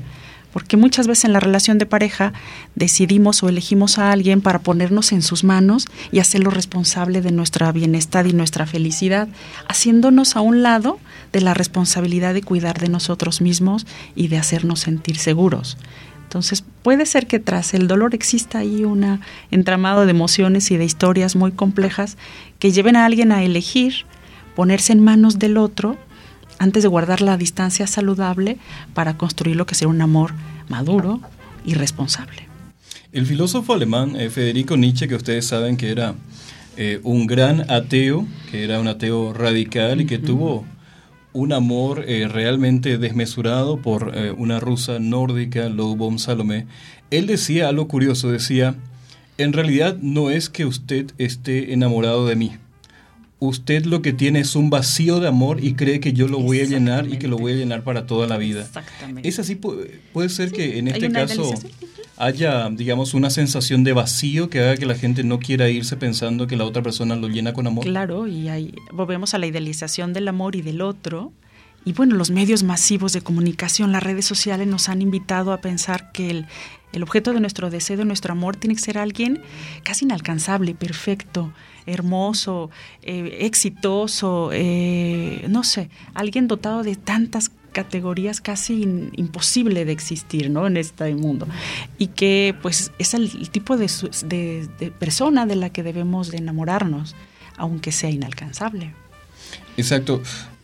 porque 0.55 0.77
muchas 0.77 1.05
veces 1.05 1.25
en 1.25 1.34
la 1.34 1.41
relación 1.41 1.79
de 1.79 1.86
pareja 1.86 2.31
decidimos 2.75 3.43
o 3.43 3.49
elegimos 3.49 3.97
a 3.97 4.13
alguien 4.13 4.39
para 4.39 4.60
ponernos 4.60 5.12
en 5.12 5.21
sus 5.21 5.43
manos 5.43 5.86
y 6.13 6.19
hacerlo 6.19 6.49
responsable 6.49 7.21
de 7.21 7.34
nuestra 7.34 7.73
bienestar 7.73 8.25
y 8.25 8.31
nuestra 8.31 8.65
felicidad, 8.65 9.27
haciéndonos 9.67 10.38
a 10.38 10.39
un 10.39 10.63
lado 10.63 10.97
de 11.34 11.41
la 11.41 11.53
responsabilidad 11.53 12.34
de 12.34 12.41
cuidar 12.41 12.79
de 12.79 12.88
nosotros 12.88 13.41
mismos 13.41 13.86
y 14.15 14.29
de 14.29 14.38
hacernos 14.38 14.79
sentir 14.79 15.17
seguros. 15.17 15.77
Entonces 16.36 16.65
puede 16.84 17.06
ser 17.06 17.28
que 17.28 17.39
tras 17.39 17.74
el 17.74 17.88
dolor 17.88 18.13
exista 18.13 18.60
ahí 18.60 18.84
un 18.84 19.21
entramado 19.52 20.04
de 20.04 20.12
emociones 20.12 20.69
y 20.69 20.76
de 20.76 20.84
historias 20.84 21.38
muy 21.38 21.54
complejas 21.54 22.17
que 22.60 22.71
lleven 22.71 22.98
a 22.98 23.06
alguien 23.06 23.32
a 23.32 23.41
elegir 23.41 24.04
ponerse 24.54 24.91
en 24.91 25.02
manos 25.02 25.39
del 25.39 25.56
otro 25.56 25.95
antes 26.60 26.84
de 26.84 26.89
guardar 26.89 27.21
la 27.21 27.38
distancia 27.38 27.88
saludable 27.88 28.58
para 28.93 29.15
construir 29.15 29.56
lo 29.56 29.65
que 29.65 29.76
será 29.76 29.88
un 29.88 30.02
amor 30.02 30.34
maduro 30.67 31.21
y 31.63 31.76
responsable. 31.76 32.50
El 33.13 33.26
filósofo 33.26 33.74
alemán 33.74 34.17
eh, 34.17 34.30
Federico 34.30 34.76
Nietzsche, 34.76 35.08
que 35.08 35.15
ustedes 35.15 35.48
saben 35.48 35.78
que 35.78 35.89
era 35.89 36.15
eh, 36.76 37.00
un 37.04 37.28
gran 37.28 37.71
ateo, 37.71 38.28
que 38.52 38.65
era 38.65 38.82
un 38.82 38.89
ateo 38.89 39.32
radical 39.32 40.02
y 40.02 40.06
que 40.06 40.17
tuvo 40.17 40.65
un 41.36 41.54
amor 41.54 42.06
eh, 42.08 42.28
realmente 42.28 42.98
desmesurado 42.98 43.78
por 43.82 44.13
una 44.38 44.60
rusa 44.60 44.98
nórdica, 45.00 45.69
Lobom 45.69 46.17
Salomé, 46.17 46.65
él 47.12 47.28
decía 47.28 47.69
algo 47.69 47.88
curioso, 47.88 48.32
decía, 48.32 48.76
en 49.38 49.54
realidad 49.54 49.98
no 50.02 50.32
es 50.32 50.50
que 50.50 50.65
usted 50.65 51.12
esté 51.17 51.74
enamorado 51.74 52.26
de 52.26 52.36
mí, 52.36 52.54
usted 53.39 53.86
lo 53.86 54.02
que 54.02 54.13
tiene 54.13 54.39
es 54.39 54.56
un 54.56 54.69
vacío 54.69 55.19
de 55.19 55.28
amor 55.28 55.63
y 55.63 55.74
cree 55.74 56.00
que 56.00 56.13
yo 56.13 56.28
lo 56.28 56.39
voy 56.39 56.62
a 56.62 56.65
llenar 56.65 57.08
y 57.08 57.17
que 57.17 57.28
lo 57.28 57.38
voy 57.38 57.54
a 57.54 57.56
llenar 57.56 57.84
para 57.84 58.06
toda 58.06 58.28
la 58.28 58.38
vida. 58.38 58.62
Exactamente. 58.62 59.28
Es 59.28 59.39
así, 59.39 59.56
puede, 59.56 60.30
ser 60.30 60.52
que 60.52 60.80
en 60.80 60.88
este 60.88 61.12
caso 61.12 61.54
haya, 62.17 62.69
digamos, 62.69 63.13
una 63.13 63.30
sensación 63.30 63.84
de 63.84 63.93
vacío 63.93 64.49
que 64.49 64.60
haga 64.60 64.78
que 64.78 64.86
la 64.86 64.95
gente 64.95 65.23
no 65.23 65.39
quiera 65.39 65.69
irse 65.69 65.97
pensando 65.97 66.47
que 66.47 66.56
la 66.56 66.63
otra 66.63 66.82
persona 66.82 67.15
lo 67.15 67.28
llena 67.28 67.54
con 67.54 67.67
amor. 67.67 67.86
Claro, 67.86 68.28
y 68.28 68.49
ahí 68.49 68.73
volvemos 68.91 69.34
a 69.34 69.38
la 69.38 69.47
idealización 69.47 70.13
del 70.13 70.28
amor 70.28 70.56
y 70.56 70.62
del 70.62 70.82
otro. 70.82 71.34
Y 71.84 71.93
bueno, 71.93 72.15
los 72.15 72.32
medios 72.32 72.63
masivos 72.63 73.13
de 73.13 73.21
comunicación, 73.21 73.91
las 73.91 74.01
redes 74.01 74.25
sociales 74.25 74.67
nos 74.67 74.89
han 74.89 75.01
invitado 75.01 75.54
a 75.54 75.62
pensar 75.62 76.12
que 76.12 76.32
el, 76.32 76.47
el 76.93 77.04
objeto 77.04 77.32
de 77.34 77.39
nuestro 77.39 77.69
deseo, 77.69 77.97
de 77.97 78.06
nuestro 78.06 78.32
amor, 78.32 78.56
tiene 78.56 78.75
que 78.75 78.82
ser 78.82 78.97
alguien 78.97 79.41
casi 79.84 80.06
inalcanzable, 80.06 80.73
perfecto, 80.73 81.54
hermoso, 81.86 82.69
eh, 83.02 83.38
exitoso, 83.41 84.50
eh, 84.54 85.45
no 85.50 85.63
sé, 85.63 85.89
alguien 86.13 86.48
dotado 86.48 86.84
de 86.84 86.95
tantas 86.95 87.52
categorías 87.76 88.39
casi 88.39 88.88
imposible 89.17 89.84
de 89.84 89.91
existir 89.91 90.50
¿no? 90.50 90.65
en 90.65 90.78
este 90.78 91.13
mundo. 91.13 91.45
Y 91.98 92.08
que 92.08 92.56
pues 92.62 92.91
es 93.00 93.13
el, 93.13 93.50
tipo 93.50 93.76
de, 93.78 94.91
persona 94.98 95.45
de 95.45 95.56
la 95.58 95.69
que 95.69 95.84
debemos 95.84 96.32
de 96.32 96.38
enamorarnos 96.38 97.15
aunque 97.58 97.91
sea 97.91 98.10
inalcanzable. 98.10 98.93
Exacto. 99.78 100.21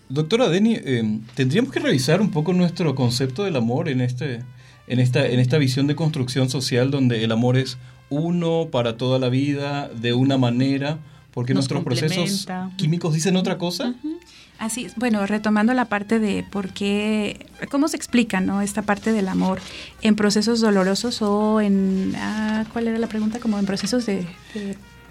Doctora 0.09 0.49
Deni 0.49 0.75
eh, 0.75 1.19
tendríamos 1.35 1.71
que 1.71 1.79
revisar 1.79 2.21
un 2.21 2.31
poco 2.31 2.53
nuestro 2.53 2.95
concepto 2.95 3.43
del 3.43 3.55
amor 3.55 3.87
en 3.87 4.01
este 4.01 4.41
en 4.87 4.99
esta 4.99 5.25
en 5.25 5.39
esta 5.39 5.57
visión 5.57 5.87
de 5.87 5.95
construcción 5.95 6.49
social 6.49 6.91
donde 6.91 7.23
el 7.23 7.31
amor 7.31 7.57
es 7.57 7.77
uno 8.11 8.67
para 8.71 8.97
toda 8.97 9.17
la 9.17 9.29
vida 9.29 9.89
de 9.89 10.13
una 10.13 10.37
manera 10.37 10.99
porque 11.33 11.53
nuestros 11.53 11.83
procesos 11.83 12.47
químicos 12.77 13.13
dicen 13.13 13.35
otra 13.37 13.57
cosa. 13.57 13.95
Así. 14.59 14.87
Bueno, 14.95 15.25
retomando 15.25 15.73
la 15.73 15.85
parte 15.85 16.19
de 16.19 16.45
por 16.47 16.69
qué, 16.69 17.47
cómo 17.71 17.87
se 17.87 17.97
explica, 17.97 18.41
¿no? 18.41 18.61
Esta 18.61 18.83
parte 18.83 19.11
del 19.11 19.27
amor 19.27 19.59
en 20.03 20.15
procesos 20.15 20.59
dolorosos 20.59 21.21
o 21.23 21.61
en, 21.61 22.13
ah, 22.15 22.65
¿cuál 22.71 22.87
era 22.87 22.99
la 22.99 23.07
pregunta? 23.07 23.39
Como 23.39 23.57
en 23.57 23.65
procesos 23.65 24.05
de 24.05 24.27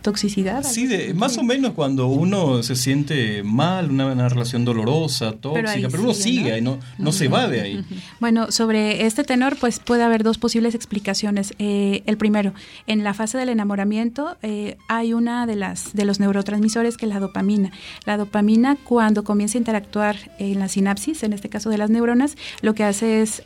toxicidad. 0.01 0.63
Sí, 0.63 0.87
de, 0.87 1.15
más 1.15 1.39
o 1.39 1.43
menos 1.43 1.73
cuando 1.73 2.07
uno 2.07 2.63
se 2.63 2.77
siente 2.77 3.43
mal, 3.43 3.91
una, 3.91 4.29
relación 4.29 4.65
dolorosa, 4.65 5.33
tóxica, 5.33 5.89
pero, 5.89 6.03
uno 6.03 6.15
sigue, 6.15 6.59
y 6.59 6.61
no, 6.61 6.79
no 6.99 7.13
se 7.13 7.29
va 7.29 7.49
de 7.49 7.61
ahí. 7.61 7.85
Bueno, 8.21 8.51
sobre 8.51 9.07
este 9.07 9.25
tenor, 9.25 9.57
pues 9.59 9.81
puede 9.81 10.03
haber 10.03 10.23
dos 10.23 10.39
posibles 10.39 10.75
explicaciones. 10.75 11.55
Eh, 11.59 12.03
el 12.07 12.17
primero, 12.17 12.53
en 12.87 13.05
la 13.05 13.15
fase 13.15 13.39
del 13.39 13.49
enamoramiento 13.49 14.37
eh, 14.43 14.77
hay 14.89 15.13
una 15.13 15.47
de 15.47 15.57
las 15.57 15.95
de 15.95 16.05
los 16.05 16.21
neurotransmisores 16.21 16.97
que 16.97 17.07
es 17.07 17.13
la 17.13 17.21
dopamina. 17.21 17.71
La 18.05 18.17
dopamina 18.17 18.77
cuando 18.77 19.25
comienza 19.25 19.59
a 19.59 19.61
interactuar 19.61 20.17
en 20.39 20.59
la 20.59 20.69
sinapsis, 20.69 21.23
en 21.23 21.33
este 21.33 21.49
caso 21.49 21.71
de 21.71 21.79
las 21.79 21.91
neuronas, 21.91 22.37
lo 22.63 22.75
que 22.75 22.85
hace 22.85 23.23
es 23.23 23.43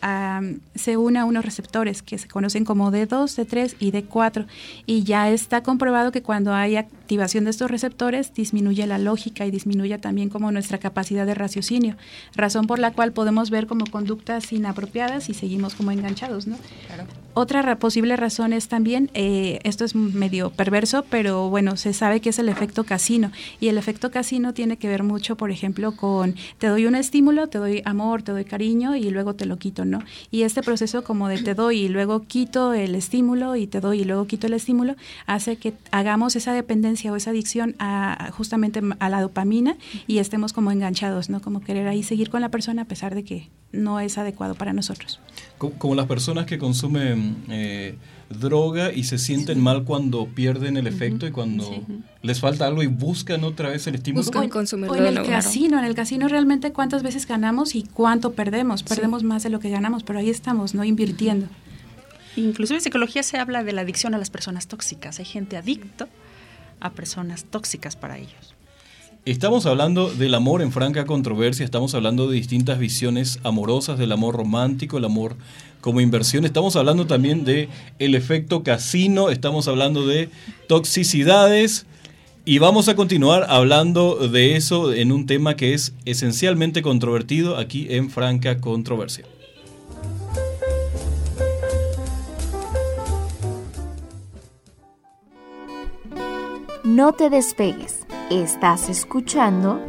se 0.75 0.97
une 0.97 1.19
a 1.19 1.25
unos 1.25 1.45
receptores 1.45 2.03
que 2.03 2.19
se 2.19 2.29
conocen 2.29 2.65
como 2.65 2.91
D2, 2.91 3.09
D3 3.09 3.77
y 3.79 3.93
D4 3.93 4.47
y 4.87 5.05
ya 5.05 5.31
está 5.31 5.63
comprobado 5.63 6.13
que 6.13 6.23
cuando 6.23 6.44
cuando 6.45 6.61
hay 6.61 6.77
activación 6.77 7.45
de 7.45 7.51
estos 7.51 7.71
receptores, 7.71 8.35
disminuye 8.35 8.87
la 8.87 8.99
lógica 8.99 9.47
y 9.47 9.51
disminuye 9.51 9.97
también 9.97 10.29
como 10.29 10.53
nuestra 10.53 10.77
capacidad 10.77 11.25
de 11.25 11.33
raciocinio, 11.33 11.97
razón 12.37 12.67
por 12.67 12.79
la 12.79 12.91
cual 12.91 13.13
podemos 13.13 13.49
ver 13.49 13.67
como 13.67 13.87
conductas 13.87 14.53
inapropiadas 14.53 15.31
y 15.31 15.35
seguimos 15.35 15.75
como 15.75 15.91
enganchados, 15.91 16.47
¿no? 16.47 16.59
Otra 17.37 17.77
posible 17.81 18.17
razón 18.17 18.53
es 18.53 18.69
también, 18.69 19.11
eh, 19.13 19.59
esto 19.65 19.85
es 19.85 19.97
medio 19.97 20.51
perverso, 20.51 21.05
pero 21.11 21.51
bueno, 21.51 21.77
se 21.77 21.93
sabe 21.93 22.21
que 22.21 22.31
es 22.31 22.39
el 22.39 22.49
efecto 22.49 22.85
casino. 22.85 23.33
Y 23.59 23.67
el 23.67 23.77
efecto 23.77 24.13
casino 24.13 24.55
tiene 24.55 24.77
que 24.77 24.87
ver 24.87 25.03
mucho, 25.03 25.37
por 25.37 25.51
ejemplo, 25.51 25.97
con 25.97 26.37
te 26.59 26.69
doy 26.69 26.87
un 26.87 26.95
estímulo, 26.95 27.49
te 27.49 27.59
doy 27.59 27.83
amor, 27.85 28.23
te 28.23 28.31
doy 28.31 28.45
cariño 28.45 28.95
y 28.95 29.11
luego 29.11 29.35
te 29.35 29.47
lo 29.47 29.59
quito, 29.59 29.85
¿no? 29.85 29.99
Y 30.31 30.43
este 30.43 30.63
proceso 30.63 31.03
como 31.03 31.27
de 31.27 31.43
te 31.43 31.55
doy 31.55 31.81
y 31.81 31.89
luego 31.89 32.25
quito 32.25 32.73
el 32.73 32.95
estímulo 32.95 33.57
y 33.57 33.67
te 33.67 33.81
doy 33.81 34.03
y 34.03 34.05
luego 34.05 34.29
quito 34.29 34.47
el 34.47 34.55
estímulo, 34.55 34.95
hace 35.27 35.57
que 35.57 35.75
hagamos 35.91 36.37
esa 36.37 36.53
dependencia 36.53 37.13
o 37.13 37.17
esa 37.17 37.31
adicción 37.31 37.75
a 37.81 38.31
justamente 38.31 38.81
a 39.01 39.09
la 39.09 39.21
dopamina 39.21 39.77
y 40.07 40.19
estemos 40.19 40.53
como 40.53 40.71
enganchados, 40.71 41.31
¿no? 41.31 41.41
Como 41.41 41.61
querer 41.61 41.89
ahí 41.89 42.05
seguir 42.05 42.31
con 42.31 42.41
la 42.43 42.51
persona 42.51 42.83
a 42.83 42.85
pesar 42.85 43.17
de 43.17 43.25
que 43.25 43.51
no 43.73 43.99
es 43.99 44.19
adecuado 44.19 44.55
para 44.55 44.73
nosotros. 44.73 45.21
Como, 45.71 45.95
las 45.95 46.07
personas 46.07 46.47
que 46.47 46.59
consumen 46.59 47.45
eh, 47.49 47.97
droga 48.29 48.93
y 48.93 49.05
se 49.05 49.19
sienten 49.19 49.61
mal 49.61 49.85
cuando 49.85 50.27
pierden 50.27 50.77
el 50.77 50.87
efecto 50.87 51.27
y 51.27 51.31
cuando 51.31 51.85
les 52.23 52.41
falta 52.41 52.67
algo 52.67 52.83
y 52.83 52.87
buscan 52.87 53.45
otra 53.45 53.69
vez 53.69 53.87
el 53.87 53.97
estímulo. 53.97 54.25
Buscan 54.25 54.49
consumirlo. 54.49 54.97
en 54.97 55.19
el 55.19 55.27
casino, 55.27 55.79
en 55.79 55.85
el 55.85 55.95
casino 55.95 56.29
realmente 56.29 56.73
cuántas 56.73 57.03
veces 57.03 57.27
ganamos 57.27 57.75
y 57.75 57.83
cuánto 57.83 58.33
perdemos. 58.33 58.83
Perdemos 58.83 59.23
más 59.23 59.43
de 59.43 59.51
lo 59.51 59.61
que 59.61 59.71
ganamos, 59.71 60.03
pero 60.03 60.19
ahí 60.19 60.31
estamos, 60.31 60.75
¿no? 60.75 60.85
Invirtiendo. 60.85 61.47
Inclusive 62.37 62.79
en 62.79 62.83
psicología 62.83 63.23
se 63.23 63.39
habla 63.39 63.63
de 63.63 63.73
la 63.73 63.83
adicción 63.83 64.15
a 64.15 64.19
las 64.19 64.31
personas 64.31 64.67
tóxicas. 64.67 65.19
Hay 65.19 65.25
gente 65.25 65.57
adicta 65.57 66.09
a 66.81 66.91
personas 66.91 67.45
tóxicas 67.45 67.97
para 67.97 68.19
ellos. 68.19 68.55
Estamos 69.27 69.65
hablando 69.65 70.11
del 70.11 70.35
amor 70.35 70.61
en 70.61 70.71
franca 70.71 71.07
controversia, 71.07 71.65
estamos 71.65 71.95
hablando 71.95 72.29
de 72.29 72.37
distintas 72.37 72.79
visiones 72.79 73.39
amorosas 73.43 73.99
del 73.99 74.13
amor 74.13 74.37
romántico, 74.37 74.99
el 74.99 75.07
amor 75.07 75.35
como 75.81 76.03
inversión, 76.03 76.45
estamos 76.45 76.77
hablando 76.77 77.07
también 77.07 77.43
de 77.47 77.71
el 77.99 78.15
efecto 78.15 78.63
casino, 78.63 79.31
estamos 79.31 79.67
hablando 79.67 80.07
de 80.07 80.29
toxicidades 80.69 81.87
y 82.45 82.59
vamos 82.59 82.89
a 82.89 82.97
continuar 82.97 83.47
hablando 83.49 84.29
de 84.29 84.57
eso 84.57 84.93
en 84.93 85.11
un 85.11 85.25
tema 85.25 85.57
que 85.57 85.73
es 85.73 85.95
esencialmente 86.05 86.83
controvertido 86.83 87.57
aquí 87.57 87.87
en 87.89 88.11
franca 88.11 88.61
controversia. 88.61 89.25
No 96.85 97.15
te 97.15 97.31
despegues 97.31 98.04
Estás 98.31 98.89
escuchando 98.89 99.81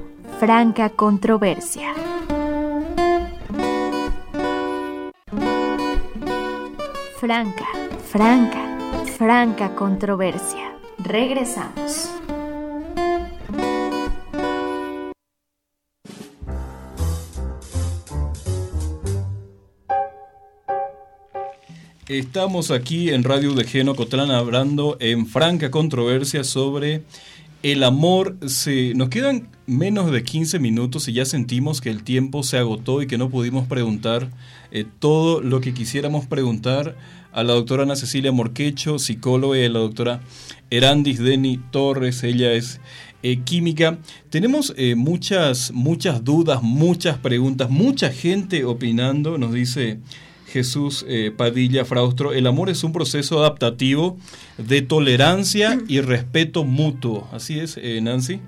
Franca 0.41 0.89
Controversia. 0.89 1.93
Franca, 7.17 7.65
franca, 8.11 8.77
franca 9.17 9.73
controversia. 9.73 10.77
Regresamos. 10.97 12.09
Estamos 22.07 22.69
aquí 22.69 23.09
en 23.09 23.23
Radio 23.23 23.53
de 23.53 23.63
Geno 23.63 23.95
Cotlán 23.95 24.29
hablando 24.29 24.97
en 24.99 25.25
franca 25.25 25.71
controversia 25.71 26.43
sobre 26.43 27.01
el 27.63 27.83
amor. 27.83 28.37
Se, 28.47 28.93
nos 28.95 29.09
quedan 29.09 29.49
menos 29.67 30.11
de 30.11 30.23
15 30.23 30.59
minutos 30.59 31.07
y 31.07 31.13
ya 31.13 31.25
sentimos 31.25 31.81
que 31.81 31.89
el 31.89 32.03
tiempo 32.03 32.43
se 32.43 32.57
agotó 32.57 33.01
y 33.01 33.07
que 33.07 33.17
no 33.17 33.29
pudimos 33.29 33.67
preguntar 33.67 34.29
eh, 34.71 34.85
todo 34.99 35.41
lo 35.41 35.61
que 35.61 35.73
quisiéramos 35.73 36.25
preguntar 36.25 36.95
a 37.31 37.43
la 37.43 37.53
doctora 37.53 37.83
Ana 37.83 37.95
Cecilia 37.95 38.31
Morquecho, 38.31 38.97
psicóloga, 38.97 39.57
y 39.57 39.65
a 39.65 39.69
la 39.69 39.79
doctora 39.79 40.21
Erandis 40.69 41.19
Deni 41.19 41.57
Torres, 41.57 42.23
ella 42.23 42.53
es 42.53 42.79
eh, 43.23 43.41
química. 43.43 43.97
Tenemos 44.29 44.73
eh, 44.77 44.95
muchas, 44.95 45.71
muchas 45.73 46.23
dudas, 46.23 46.61
muchas 46.61 47.17
preguntas, 47.17 47.69
mucha 47.69 48.09
gente 48.11 48.63
opinando, 48.63 49.37
nos 49.37 49.51
dice 49.51 49.99
Jesús 50.55 51.05
eh, 51.09 51.33
Padilla 51.35 51.83
Fraustro, 51.83 52.31
el 52.31 52.47
amor 52.47 52.69
es 52.69 52.85
un 52.85 52.93
proceso 52.93 53.39
adaptativo 53.39 54.17
de 54.57 54.81
tolerancia 54.81 55.77
y 55.89 55.99
respeto 55.99 56.63
mutuo. 56.63 57.27
¿Así 57.33 57.59
es, 57.59 57.75
eh, 57.75 57.99
Nancy? 58.01 58.39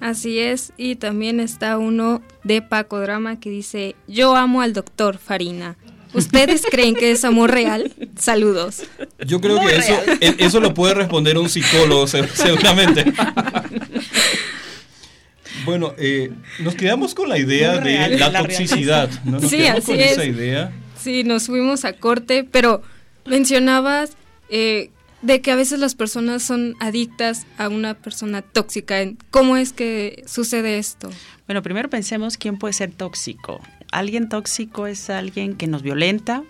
Así 0.00 0.40
es, 0.40 0.72
y 0.76 0.96
también 0.96 1.38
está 1.38 1.78
uno 1.78 2.20
de 2.42 2.62
Paco 2.62 2.98
Drama 2.98 3.38
que 3.38 3.48
dice, 3.48 3.94
yo 4.08 4.34
amo 4.34 4.60
al 4.60 4.72
doctor 4.72 5.18
Farina. 5.18 5.76
¿Ustedes 6.14 6.62
creen 6.68 6.96
que 6.96 7.12
es 7.12 7.24
amor 7.24 7.52
real? 7.52 7.92
Saludos. 8.18 8.82
Yo 9.24 9.40
creo 9.40 9.60
que 9.60 9.76
eso, 9.76 9.94
e, 10.20 10.34
eso 10.38 10.58
lo 10.58 10.74
puede 10.74 10.94
responder 10.94 11.38
un 11.38 11.48
psicólogo 11.48 12.08
seguramente. 12.08 13.04
Bueno, 15.64 15.94
eh, 15.96 16.32
nos 16.58 16.74
quedamos 16.74 17.14
con 17.14 17.28
la 17.28 17.38
idea 17.38 17.78
de 17.78 18.18
la, 18.18 18.32
toxicidad. 18.32 19.08
¿no? 19.22 19.38
sí, 19.38 19.64
así 19.66 19.92
es. 19.92 20.12
esa 20.12 20.24
idea. 20.24 20.72
Sí, 21.02 21.24
nos 21.24 21.46
fuimos 21.46 21.84
a 21.84 21.94
corte, 21.94 22.44
pero 22.44 22.80
mencionabas 23.24 24.12
eh, 24.50 24.90
de 25.20 25.40
que 25.40 25.50
a 25.50 25.56
veces 25.56 25.80
las 25.80 25.96
personas 25.96 26.44
son 26.44 26.76
adictas 26.78 27.44
a 27.58 27.68
una 27.68 27.94
persona 27.94 28.42
tóxica. 28.42 28.98
¿Cómo 29.30 29.56
es 29.56 29.72
que 29.72 30.22
sucede 30.26 30.78
esto? 30.78 31.10
Bueno, 31.46 31.60
primero 31.62 31.90
pensemos 31.90 32.36
quién 32.36 32.56
puede 32.56 32.74
ser 32.74 32.92
tóxico. 32.92 33.60
Alguien 33.90 34.28
tóxico 34.28 34.86
es 34.86 35.10
alguien 35.10 35.56
que 35.56 35.66
nos 35.66 35.82
violenta, 35.82 36.44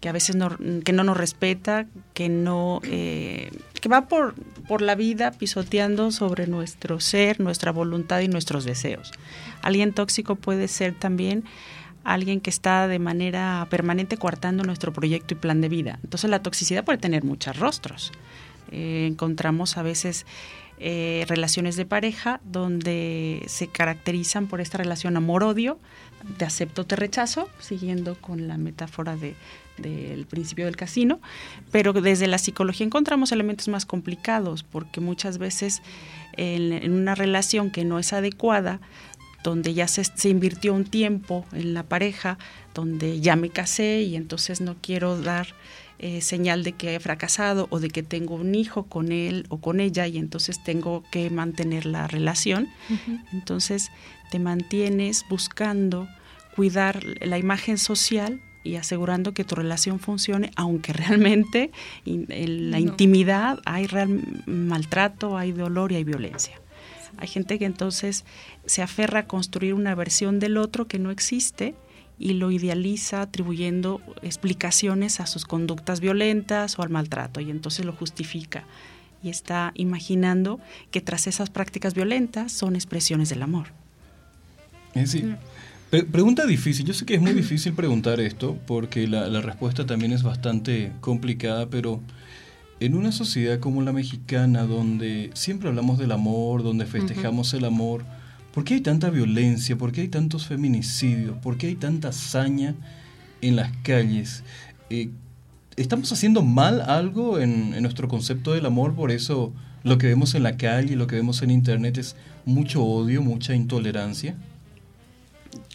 que 0.00 0.08
a 0.08 0.12
veces 0.12 0.34
no, 0.34 0.56
que 0.84 0.92
no 0.92 1.04
nos 1.04 1.16
respeta, 1.16 1.86
que 2.14 2.28
no 2.28 2.80
eh, 2.84 3.50
que 3.80 3.88
va 3.88 4.08
por, 4.08 4.34
por 4.66 4.82
la 4.82 4.96
vida 4.96 5.30
pisoteando 5.30 6.10
sobre 6.10 6.46
nuestro 6.48 6.98
ser, 6.98 7.38
nuestra 7.38 7.70
voluntad 7.70 8.20
y 8.20 8.28
nuestros 8.28 8.64
deseos. 8.64 9.12
Alguien 9.62 9.92
tóxico 9.92 10.34
puede 10.34 10.66
ser 10.66 10.94
también 10.94 11.44
alguien 12.04 12.40
que 12.40 12.50
está 12.50 12.86
de 12.86 12.98
manera 12.98 13.66
permanente 13.70 14.16
coartando 14.16 14.62
nuestro 14.62 14.92
proyecto 14.92 15.34
y 15.34 15.36
plan 15.38 15.60
de 15.60 15.68
vida. 15.68 15.98
Entonces 16.04 16.30
la 16.30 16.42
toxicidad 16.42 16.84
puede 16.84 16.98
tener 16.98 17.24
muchos 17.24 17.58
rostros. 17.58 18.12
Eh, 18.70 19.06
encontramos 19.10 19.76
a 19.76 19.82
veces 19.82 20.26
eh, 20.78 21.24
relaciones 21.28 21.76
de 21.76 21.86
pareja 21.86 22.40
donde 22.44 23.44
se 23.46 23.68
caracterizan 23.68 24.48
por 24.48 24.60
esta 24.60 24.78
relación 24.78 25.16
amor-odio, 25.16 25.78
te 26.36 26.44
acepto, 26.44 26.84
te 26.84 26.96
rechazo, 26.96 27.48
siguiendo 27.58 28.16
con 28.20 28.48
la 28.48 28.56
metáfora 28.56 29.16
de, 29.16 29.36
del 29.78 30.26
principio 30.26 30.64
del 30.64 30.76
casino, 30.76 31.20
pero 31.70 31.92
desde 31.92 32.26
la 32.26 32.38
psicología 32.38 32.86
encontramos 32.86 33.30
elementos 33.32 33.68
más 33.68 33.86
complicados 33.86 34.62
porque 34.62 35.00
muchas 35.00 35.38
veces 35.38 35.82
en 36.36 36.92
una 36.92 37.14
relación 37.14 37.70
que 37.70 37.84
no 37.84 38.00
es 38.00 38.12
adecuada 38.12 38.80
donde 39.44 39.74
ya 39.74 39.86
se, 39.86 40.28
invirtió 40.28 40.74
un 40.74 40.84
tiempo 40.84 41.44
en 41.52 41.74
la 41.74 41.84
pareja, 41.84 42.38
donde 42.74 43.20
ya 43.20 43.36
me 43.36 43.50
casé 43.50 44.02
y 44.02 44.16
entonces 44.16 44.60
no 44.60 44.74
quiero 44.80 45.20
dar 45.20 45.48
eh, 45.98 46.22
señal 46.22 46.64
de 46.64 46.72
que 46.72 46.96
he 46.96 47.00
fracasado 47.00 47.68
o 47.70 47.78
de 47.78 47.90
que 47.90 48.02
tengo 48.02 48.34
un 48.34 48.54
hijo 48.54 48.84
con 48.84 49.12
él 49.12 49.46
o 49.50 49.58
con 49.60 49.78
ella 49.78 50.06
y 50.08 50.16
entonces 50.16 50.64
tengo 50.64 51.04
que 51.12 51.30
mantener 51.30 51.86
la 51.86 52.08
relación. 52.08 52.68
Entonces 53.32 53.90
te 54.30 54.38
mantienes 54.38 55.24
buscando 55.28 56.08
cuidar 56.56 57.04
la 57.20 57.38
imagen 57.38 57.78
social 57.78 58.40
y 58.64 58.76
asegurando 58.76 59.34
que 59.34 59.44
tu 59.44 59.56
relación 59.56 60.00
funcione, 60.00 60.50
aunque 60.56 60.92
realmente 60.94 61.70
en 62.06 62.70
la 62.70 62.80
intimidad 62.80 63.60
hay 63.66 63.86
real 63.86 64.22
maltrato, 64.46 65.36
hay 65.36 65.52
dolor 65.52 65.92
y 65.92 65.96
hay 65.96 66.04
violencia. 66.04 66.63
Hay 67.18 67.28
gente 67.28 67.58
que 67.58 67.64
entonces 67.64 68.24
se 68.66 68.82
aferra 68.82 69.20
a 69.20 69.26
construir 69.26 69.74
una 69.74 69.94
versión 69.94 70.40
del 70.40 70.56
otro 70.56 70.86
que 70.86 70.98
no 70.98 71.10
existe 71.10 71.74
y 72.18 72.34
lo 72.34 72.50
idealiza 72.50 73.22
atribuyendo 73.22 74.00
explicaciones 74.22 75.20
a 75.20 75.26
sus 75.26 75.44
conductas 75.44 76.00
violentas 76.00 76.78
o 76.78 76.82
al 76.82 76.90
maltrato 76.90 77.40
y 77.40 77.50
entonces 77.50 77.84
lo 77.84 77.92
justifica 77.92 78.64
y 79.22 79.30
está 79.30 79.72
imaginando 79.74 80.60
que 80.90 81.00
tras 81.00 81.26
esas 81.26 81.50
prácticas 81.50 81.94
violentas 81.94 82.52
son 82.52 82.76
expresiones 82.76 83.30
del 83.30 83.42
amor. 83.42 83.68
Sí. 85.06 85.34
pregunta 85.90 86.46
difícil, 86.46 86.86
yo 86.86 86.94
sé 86.94 87.04
que 87.06 87.14
es 87.14 87.20
muy 87.20 87.32
difícil 87.42 87.72
preguntar 87.72 88.20
esto 88.20 88.58
porque 88.66 89.08
la, 89.08 89.26
la 89.28 89.40
respuesta 89.40 89.86
también 89.86 90.12
es 90.12 90.22
bastante 90.22 90.92
complicada, 91.00 91.68
pero 91.68 92.00
en 92.84 92.94
una 92.94 93.12
sociedad 93.12 93.60
como 93.60 93.80
la 93.80 93.92
mexicana, 93.92 94.64
donde 94.64 95.30
siempre 95.32 95.70
hablamos 95.70 95.98
del 95.98 96.12
amor, 96.12 96.62
donde 96.62 96.84
festejamos 96.84 97.54
el 97.54 97.64
amor, 97.64 98.04
¿por 98.52 98.64
qué 98.64 98.74
hay 98.74 98.80
tanta 98.82 99.08
violencia? 99.08 99.76
¿Por 99.76 99.90
qué 99.90 100.02
hay 100.02 100.08
tantos 100.08 100.46
feminicidios? 100.46 101.38
¿Por 101.38 101.56
qué 101.56 101.68
hay 101.68 101.76
tanta 101.76 102.08
hazaña 102.08 102.74
en 103.40 103.56
las 103.56 103.72
calles? 103.82 104.44
Eh, 104.90 105.08
¿Estamos 105.76 106.12
haciendo 106.12 106.42
mal 106.42 106.82
algo 106.82 107.38
en, 107.38 107.80
nuestro 107.80 108.06
concepto 108.06 108.52
del 108.52 108.66
amor? 108.66 108.94
Por 108.94 109.10
eso 109.10 109.50
lo 109.82 109.96
que 109.96 110.08
vemos 110.08 110.34
en 110.34 110.42
la 110.42 110.58
calle, 110.58 110.94
lo 110.94 111.06
que 111.06 111.16
vemos 111.16 111.40
en 111.40 111.50
internet 111.50 111.96
es 111.96 112.16
mucho 112.44 112.84
odio, 112.84 113.22
mucha 113.22 113.54
intolerancia. 113.54 114.36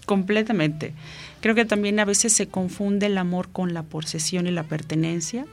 Completamente. 0.05 0.93
Creo 1.41 1.55
que 1.55 1.66
también 1.66 1.99
a 1.99 2.05
veces 2.05 2.34
se 2.34 2.47
confunde 2.47 3.07
el 3.07 3.18
amor 3.18 3.49
con 3.49 3.74
la 3.74 3.82
posesión 3.82 4.45
y 4.45 4.51
la 4.51 4.64
pertenencia 4.64 5.47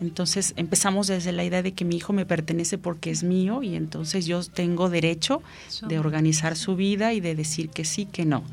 entonces 0.00 0.54
empezamos 0.56 1.08
desde 1.08 1.32
la 1.32 1.44
idea 1.44 1.62
de 1.62 1.72
que 1.72 1.84
mi 1.84 1.96
hijo 1.96 2.12
me 2.12 2.26
pertenece 2.26 2.78
porque 2.78 3.10
es 3.10 3.22
mío 3.22 3.62
y 3.62 3.74
entonces 3.74 4.26
yo 4.26 4.42
tengo 4.44 4.88
derecho 4.88 5.42
de 5.86 5.98
organizar 5.98 6.56
su 6.56 6.76
vida 6.76 7.12
y 7.12 7.20
de 7.20 7.34
decir 7.34 7.70
que 7.70 7.84
sí, 7.84 8.06
que 8.06 8.24
no. 8.24 8.44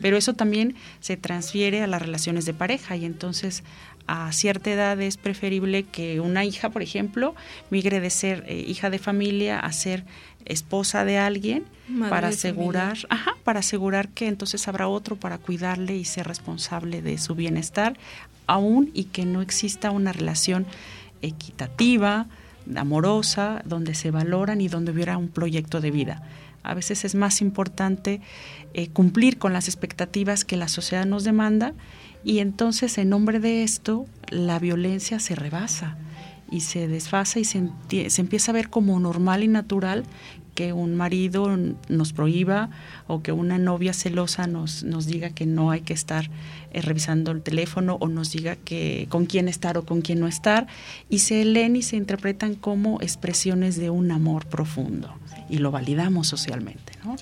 Pero 0.00 0.16
eso 0.16 0.34
también 0.34 0.74
se 1.00 1.16
transfiere 1.16 1.82
a 1.82 1.86
las 1.86 2.00
relaciones 2.00 2.46
de 2.46 2.54
pareja 2.54 2.96
y 2.96 3.04
entonces 3.04 3.64
a 4.06 4.30
cierta 4.32 4.70
edad 4.70 5.00
es 5.00 5.16
preferible 5.16 5.84
que 5.84 6.20
una 6.20 6.44
hija, 6.44 6.70
por 6.70 6.82
ejemplo, 6.82 7.34
migre 7.70 8.00
de 8.00 8.10
ser 8.10 8.44
eh, 8.46 8.64
hija 8.66 8.90
de 8.90 8.98
familia 8.98 9.58
a 9.58 9.72
ser 9.72 10.04
esposa 10.46 11.04
de 11.04 11.18
alguien 11.18 11.64
para 12.08 12.28
asegurar, 12.28 12.98
ajá, 13.10 13.32
para 13.44 13.60
asegurar 13.60 14.08
que 14.08 14.28
entonces 14.28 14.66
habrá 14.68 14.88
otro 14.88 15.16
para 15.16 15.38
cuidarle 15.38 15.96
y 15.96 16.04
ser 16.04 16.26
responsable 16.26 17.02
de 17.02 17.18
su 17.18 17.34
bienestar, 17.34 17.96
aún 18.46 18.90
y 18.94 19.04
que 19.04 19.26
no 19.26 19.42
exista 19.42 19.90
una 19.90 20.12
relación 20.12 20.66
equitativa, 21.22 22.26
amorosa, 22.74 23.62
donde 23.64 23.94
se 23.94 24.10
valoran 24.10 24.60
y 24.60 24.68
donde 24.68 24.92
hubiera 24.92 25.18
un 25.18 25.28
proyecto 25.28 25.80
de 25.80 25.90
vida. 25.90 26.22
A 26.62 26.72
veces 26.72 27.04
es 27.04 27.14
más 27.14 27.42
importante 27.42 28.22
eh, 28.72 28.88
cumplir 28.88 29.38
con 29.38 29.52
las 29.52 29.68
expectativas 29.68 30.44
que 30.44 30.56
la 30.56 30.68
sociedad 30.68 31.04
nos 31.04 31.24
demanda 31.24 31.74
y 32.24 32.38
entonces 32.38 32.96
en 32.96 33.10
nombre 33.10 33.38
de 33.38 33.62
esto 33.62 34.06
la 34.30 34.58
violencia 34.58 35.20
se 35.20 35.34
rebasa 35.34 35.98
y 36.50 36.60
se 36.60 36.88
desfasa 36.88 37.38
y 37.38 37.44
se, 37.44 37.68
se 38.08 38.20
empieza 38.20 38.52
a 38.52 38.54
ver 38.54 38.70
como 38.70 38.98
normal 39.00 39.42
y 39.42 39.48
natural 39.48 40.04
que 40.54 40.72
un 40.72 40.94
marido 40.94 41.56
nos 41.88 42.12
prohíba 42.12 42.70
o 43.06 43.22
que 43.22 43.32
una 43.32 43.58
novia 43.58 43.92
celosa 43.92 44.46
nos, 44.46 44.84
nos 44.84 45.06
diga 45.06 45.30
que 45.30 45.46
no 45.46 45.70
hay 45.70 45.80
que 45.80 45.92
estar 45.92 46.30
eh, 46.72 46.80
revisando 46.80 47.32
el 47.32 47.42
teléfono 47.42 47.96
o 48.00 48.08
nos 48.08 48.30
diga 48.30 48.56
que 48.56 49.06
con 49.10 49.26
quién 49.26 49.48
estar 49.48 49.76
o 49.76 49.84
con 49.84 50.00
quién 50.00 50.20
no 50.20 50.28
estar 50.28 50.66
y 51.10 51.18
se 51.18 51.44
leen 51.44 51.76
y 51.76 51.82
se 51.82 51.96
interpretan 51.96 52.54
como 52.54 53.00
expresiones 53.00 53.76
de 53.76 53.90
un 53.90 54.10
amor 54.10 54.46
profundo 54.46 55.12
y 55.50 55.58
lo 55.58 55.70
validamos 55.70 56.28
socialmente. 56.28 56.92
¿no? 57.04 57.16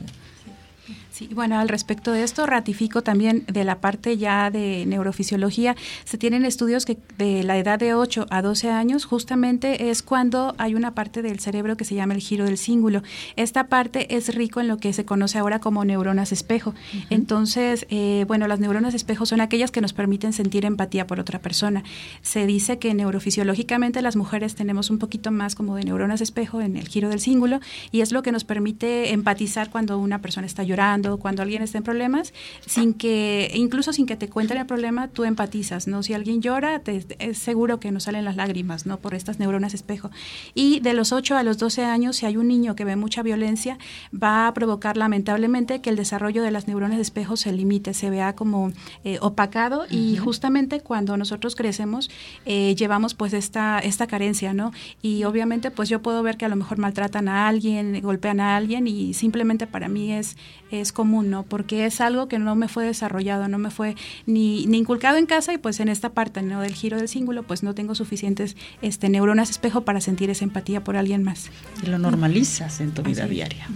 Bueno, 1.34 1.58
al 1.58 1.68
respecto 1.68 2.12
de 2.12 2.22
esto, 2.22 2.46
ratifico 2.46 3.02
también 3.02 3.44
de 3.46 3.64
la 3.64 3.80
parte 3.80 4.16
ya 4.16 4.50
de 4.50 4.84
neurofisiología, 4.86 5.76
se 6.04 6.18
tienen 6.18 6.44
estudios 6.44 6.84
que 6.84 6.98
de 7.18 7.42
la 7.42 7.58
edad 7.58 7.78
de 7.78 7.94
8 7.94 8.26
a 8.30 8.42
12 8.42 8.70
años 8.70 9.04
justamente 9.04 9.90
es 9.90 10.02
cuando 10.02 10.54
hay 10.58 10.74
una 10.74 10.94
parte 10.94 11.22
del 11.22 11.40
cerebro 11.40 11.76
que 11.76 11.84
se 11.84 11.94
llama 11.94 12.14
el 12.14 12.20
giro 12.20 12.44
del 12.44 12.58
cíngulo. 12.58 13.02
Esta 13.36 13.68
parte 13.68 14.16
es 14.16 14.34
rico 14.34 14.60
en 14.60 14.68
lo 14.68 14.78
que 14.78 14.92
se 14.92 15.04
conoce 15.04 15.38
ahora 15.38 15.58
como 15.58 15.84
neuronas 15.84 16.32
espejo. 16.32 16.74
Entonces, 17.10 17.86
eh, 17.90 18.24
bueno, 18.28 18.46
las 18.48 18.60
neuronas 18.60 18.94
espejo 18.94 19.26
son 19.26 19.40
aquellas 19.40 19.70
que 19.70 19.80
nos 19.80 19.92
permiten 19.92 20.32
sentir 20.32 20.64
empatía 20.64 21.06
por 21.06 21.20
otra 21.20 21.40
persona. 21.40 21.82
Se 22.22 22.46
dice 22.46 22.78
que 22.78 22.94
neurofisiológicamente 22.94 24.02
las 24.02 24.16
mujeres 24.16 24.54
tenemos 24.54 24.90
un 24.90 24.98
poquito 24.98 25.30
más 25.30 25.54
como 25.54 25.76
de 25.76 25.84
neuronas 25.84 26.20
espejo 26.20 26.60
en 26.60 26.76
el 26.76 26.88
giro 26.88 27.08
del 27.08 27.20
cíngulo 27.20 27.60
y 27.90 28.00
es 28.00 28.12
lo 28.12 28.22
que 28.22 28.32
nos 28.32 28.44
permite 28.44 29.12
empatizar 29.12 29.70
cuando 29.70 29.98
una 29.98 30.20
persona 30.20 30.46
está 30.46 30.62
llorando, 30.62 31.11
cuando 31.18 31.42
alguien 31.42 31.62
está 31.62 31.78
en 31.78 31.84
problemas, 31.84 32.32
sin 32.66 32.94
que, 32.94 33.50
incluso 33.54 33.92
sin 33.92 34.06
que 34.06 34.16
te 34.16 34.28
cuenten 34.28 34.58
el 34.58 34.66
problema, 34.66 35.08
tú 35.08 35.24
empatizas, 35.24 35.86
¿no? 35.86 36.02
Si 36.02 36.14
alguien 36.14 36.42
llora, 36.42 36.80
te, 36.80 37.04
es 37.18 37.38
seguro 37.38 37.80
que 37.80 37.90
nos 37.90 38.04
salen 38.04 38.24
las 38.24 38.36
lágrimas, 38.36 38.86
¿no? 38.86 38.98
Por 38.98 39.14
estas 39.14 39.38
neuronas 39.38 39.74
espejo. 39.74 40.10
Y 40.54 40.80
de 40.80 40.94
los 40.94 41.12
8 41.12 41.36
a 41.36 41.42
los 41.42 41.58
12 41.58 41.84
años, 41.84 42.16
si 42.16 42.26
hay 42.26 42.36
un 42.36 42.48
niño 42.48 42.74
que 42.74 42.84
ve 42.84 42.96
mucha 42.96 43.22
violencia, 43.22 43.78
va 44.12 44.46
a 44.46 44.54
provocar 44.54 44.96
lamentablemente 44.96 45.80
que 45.80 45.90
el 45.90 45.96
desarrollo 45.96 46.42
de 46.42 46.50
las 46.50 46.68
neuronas 46.68 46.98
espejo 46.98 47.36
se 47.36 47.52
limite, 47.52 47.94
se 47.94 48.10
vea 48.10 48.34
como 48.34 48.72
eh, 49.04 49.18
opacado 49.20 49.84
y 49.90 50.16
justamente 50.16 50.80
cuando 50.80 51.16
nosotros 51.16 51.56
crecemos 51.56 52.10
eh, 52.44 52.74
llevamos 52.76 53.14
pues 53.14 53.32
esta, 53.32 53.78
esta 53.78 54.06
carencia, 54.06 54.54
¿no? 54.54 54.72
Y 55.00 55.24
obviamente 55.24 55.70
pues 55.70 55.88
yo 55.88 56.02
puedo 56.02 56.22
ver 56.22 56.36
que 56.36 56.44
a 56.44 56.48
lo 56.48 56.56
mejor 56.56 56.78
maltratan 56.78 57.28
a 57.28 57.48
alguien, 57.48 58.00
golpean 58.02 58.40
a 58.40 58.56
alguien 58.56 58.86
y 58.86 59.14
simplemente 59.14 59.66
para 59.66 59.88
mí 59.88 60.12
es, 60.12 60.36
es 60.70 60.91
común, 60.92 61.30
¿no? 61.30 61.42
Porque 61.42 61.86
es 61.86 62.00
algo 62.00 62.28
que 62.28 62.38
no 62.38 62.54
me 62.54 62.68
fue 62.68 62.84
desarrollado, 62.84 63.48
no 63.48 63.58
me 63.58 63.70
fue 63.70 63.96
ni, 64.26 64.66
ni 64.66 64.78
inculcado 64.78 65.16
en 65.18 65.26
casa 65.26 65.52
y 65.52 65.58
pues 65.58 65.80
en 65.80 65.88
esta 65.88 66.10
parte, 66.10 66.42
¿no? 66.42 66.60
Del 66.60 66.74
giro 66.74 66.96
del 66.98 67.08
cíngulo 67.08 67.42
pues 67.42 67.62
no 67.62 67.74
tengo 67.74 67.94
suficientes 67.94 68.56
este, 68.80 69.08
neuronas 69.08 69.50
espejo 69.50 69.82
para 69.82 70.00
sentir 70.00 70.30
esa 70.30 70.44
empatía 70.44 70.84
por 70.84 70.96
alguien 70.96 71.22
más. 71.22 71.50
Y 71.82 71.86
lo 71.86 71.98
normalizas 71.98 72.80
en 72.80 72.92
tu 72.92 73.02
vida 73.02 73.26
diaria. 73.26 73.68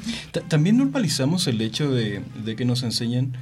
También 0.48 0.76
normalizamos 0.76 1.46
el 1.46 1.60
hecho 1.60 1.90
de, 1.90 2.22
de 2.44 2.56
que 2.56 2.64
nos 2.64 2.82
enseñan 2.82 3.36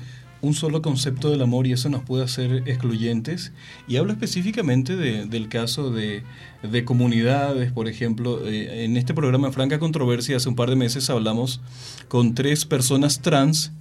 un 0.45 0.55
solo 0.55 0.83
concepto 0.83 1.31
del 1.31 1.43
amor 1.43 1.67
y 1.67 1.73
eso 1.73 1.89
nos 1.89 2.03
puede 2.03 2.25
hacer 2.25 2.63
excluyentes. 2.67 3.53
Y 3.89 3.97
hablo 3.97 4.13
específicamente 4.13 4.97
de, 4.97 5.27
del 5.27 5.49
caso 5.49 5.91
de, 5.91 6.23
de, 6.63 6.85
comunidades, 6.85 7.73
por 7.73 7.89
ejemplo. 7.89 8.47
Eh, 8.47 8.85
en 8.85 8.97
este 8.97 9.15
programa 9.15 9.53
Franca 9.53 9.79
Controversia 9.79 10.37
hace 10.37 10.49
un 10.49 10.57
par 10.57 10.69
de 10.71 10.77
meses 10.77 11.09
hablamos 11.11 11.61
con 12.09 12.35
tres 12.35 12.65
personas 12.67 13.21
trans 13.21 13.73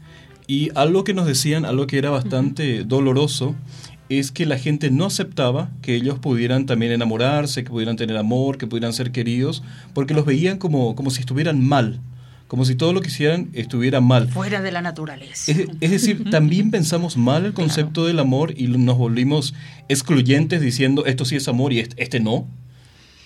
y 0.47 0.69
algo 0.75 1.03
que 1.03 1.13
nos 1.13 1.25
decían, 1.25 1.65
algo 1.65 1.87
que 1.87 1.97
era 1.97 2.09
bastante 2.09 2.83
doloroso, 2.83 3.55
es 4.09 4.31
que 4.31 4.45
la 4.45 4.57
gente 4.57 4.91
no 4.91 5.05
aceptaba 5.05 5.69
que 5.81 5.95
ellos 5.95 6.19
pudieran 6.19 6.65
también 6.65 6.91
enamorarse, 6.91 7.63
que 7.63 7.69
pudieran 7.69 7.95
tener 7.95 8.17
amor, 8.17 8.57
que 8.57 8.67
pudieran 8.67 8.93
ser 8.93 9.11
queridos, 9.11 9.63
porque 9.93 10.13
los 10.13 10.25
veían 10.25 10.57
como, 10.57 10.95
como 10.95 11.09
si 11.09 11.21
estuvieran 11.21 11.65
mal 11.65 11.99
como 12.53 12.65
si 12.65 12.75
todo 12.75 12.93
lo 12.93 13.01
que 13.01 13.07
hicieran 13.07 13.49
estuviera 13.53 13.99
mal. 13.99 14.29
Fuera 14.29 14.61
de 14.61 14.71
la 14.71 14.83
naturaleza. 14.83 15.51
Es, 15.81 15.89
decir, 15.89 16.29
también 16.29 16.69
pensamos 16.69 17.17
mal 17.17 17.47
el 17.47 17.53
concepto 17.55 18.05
del 18.05 18.19
amor 18.19 18.53
y 18.55 18.67
nos 18.67 18.95
volvimos 18.95 19.55
excluyentes 19.89 20.61
diciendo 20.61 21.03
esto 21.07 21.25
sí 21.25 21.35
es 21.35 21.47
amor 21.47 21.73
y 21.73 21.79
este, 21.79 22.03
este 22.03 22.19
no. 22.19 22.45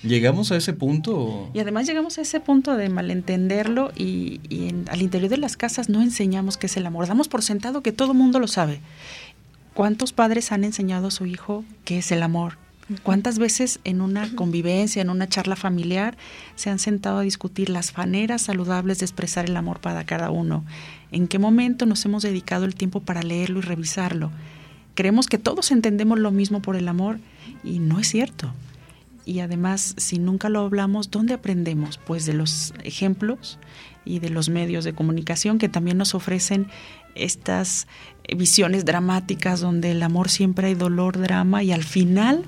¿Llegamos 0.02 0.54
a 0.54 0.56
ese 0.56 0.72
punto? 0.72 1.52
Y 1.54 1.60
además 1.60 1.86
llegamos 1.88 2.18
a 2.18 2.22
ese 2.22 2.40
punto 2.40 2.78
de 2.78 2.88
malentenderlo 2.88 3.92
y, 3.98 4.40
al 4.90 5.02
interior 5.02 5.30
de 5.30 5.36
las 5.36 5.58
casas 5.58 5.90
no 5.90 6.02
enseñamos 6.02 6.56
qué 6.56 6.68
es 6.68 6.78
el 6.78 6.86
amor. 6.86 7.06
Damos 7.06 7.28
por 7.28 7.44
sentado 7.44 7.84
que 7.84 7.92
todo 7.92 8.14
el 8.14 8.18
mundo 8.18 8.40
lo 8.40 8.48
sabe. 8.48 8.80
¿Cuántos 9.74 10.14
padres 10.14 10.54
han 10.54 10.64
enseñado 10.64 11.08
a 11.08 11.12
su 11.12 11.26
hijo 11.26 11.66
qué 11.84 11.98
es 11.98 12.14
el 12.14 12.24
amor? 12.24 12.60
¿Cuántas 13.04 13.38
veces 13.38 13.80
en 13.84 14.00
una 14.00 14.34
convivencia, 14.34 15.02
en 15.02 15.10
una 15.10 15.28
charla 15.28 15.58
familiar, 15.58 16.16
se 16.56 16.70
han 16.70 16.80
sentado 16.80 17.18
a 17.20 17.24
discutir 17.24 17.70
las 17.70 17.98
maneras 17.98 18.44
saludables 18.44 19.00
de 19.00 19.06
expresar 19.06 19.46
el 19.46 19.58
amor 19.58 19.82
para 19.82 20.06
cada 20.06 20.32
uno? 20.32 20.64
¿En 21.12 21.28
qué 21.28 21.38
momento 21.38 21.86
nos 21.86 22.06
hemos 22.06 22.24
dedicado 22.24 22.64
el 22.64 22.76
tiempo 22.76 23.02
para 23.02 23.24
leerlo 23.24 23.60
y 23.60 23.64
revisarlo? 23.64 24.32
Creemos 24.96 25.28
que 25.28 25.38
todos 25.38 25.72
entendemos 25.72 26.18
lo 26.18 26.32
mismo 26.32 26.62
por 26.62 26.78
el 26.78 26.88
amor 26.88 27.20
y 27.62 27.80
no 27.80 28.00
es 28.00 28.08
cierto. 28.08 28.54
Y 29.28 29.42
además, 29.42 29.94
si 29.98 30.20
nunca 30.20 30.48
lo 30.48 30.62
hablamos, 30.62 31.12
¿dónde 31.12 31.34
aprendemos? 31.34 31.98
Pues 31.98 32.26
de 32.26 32.32
los 32.32 32.74
ejemplos 32.86 33.60
y 34.06 34.20
de 34.20 34.30
los 34.30 34.48
medios 34.48 34.86
de 34.86 34.94
comunicación 34.94 35.58
que 35.58 35.68
también 35.68 35.98
nos 35.98 36.16
ofrecen 36.16 36.68
estas 37.14 37.88
visiones 38.38 38.86
dramáticas 38.86 39.60
donde 39.60 39.92
el 39.92 40.02
amor 40.02 40.30
siempre 40.30 40.68
hay 40.68 40.76
dolor, 40.76 41.18
drama 41.18 41.62
y 41.62 41.74
al 41.74 41.84
final 41.84 42.46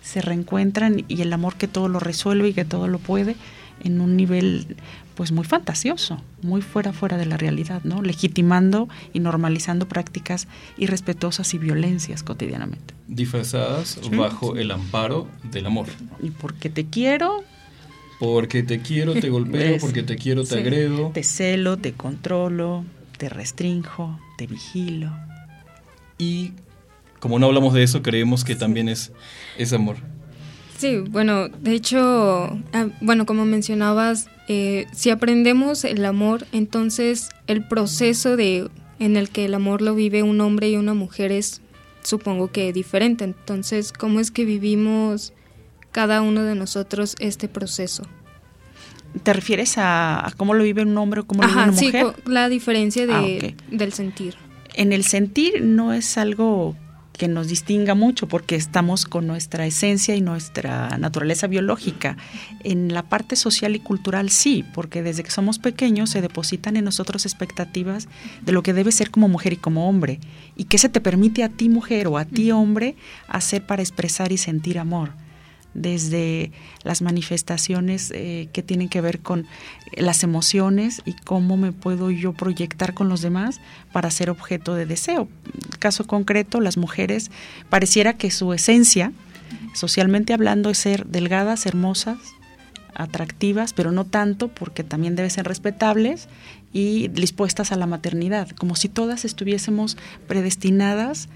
se 0.00 0.22
reencuentran 0.22 1.04
y 1.06 1.20
el 1.20 1.34
amor 1.34 1.56
que 1.56 1.68
todo 1.68 1.88
lo 1.88 2.00
resuelve 2.00 2.48
y 2.48 2.54
que 2.54 2.64
todo 2.64 2.88
lo 2.88 2.98
puede 2.98 3.36
en 3.84 4.00
un 4.00 4.16
nivel 4.16 4.78
pues 5.14 5.32
muy 5.32 5.44
fantasioso, 5.44 6.20
muy 6.42 6.62
fuera 6.62 6.92
fuera 6.92 7.16
de 7.16 7.26
la 7.26 7.36
realidad, 7.36 7.82
¿no? 7.84 8.02
Legitimando 8.02 8.88
y 9.12 9.20
normalizando 9.20 9.88
prácticas 9.88 10.48
irrespetuosas 10.78 11.54
y 11.54 11.58
violencias 11.58 12.22
cotidianamente. 12.22 12.94
Disfrazadas 13.08 14.00
bajo 14.16 14.56
el 14.56 14.70
amparo 14.70 15.28
del 15.50 15.66
amor. 15.66 15.86
Y 16.22 16.30
porque 16.30 16.70
te 16.70 16.86
quiero, 16.86 17.44
porque 18.18 18.62
te 18.62 18.80
quiero, 18.80 19.14
te 19.14 19.28
golpeo, 19.28 19.78
porque 19.80 20.02
te 20.02 20.16
quiero, 20.16 20.44
te 20.44 20.58
agredo. 20.58 21.10
Te 21.12 21.22
celo, 21.22 21.76
te 21.76 21.92
controlo, 21.92 22.84
te 23.18 23.28
restrinjo, 23.28 24.18
te 24.38 24.46
vigilo. 24.46 25.12
Y 26.18 26.52
como 27.20 27.38
no 27.38 27.46
hablamos 27.46 27.74
de 27.74 27.82
eso, 27.82 28.02
creemos 28.02 28.44
que 28.44 28.56
también 28.56 28.88
es, 28.88 29.12
es 29.58 29.72
amor. 29.72 29.96
Sí, 30.82 30.96
bueno, 30.96 31.48
de 31.48 31.74
hecho, 31.74 32.58
ah, 32.72 32.88
bueno, 33.00 33.26
como 33.26 33.44
mencionabas, 33.44 34.26
eh, 34.48 34.86
si 34.92 35.10
aprendemos 35.10 35.84
el 35.84 36.04
amor, 36.04 36.46
entonces 36.52 37.30
el 37.46 37.66
proceso 37.66 38.36
de 38.36 38.68
en 38.98 39.16
el 39.16 39.30
que 39.30 39.44
el 39.44 39.54
amor 39.54 39.82
lo 39.82 39.94
vive 39.94 40.22
un 40.22 40.40
hombre 40.40 40.70
y 40.70 40.76
una 40.76 40.94
mujer 40.94 41.32
es, 41.32 41.60
supongo 42.02 42.52
que 42.52 42.72
diferente. 42.72 43.24
Entonces, 43.24 43.92
¿cómo 43.92 44.20
es 44.20 44.30
que 44.30 44.44
vivimos 44.44 45.32
cada 45.90 46.22
uno 46.22 46.44
de 46.44 46.54
nosotros 46.54 47.16
este 47.18 47.48
proceso? 47.48 48.04
¿Te 49.22 49.32
refieres 49.32 49.74
a, 49.76 50.32
cómo 50.36 50.54
lo 50.54 50.62
vive 50.62 50.82
un 50.82 50.96
hombre 50.96 51.20
o 51.20 51.26
cómo 51.26 51.42
lo 51.42 51.48
vive 51.48 51.62
una 51.62 51.72
mujer? 51.72 52.14
Sí, 52.14 52.30
la 52.30 52.48
diferencia 52.48 53.06
de, 53.06 53.56
ah, 53.58 53.64
del 53.70 53.92
sentir. 53.92 54.36
En 54.74 54.92
el 54.92 55.04
sentir 55.04 55.62
no 55.62 55.92
es 55.92 56.16
algo 56.16 56.76
que 57.12 57.28
nos 57.28 57.48
distinga 57.48 57.94
mucho 57.94 58.26
porque 58.26 58.56
estamos 58.56 59.04
con 59.04 59.26
nuestra 59.26 59.66
esencia 59.66 60.16
y 60.16 60.20
nuestra 60.20 60.96
naturaleza 60.98 61.46
biológica. 61.46 62.16
En 62.64 62.92
la 62.92 63.02
parte 63.02 63.36
social 63.36 63.76
y 63.76 63.80
cultural 63.80 64.30
sí, 64.30 64.64
porque 64.74 65.02
desde 65.02 65.22
que 65.22 65.30
somos 65.30 65.58
pequeños 65.58 66.10
se 66.10 66.20
depositan 66.20 66.76
en 66.76 66.84
nosotros 66.84 67.26
expectativas 67.26 68.08
de 68.42 68.52
lo 68.52 68.62
que 68.62 68.72
debe 68.72 68.92
ser 68.92 69.10
como 69.10 69.28
mujer 69.28 69.52
y 69.52 69.56
como 69.56 69.88
hombre. 69.88 70.20
¿Y 70.56 70.64
qué 70.64 70.78
se 70.78 70.88
te 70.88 71.00
permite 71.00 71.44
a 71.44 71.48
ti 71.48 71.68
mujer 71.68 72.08
o 72.08 72.18
a 72.18 72.24
ti 72.24 72.50
hombre 72.50 72.96
hacer 73.28 73.66
para 73.66 73.82
expresar 73.82 74.32
y 74.32 74.38
sentir 74.38 74.78
amor? 74.78 75.21
Desde 75.74 76.52
las 76.82 77.02
manifestaciones 77.02 78.10
eh, 78.14 78.48
que 78.52 78.62
tienen 78.62 78.88
que 78.88 79.00
ver 79.00 79.20
con 79.20 79.46
las 79.96 80.22
emociones 80.22 81.02
y 81.04 81.14
cómo 81.14 81.56
me 81.56 81.72
puedo 81.72 82.10
yo 82.10 82.32
proyectar 82.32 82.94
con 82.94 83.08
los 83.08 83.20
demás 83.20 83.60
para 83.92 84.10
ser 84.10 84.30
objeto 84.30 84.74
de 84.74 84.86
deseo. 84.86 85.28
Caso 85.78 86.06
concreto, 86.06 86.60
las 86.60 86.76
mujeres 86.76 87.30
pareciera 87.70 88.16
que 88.16 88.30
su 88.30 88.52
esencia, 88.52 89.12
socialmente 89.74 90.32
hablando, 90.32 90.70
es 90.70 90.78
ser 90.78 91.06
delgadas, 91.06 91.66
hermosas, 91.66 92.18
atractivas, 92.94 93.72
pero 93.72 93.92
no 93.92 94.04
tanto 94.04 94.48
porque 94.48 94.84
también 94.84 95.16
deben 95.16 95.30
ser 95.30 95.46
respetables 95.46 96.28
y 96.72 97.08
dispuestas 97.08 97.72
a 97.72 97.76
la 97.76 97.86
maternidad, 97.86 98.48
como 98.50 98.76
si 98.76 98.88
todas 98.88 99.24
estuviésemos 99.24 99.96
predestinadas 100.26 101.28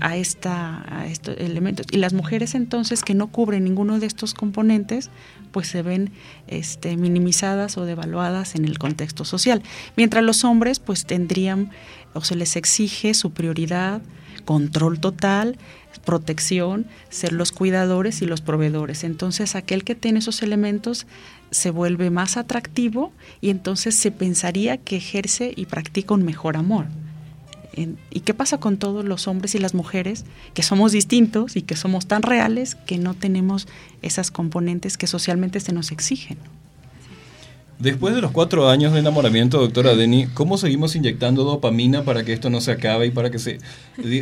a, 0.00 0.16
esta, 0.16 0.84
a 0.88 1.06
estos 1.06 1.36
elementos. 1.38 1.86
Y 1.90 1.98
las 1.98 2.12
mujeres 2.12 2.54
entonces 2.54 3.02
que 3.02 3.14
no 3.14 3.28
cubren 3.28 3.64
ninguno 3.64 3.98
de 3.98 4.06
estos 4.06 4.34
componentes, 4.34 5.10
pues 5.52 5.68
se 5.68 5.82
ven 5.82 6.12
este, 6.46 6.96
minimizadas 6.96 7.76
o 7.76 7.84
devaluadas 7.84 8.54
en 8.54 8.64
el 8.64 8.78
contexto 8.78 9.24
social. 9.24 9.62
Mientras 9.96 10.24
los 10.24 10.44
hombres 10.44 10.78
pues 10.78 11.06
tendrían 11.06 11.70
o 12.12 12.22
se 12.22 12.36
les 12.36 12.56
exige 12.56 13.14
superioridad, 13.14 14.02
control 14.44 15.00
total, 15.00 15.58
protección, 16.04 16.86
ser 17.08 17.32
los 17.32 17.52
cuidadores 17.52 18.22
y 18.22 18.26
los 18.26 18.40
proveedores. 18.40 19.04
Entonces 19.04 19.54
aquel 19.54 19.84
que 19.84 19.94
tiene 19.94 20.20
esos 20.20 20.42
elementos 20.42 21.06
se 21.50 21.70
vuelve 21.70 22.10
más 22.10 22.36
atractivo 22.36 23.12
y 23.40 23.50
entonces 23.50 23.94
se 23.94 24.10
pensaría 24.10 24.76
que 24.76 24.96
ejerce 24.96 25.52
y 25.56 25.66
practica 25.66 26.14
un 26.14 26.24
mejor 26.24 26.56
amor. 26.56 26.86
¿Y 27.76 28.20
qué 28.20 28.34
pasa 28.34 28.58
con 28.58 28.76
todos 28.76 29.04
los 29.04 29.26
hombres 29.26 29.56
y 29.56 29.58
las 29.58 29.74
mujeres 29.74 30.24
que 30.54 30.62
somos 30.62 30.92
distintos 30.92 31.56
y 31.56 31.62
que 31.62 31.74
somos 31.74 32.06
tan 32.06 32.22
reales 32.22 32.76
que 32.76 32.98
no 32.98 33.14
tenemos 33.14 33.66
esas 34.00 34.30
componentes 34.30 34.96
que 34.96 35.08
socialmente 35.08 35.58
se 35.58 35.72
nos 35.72 35.90
exigen? 35.90 36.38
Después 37.78 38.14
de 38.14 38.20
los 38.20 38.30
cuatro 38.30 38.68
años 38.70 38.92
de 38.92 39.00
enamoramiento, 39.00 39.58
doctora 39.58 39.94
Deni, 39.94 40.26
¿cómo 40.26 40.56
seguimos 40.58 40.94
inyectando 40.96 41.44
dopamina 41.44 42.02
para 42.04 42.24
que 42.24 42.32
esto 42.32 42.48
no 42.48 42.60
se 42.60 42.70
acabe 42.72 43.06
y 43.06 43.10
para 43.10 43.30
que 43.30 43.38
se, 43.38 43.58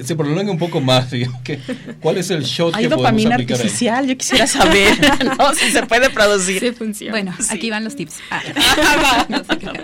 se 0.05 0.17
prolongue 0.17 0.51
un 0.51 0.59
poco 0.59 0.81
más? 0.81 1.09
¿Cuál 2.01 2.17
es 2.19 2.31
el 2.31 2.45
shot 2.45 2.75
¿Hay 2.75 2.85
que 2.85 2.89
podemos 2.89 3.03
dopamina 3.03 3.35
aplicar 3.37 3.57
ahí? 3.59 3.63
artificial? 3.63 4.07
Yo 4.07 4.17
quisiera 4.17 4.47
saber 4.47 4.97
¿no? 5.39 5.55
si 5.55 5.71
se 5.71 5.83
puede 5.85 6.11
producir. 6.11 6.61
Sí 6.61 6.73
funciona. 6.73 7.13
Bueno, 7.13 7.35
aquí 7.51 7.71
van 7.71 7.85
los 7.85 7.95
tips. 7.95 8.17
Ah. 8.31 8.41
No 9.29 9.43
crean. 9.45 9.77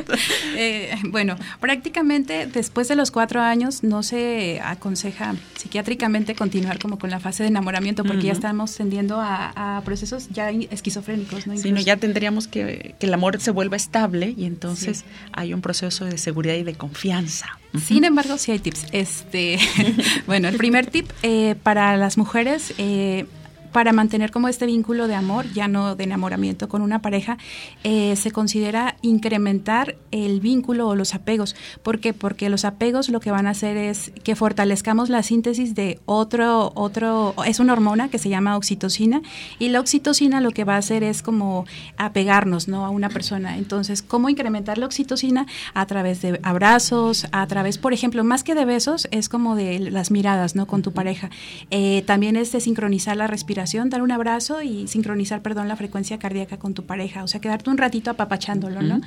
Eh, 0.57 0.95
bueno, 1.05 1.37
prácticamente 1.61 2.47
después 2.47 2.89
de 2.89 2.97
los 2.97 3.11
cuatro 3.11 3.41
años 3.43 3.83
no 3.83 4.03
se 4.03 4.61
aconseja 4.65 5.35
psiquiátricamente 5.57 6.35
continuar 6.35 6.79
como 6.79 6.99
con 6.99 7.11
la 7.11 7.21
fase 7.21 7.43
de 7.43 7.51
enamoramiento 7.51 8.03
porque 8.05 8.23
ya 8.25 8.33
Ujú. 8.33 8.39
estamos 8.39 8.75
tendiendo 8.75 9.21
a, 9.21 9.77
a 9.77 9.83
procesos 9.83 10.29
ya 10.31 10.51
esquizofrénicos, 10.51 11.47
¿no? 11.47 11.57
Sino 11.57 11.69
Incluso. 11.69 11.87
ya 11.87 11.97
tendríamos 11.97 12.49
que 12.49 12.95
que 12.99 13.07
el 13.07 13.15
amor 13.15 13.41
se 13.41 13.51
vuelva 13.59 13.77
estable 13.77 14.35
y 14.37 14.45
entonces 14.45 15.05
hay 15.33 15.53
un 15.53 15.63
proceso 15.63 16.05
de 16.05 16.17
seguridad 16.17 16.55
y 16.55 16.63
de 16.63 16.75
confianza. 16.75 17.59
Sin 17.85 18.05
embargo, 18.05 18.39
sí 18.39 18.53
hay 18.53 18.61
tips. 18.61 18.87
Este, 18.93 19.59
bueno, 20.29 20.47
el 20.47 20.57
primer 20.57 20.87
tip 20.87 21.11
eh, 21.25 21.57
para 21.61 21.97
las 21.97 22.19
mujeres, 22.19 22.73
eh, 22.79 23.27
para 23.73 23.93
mantener 23.93 24.31
como 24.31 24.49
este 24.49 24.67
vínculo 24.67 25.09
de 25.09 25.15
amor, 25.15 25.47
ya 25.53 25.69
no 25.69 25.97
de 25.97 26.05
enamoramiento 26.05 26.69
con 26.69 26.83
una 26.83 27.01
pareja, 27.01 27.39
eh, 27.85 28.17
se 28.17 28.31
considera 28.31 28.97
incrementar 29.03 29.97
el 30.11 30.41
vínculo 30.41 30.89
o 30.89 30.95
los 30.95 31.15
apegos. 31.15 31.55
¿Por 31.83 32.01
qué? 32.01 32.13
Porque 32.13 32.49
los 32.49 32.65
apegos 32.65 33.09
lo 33.09 33.21
que 33.21 33.31
van 33.31 33.47
a 33.47 33.51
hacer 33.51 33.77
es 33.77 34.13
que 34.25 34.37
fortalezcamos 34.37 35.09
la 35.09 35.23
síntesis 35.23 35.75
de 35.75 36.01
otro, 36.07 36.73
otro, 36.75 37.35
es 37.47 37.61
una 37.61 37.73
hormona 37.73 38.09
que 38.09 38.19
se 38.19 38.29
llama 38.29 38.57
oxitocina 38.57 39.23
y 39.59 39.69
la 39.69 39.81
oxitocina 39.81 40.41
lo 40.41 40.51
que 40.51 40.65
va 40.65 40.75
a 40.75 40.79
hacer 40.79 41.03
es 41.03 41.23
como 41.23 41.67
apegarnos, 41.97 42.69
¿no? 42.69 42.85
A 42.85 42.91
una 42.91 43.09
persona. 43.09 43.59
Entonces, 43.59 44.03
¿cómo 44.03 44.29
incrementar 44.29 44.79
la 44.79 44.87
oxitocina? 44.87 45.47
A 45.75 45.87
través 45.87 46.23
de 46.23 46.41
abrazos, 46.43 47.27
a 47.33 47.47
través, 47.47 47.79
por 47.79 47.93
ejemplo, 47.93 48.25
más 48.25 48.45
que 48.45 48.55
de 48.55 48.65
besos, 48.65 49.09
es 49.11 49.29
como 49.29 49.57
de 49.57 49.79
las 49.79 50.11
miradas, 50.11 50.55
¿no? 50.55 50.67
Con 50.67 50.83
tu 50.83 50.93
pareja. 50.93 51.31
Eh, 51.71 52.03
también 52.07 52.37
es 52.37 52.53
de 52.53 52.61
sincronizar 52.61 53.17
la 53.17 53.27
respiración, 53.27 53.58
dar 53.91 54.03
un 54.03 54.13
abrazo 54.13 54.63
y 54.63 54.87
sincronizar, 54.89 55.43
perdón, 55.43 55.69
la 55.69 55.77
frecuencia 55.77 56.19
cardíaca 56.19 56.59
con 56.59 56.75
tu 56.75 56.85
pareja. 56.85 57.23
O 57.23 57.29
sea, 57.29 57.41
quedarte 57.41 57.71
un 57.71 57.79
ratito 57.79 58.11
apapachándolo, 58.11 58.83
¿no? 58.83 59.01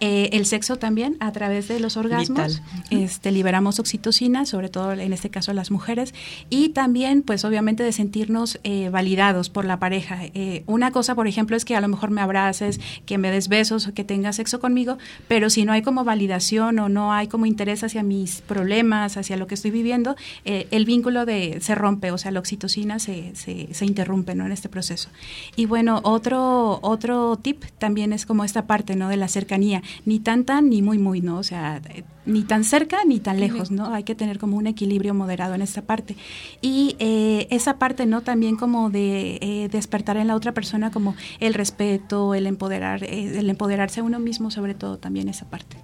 Eh, 0.00 0.30
el 0.32 0.46
sexo 0.46 0.76
también, 0.76 1.16
a 1.20 1.32
través 1.32 1.68
de 1.68 1.80
los 1.80 1.96
orgasmos, 1.96 2.60
Vital. 2.62 3.02
este, 3.02 3.32
liberamos 3.32 3.78
oxitocina, 3.78 4.46
sobre 4.46 4.68
todo 4.68 4.92
en 4.92 5.12
este 5.12 5.30
caso 5.30 5.52
las 5.52 5.70
mujeres, 5.70 6.14
y 6.50 6.70
también, 6.70 7.22
pues 7.22 7.44
obviamente, 7.44 7.82
de 7.82 7.92
sentirnos 7.92 8.58
eh, 8.64 8.88
validados 8.90 9.50
por 9.50 9.64
la 9.64 9.78
pareja. 9.78 10.18
Eh, 10.34 10.62
una 10.66 10.90
cosa, 10.90 11.14
por 11.14 11.26
ejemplo, 11.26 11.56
es 11.56 11.64
que 11.64 11.76
a 11.76 11.80
lo 11.80 11.88
mejor 11.88 12.10
me 12.10 12.20
abraces, 12.20 12.80
que 13.06 13.18
me 13.18 13.30
des 13.30 13.48
besos 13.48 13.86
o 13.86 13.94
que 13.94 14.04
tengas 14.04 14.36
sexo 14.36 14.60
conmigo, 14.60 14.98
pero 15.28 15.50
si 15.50 15.64
no 15.64 15.72
hay 15.72 15.82
como 15.82 16.04
validación 16.04 16.78
o 16.78 16.88
no 16.88 17.12
hay 17.12 17.28
como 17.28 17.46
interés 17.46 17.84
hacia 17.84 18.02
mis 18.02 18.40
problemas, 18.42 19.16
hacia 19.16 19.36
lo 19.36 19.46
que 19.46 19.54
estoy 19.54 19.70
viviendo, 19.70 20.16
eh, 20.44 20.66
el 20.70 20.84
vínculo 20.84 21.24
de 21.24 21.58
se 21.60 21.74
rompe, 21.74 22.10
o 22.10 22.18
sea, 22.18 22.30
la 22.30 22.40
oxitocina 22.40 22.98
se, 22.98 23.34
se, 23.34 23.68
se 23.72 23.84
interrumpe 23.94 24.34
¿no? 24.34 24.44
en 24.44 24.52
este 24.52 24.68
proceso. 24.68 25.08
Y 25.54 25.66
bueno, 25.66 26.00
otro, 26.02 26.80
otro 26.82 27.36
tip 27.36 27.64
también 27.78 28.12
es 28.12 28.26
como 28.26 28.44
esta 28.44 28.66
parte 28.66 28.96
¿no? 28.96 29.08
de 29.08 29.16
la 29.16 29.28
cercanía, 29.28 29.82
ni 30.04 30.18
tan 30.18 30.44
tan 30.44 30.68
ni 30.68 30.82
muy 30.82 30.98
muy, 30.98 31.20
¿no? 31.20 31.38
O 31.38 31.44
sea, 31.44 31.80
ni 32.26 32.42
tan 32.42 32.64
cerca 32.64 33.04
ni 33.06 33.20
tan 33.20 33.38
lejos, 33.38 33.70
¿no? 33.70 33.94
Hay 33.94 34.02
que 34.02 34.14
tener 34.14 34.38
como 34.38 34.56
un 34.56 34.66
equilibrio 34.66 35.14
moderado 35.14 35.54
en 35.54 35.62
esta 35.62 35.82
parte. 35.82 36.16
Y 36.60 36.96
eh, 36.98 37.46
esa 37.50 37.78
parte, 37.78 38.06
¿no? 38.06 38.22
También 38.22 38.56
como 38.56 38.90
de 38.90 39.38
eh, 39.40 39.68
despertar 39.70 40.16
en 40.16 40.26
la 40.26 40.34
otra 40.34 40.52
persona 40.52 40.90
como 40.90 41.14
el 41.38 41.54
respeto, 41.54 42.34
el 42.34 42.46
empoderar, 42.46 43.04
eh, 43.04 43.38
el 43.38 43.48
empoderarse 43.48 44.00
a 44.00 44.02
uno 44.02 44.18
mismo, 44.18 44.50
sobre 44.50 44.74
todo 44.74 44.98
también 44.98 45.28
esa 45.28 45.48
parte. 45.48 45.76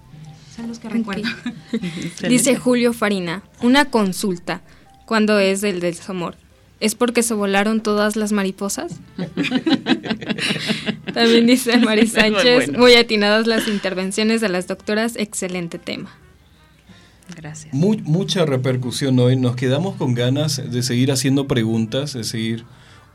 Son 0.55 0.67
los 0.67 0.79
que 0.79 0.89
recuerdo. 0.89 1.29
Dice 2.27 2.57
Julio 2.57 2.91
Farina, 2.91 3.43
una 3.61 3.85
consulta. 3.85 4.61
¿Cuándo 5.05 5.39
es 5.39 5.63
el 5.63 5.79
desamor? 5.79 6.35
¿Es 6.81 6.95
porque 6.95 7.23
se 7.23 7.33
volaron 7.35 7.79
todas 7.81 8.15
las 8.17 8.31
mariposas? 8.33 8.99
También 11.13 11.45
dice 11.47 11.77
Mari 11.77 12.01
Muy 12.01 12.09
Sánchez, 12.09 12.65
bueno. 12.67 12.79
muy 12.79 12.93
atinadas 12.95 13.47
las 13.47 13.67
intervenciones 13.67 14.41
de 14.41 14.49
las 14.49 14.67
doctoras, 14.67 15.15
excelente 15.15 15.77
tema. 15.79 16.09
Gracias. 17.35 17.73
Mu- 17.73 17.97
mucha 18.03 18.45
repercusión 18.45 19.17
hoy. 19.19 19.35
Nos 19.37 19.55
quedamos 19.55 19.95
con 19.95 20.13
ganas 20.15 20.61
de 20.71 20.83
seguir 20.83 21.11
haciendo 21.11 21.47
preguntas, 21.47 22.13
de 22.13 22.23
seguir 22.23 22.65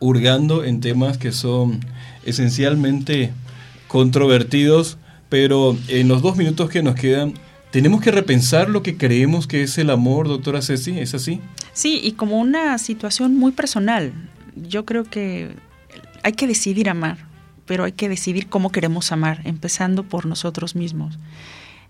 hurgando 0.01 0.64
en 0.64 0.81
temas 0.81 1.19
que 1.19 1.33
son 1.33 1.81
esencialmente 2.25 3.33
controvertidos, 3.89 4.99
pero 5.29 5.77
en 5.89 6.09
los 6.09 6.23
dos 6.23 6.37
minutos 6.37 6.71
que 6.71 6.83
nos 6.83 6.95
quedan, 6.95 7.35
tenemos 7.71 8.01
que 8.01 8.11
repensar 8.11 8.69
lo 8.71 8.83
que 8.83 8.97
creemos 8.97 9.47
que 9.47 9.62
es 9.62 9.77
el 9.79 9.91
amor, 9.91 10.29
doctora 10.29 10.62
Ceci, 10.62 10.99
¿es 10.99 11.14
así? 11.14 11.41
Sí, 11.77 12.01
y 12.03 12.12
como 12.12 12.41
una 12.41 12.79
situación 12.79 13.37
muy 13.37 13.53
personal. 13.53 14.14
Yo 14.57 14.87
creo 14.87 15.05
que 15.05 15.51
hay 16.22 16.33
que 16.33 16.47
decidir 16.47 16.89
amar, 16.89 17.18
pero 17.66 17.85
hay 17.85 17.93
que 17.93 18.09
decidir 18.09 18.49
cómo 18.49 18.72
queremos 18.72 19.12
amar, 19.12 19.43
empezando 19.45 20.03
por 20.03 20.24
nosotros 20.24 20.74
mismos. 20.74 21.18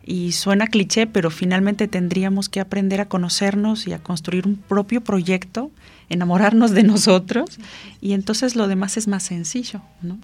Y 0.05 0.33
suena 0.33 0.67
cliché, 0.67 1.07
pero 1.07 1.31
finalmente 1.31 1.87
tendríamos 1.87 2.49
que 2.49 2.59
aprender 2.59 3.01
a 3.01 3.09
conocernos 3.09 3.87
y 3.87 3.93
a 3.93 4.01
construir 4.01 4.49
un 4.49 4.57
propio 4.57 5.05
proyecto, 5.05 5.71
enamorarnos 6.09 6.73
de 6.73 6.83
nosotros, 6.83 7.61
y 8.01 8.15
entonces 8.15 8.57
lo 8.57 8.67
demás 8.67 8.97
es 8.97 9.07
más 9.07 9.23
sencillo, 9.23 9.83
¿no? 10.03 10.19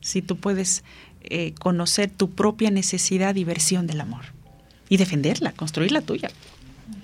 Si 0.00 0.22
tú 0.22 0.36
puedes 0.36 0.82
eh, 1.22 1.54
conocer 1.60 2.10
tu 2.10 2.30
propia 2.30 2.72
necesidad 2.72 3.36
y 3.36 3.44
versión 3.44 3.86
del 3.86 4.00
amor 4.00 4.24
y 4.88 4.96
defenderla, 4.96 5.52
construir 5.52 5.92
la 5.92 6.00
tuya. 6.00 6.30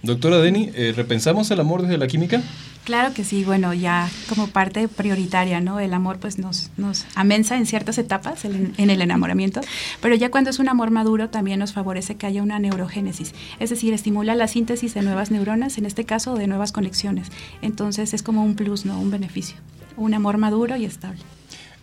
Doctora 0.03 0.39
Deni, 0.39 0.71
eh, 0.75 0.93
¿repensamos 0.97 1.51
el 1.51 1.61
amor 1.61 1.83
desde 1.83 1.99
la 1.99 2.07
química? 2.07 2.43
Claro 2.85 3.13
que 3.13 3.25
sí, 3.25 3.43
bueno, 3.43 3.75
ya 3.75 4.09
como 4.29 4.47
parte 4.47 4.87
prioritaria, 4.87 5.61
¿no? 5.61 5.81
El 5.81 5.93
amor 5.93 6.19
pues 6.21 6.39
nos, 6.39 6.71
nos 6.77 7.05
amensa 7.17 7.57
en 7.57 7.67
ciertas 7.67 7.99
etapas 7.99 8.45
en 8.45 8.75
el 8.91 9.03
enamoramiento, 9.03 9.61
pero 10.01 10.15
ya 10.15 10.31
cuando 10.31 10.51
es 10.51 10.61
un 10.61 10.69
amor 10.69 10.93
maduro 10.93 11.29
también 11.29 11.59
nos 11.59 11.73
favorece 11.73 12.15
que 12.15 12.27
haya 12.27 12.45
una 12.45 12.61
neurogénesis, 12.61 13.35
es 13.59 13.71
decir, 13.71 13.93
estimula 13.93 14.37
la 14.37 14.47
síntesis 14.47 14.95
de 14.95 15.03
nuevas 15.03 15.33
neuronas, 15.33 15.79
en 15.79 15.87
este 15.87 16.05
caso 16.05 16.37
de 16.37 16.47
nuevas 16.47 16.71
conexiones. 16.71 17.33
Entonces 17.61 18.15
es 18.15 18.23
como 18.23 18.45
un 18.45 18.55
plus, 18.55 18.85
¿no? 18.87 19.01
Un 19.01 19.11
beneficio. 19.11 19.57
Un 19.97 20.15
amor 20.15 20.39
maduro 20.39 20.77
y 20.77 20.85
estable. 20.85 21.19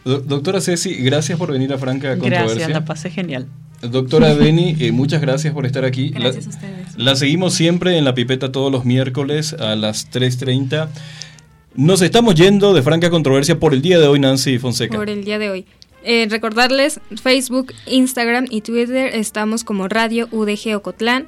Do- 0.05 0.19
doctora 0.21 0.61
Ceci, 0.61 0.93
gracias 0.95 1.37
por 1.37 1.51
venir 1.51 1.73
a 1.73 1.77
Franca 1.77 2.11
Controversia. 2.11 2.45
Gracias, 2.47 2.69
la 2.69 2.85
pasé 2.85 3.09
genial. 3.09 3.47
Doctora 3.89 4.35
Deni, 4.35 4.75
eh, 4.79 4.91
muchas 4.91 5.21
gracias 5.21 5.53
por 5.53 5.65
estar 5.65 5.85
aquí. 5.85 6.09
Gracias 6.09 6.45
la, 6.45 6.51
a 6.51 6.55
ustedes. 6.55 6.97
la 6.97 7.15
seguimos 7.15 7.53
siempre 7.53 7.97
en 7.97 8.05
la 8.05 8.13
pipeta 8.13 8.51
todos 8.51 8.71
los 8.71 8.85
miércoles 8.85 9.53
a 9.53 9.75
las 9.75 10.09
3.30. 10.09 10.89
Nos 11.75 12.01
estamos 12.01 12.35
yendo 12.35 12.73
de 12.73 12.81
Franca 12.81 13.09
Controversia 13.09 13.59
por 13.59 13.73
el 13.73 13.81
día 13.81 13.99
de 13.99 14.07
hoy, 14.07 14.19
Nancy 14.19 14.57
Fonseca. 14.59 14.95
Por 14.95 15.09
el 15.09 15.25
día 15.25 15.39
de 15.39 15.49
hoy. 15.49 15.65
Eh, 16.03 16.27
recordarles, 16.29 16.99
Facebook, 17.21 17.73
Instagram 17.87 18.45
y 18.49 18.61
Twitter 18.61 19.15
estamos 19.15 19.63
como 19.63 19.87
Radio 19.87 20.27
UDG 20.31 20.75
Ocotlán, 20.75 21.27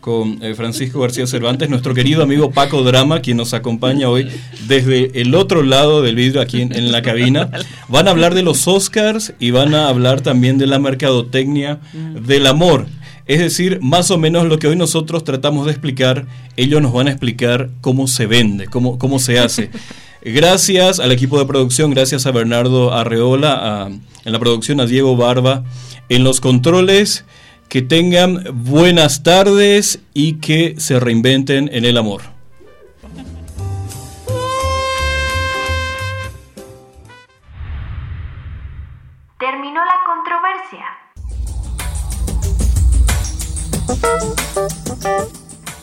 con 0.04 0.44
eh, 0.44 0.54
Francisco 0.54 1.00
García 1.00 1.26
Cervantes, 1.26 1.70
nuestro 1.70 1.94
querido 1.94 2.24
amigo 2.24 2.52
Paco 2.52 2.84
Drama, 2.84 3.22
quien 3.22 3.38
nos 3.38 3.54
acompaña 3.54 4.10
hoy 4.10 4.28
desde 4.68 5.22
el 5.22 5.34
otro 5.34 5.64
lado 5.64 6.02
del 6.02 6.16
vidrio 6.16 6.42
aquí 6.42 6.62
en, 6.62 6.76
en 6.76 6.92
la 6.92 7.02
cabina. 7.02 7.50
Van 7.88 8.10
a 8.10 8.12
hablar 8.12 8.36
de 8.36 8.44
los 8.44 8.68
Oscars 8.68 9.34
y 9.40 9.52
van 9.52 9.74
a 9.74 9.88
hablar 9.88 10.20
también 10.20 10.58
de 10.58 10.68
la 10.68 10.78
mercadotecnia 10.78 11.80
del 11.94 12.48
amor. 12.48 12.86
Es 13.26 13.40
decir, 13.40 13.80
más 13.82 14.12
o 14.12 14.18
menos 14.18 14.46
lo 14.48 14.60
que 14.60 14.68
hoy 14.68 14.76
nosotros 14.76 15.24
tratamos 15.24 15.66
de 15.66 15.72
explicar, 15.72 16.26
ellos 16.58 16.82
nos 16.82 16.92
van 16.94 17.08
a 17.08 17.12
explicar 17.12 17.70
cómo 17.82 18.08
se 18.08 18.26
vende, 18.28 18.68
cómo, 18.68 18.98
cómo 18.98 19.20
se 19.20 19.40
hace. 19.40 19.70
Gracias 20.26 21.00
al 21.00 21.12
equipo 21.12 21.38
de 21.38 21.46
producción, 21.46 21.92
gracias 21.92 22.26
a 22.26 22.32
Bernardo 22.32 22.94
Arreola, 22.94 23.54
a- 23.84 23.88
en 23.88 24.32
la 24.32 24.40
producción 24.40 24.80
a 24.80 24.86
Diego 24.86 25.18
Barba, 25.18 25.64
en 26.10 26.24
los 26.24 26.40
controles. 26.40 27.26
Que 27.70 27.82
tengan 27.82 28.44
buenas 28.54 29.24
tardes 29.24 30.00
y 30.14 30.34
que 30.34 30.76
se 30.78 31.00
reinventen 31.00 31.70
en 31.74 31.86
el 31.86 31.98
amor. 31.98 32.22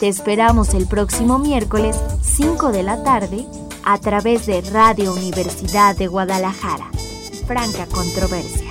Te 0.01 0.09
esperamos 0.09 0.73
el 0.73 0.87
próximo 0.87 1.39
miércoles, 1.39 1.95
5 2.23 2.73
de 2.73 2.83
la 2.83 3.03
tarde 3.03 3.45
a 3.85 3.99
través 3.99 4.47
de 4.47 4.63
Radio 4.63 5.13
Universidad 5.13 5.95
de 5.95 6.07
Guadalajara. 6.07 6.91
Franca 7.47 7.85
Controversia. 7.85 8.70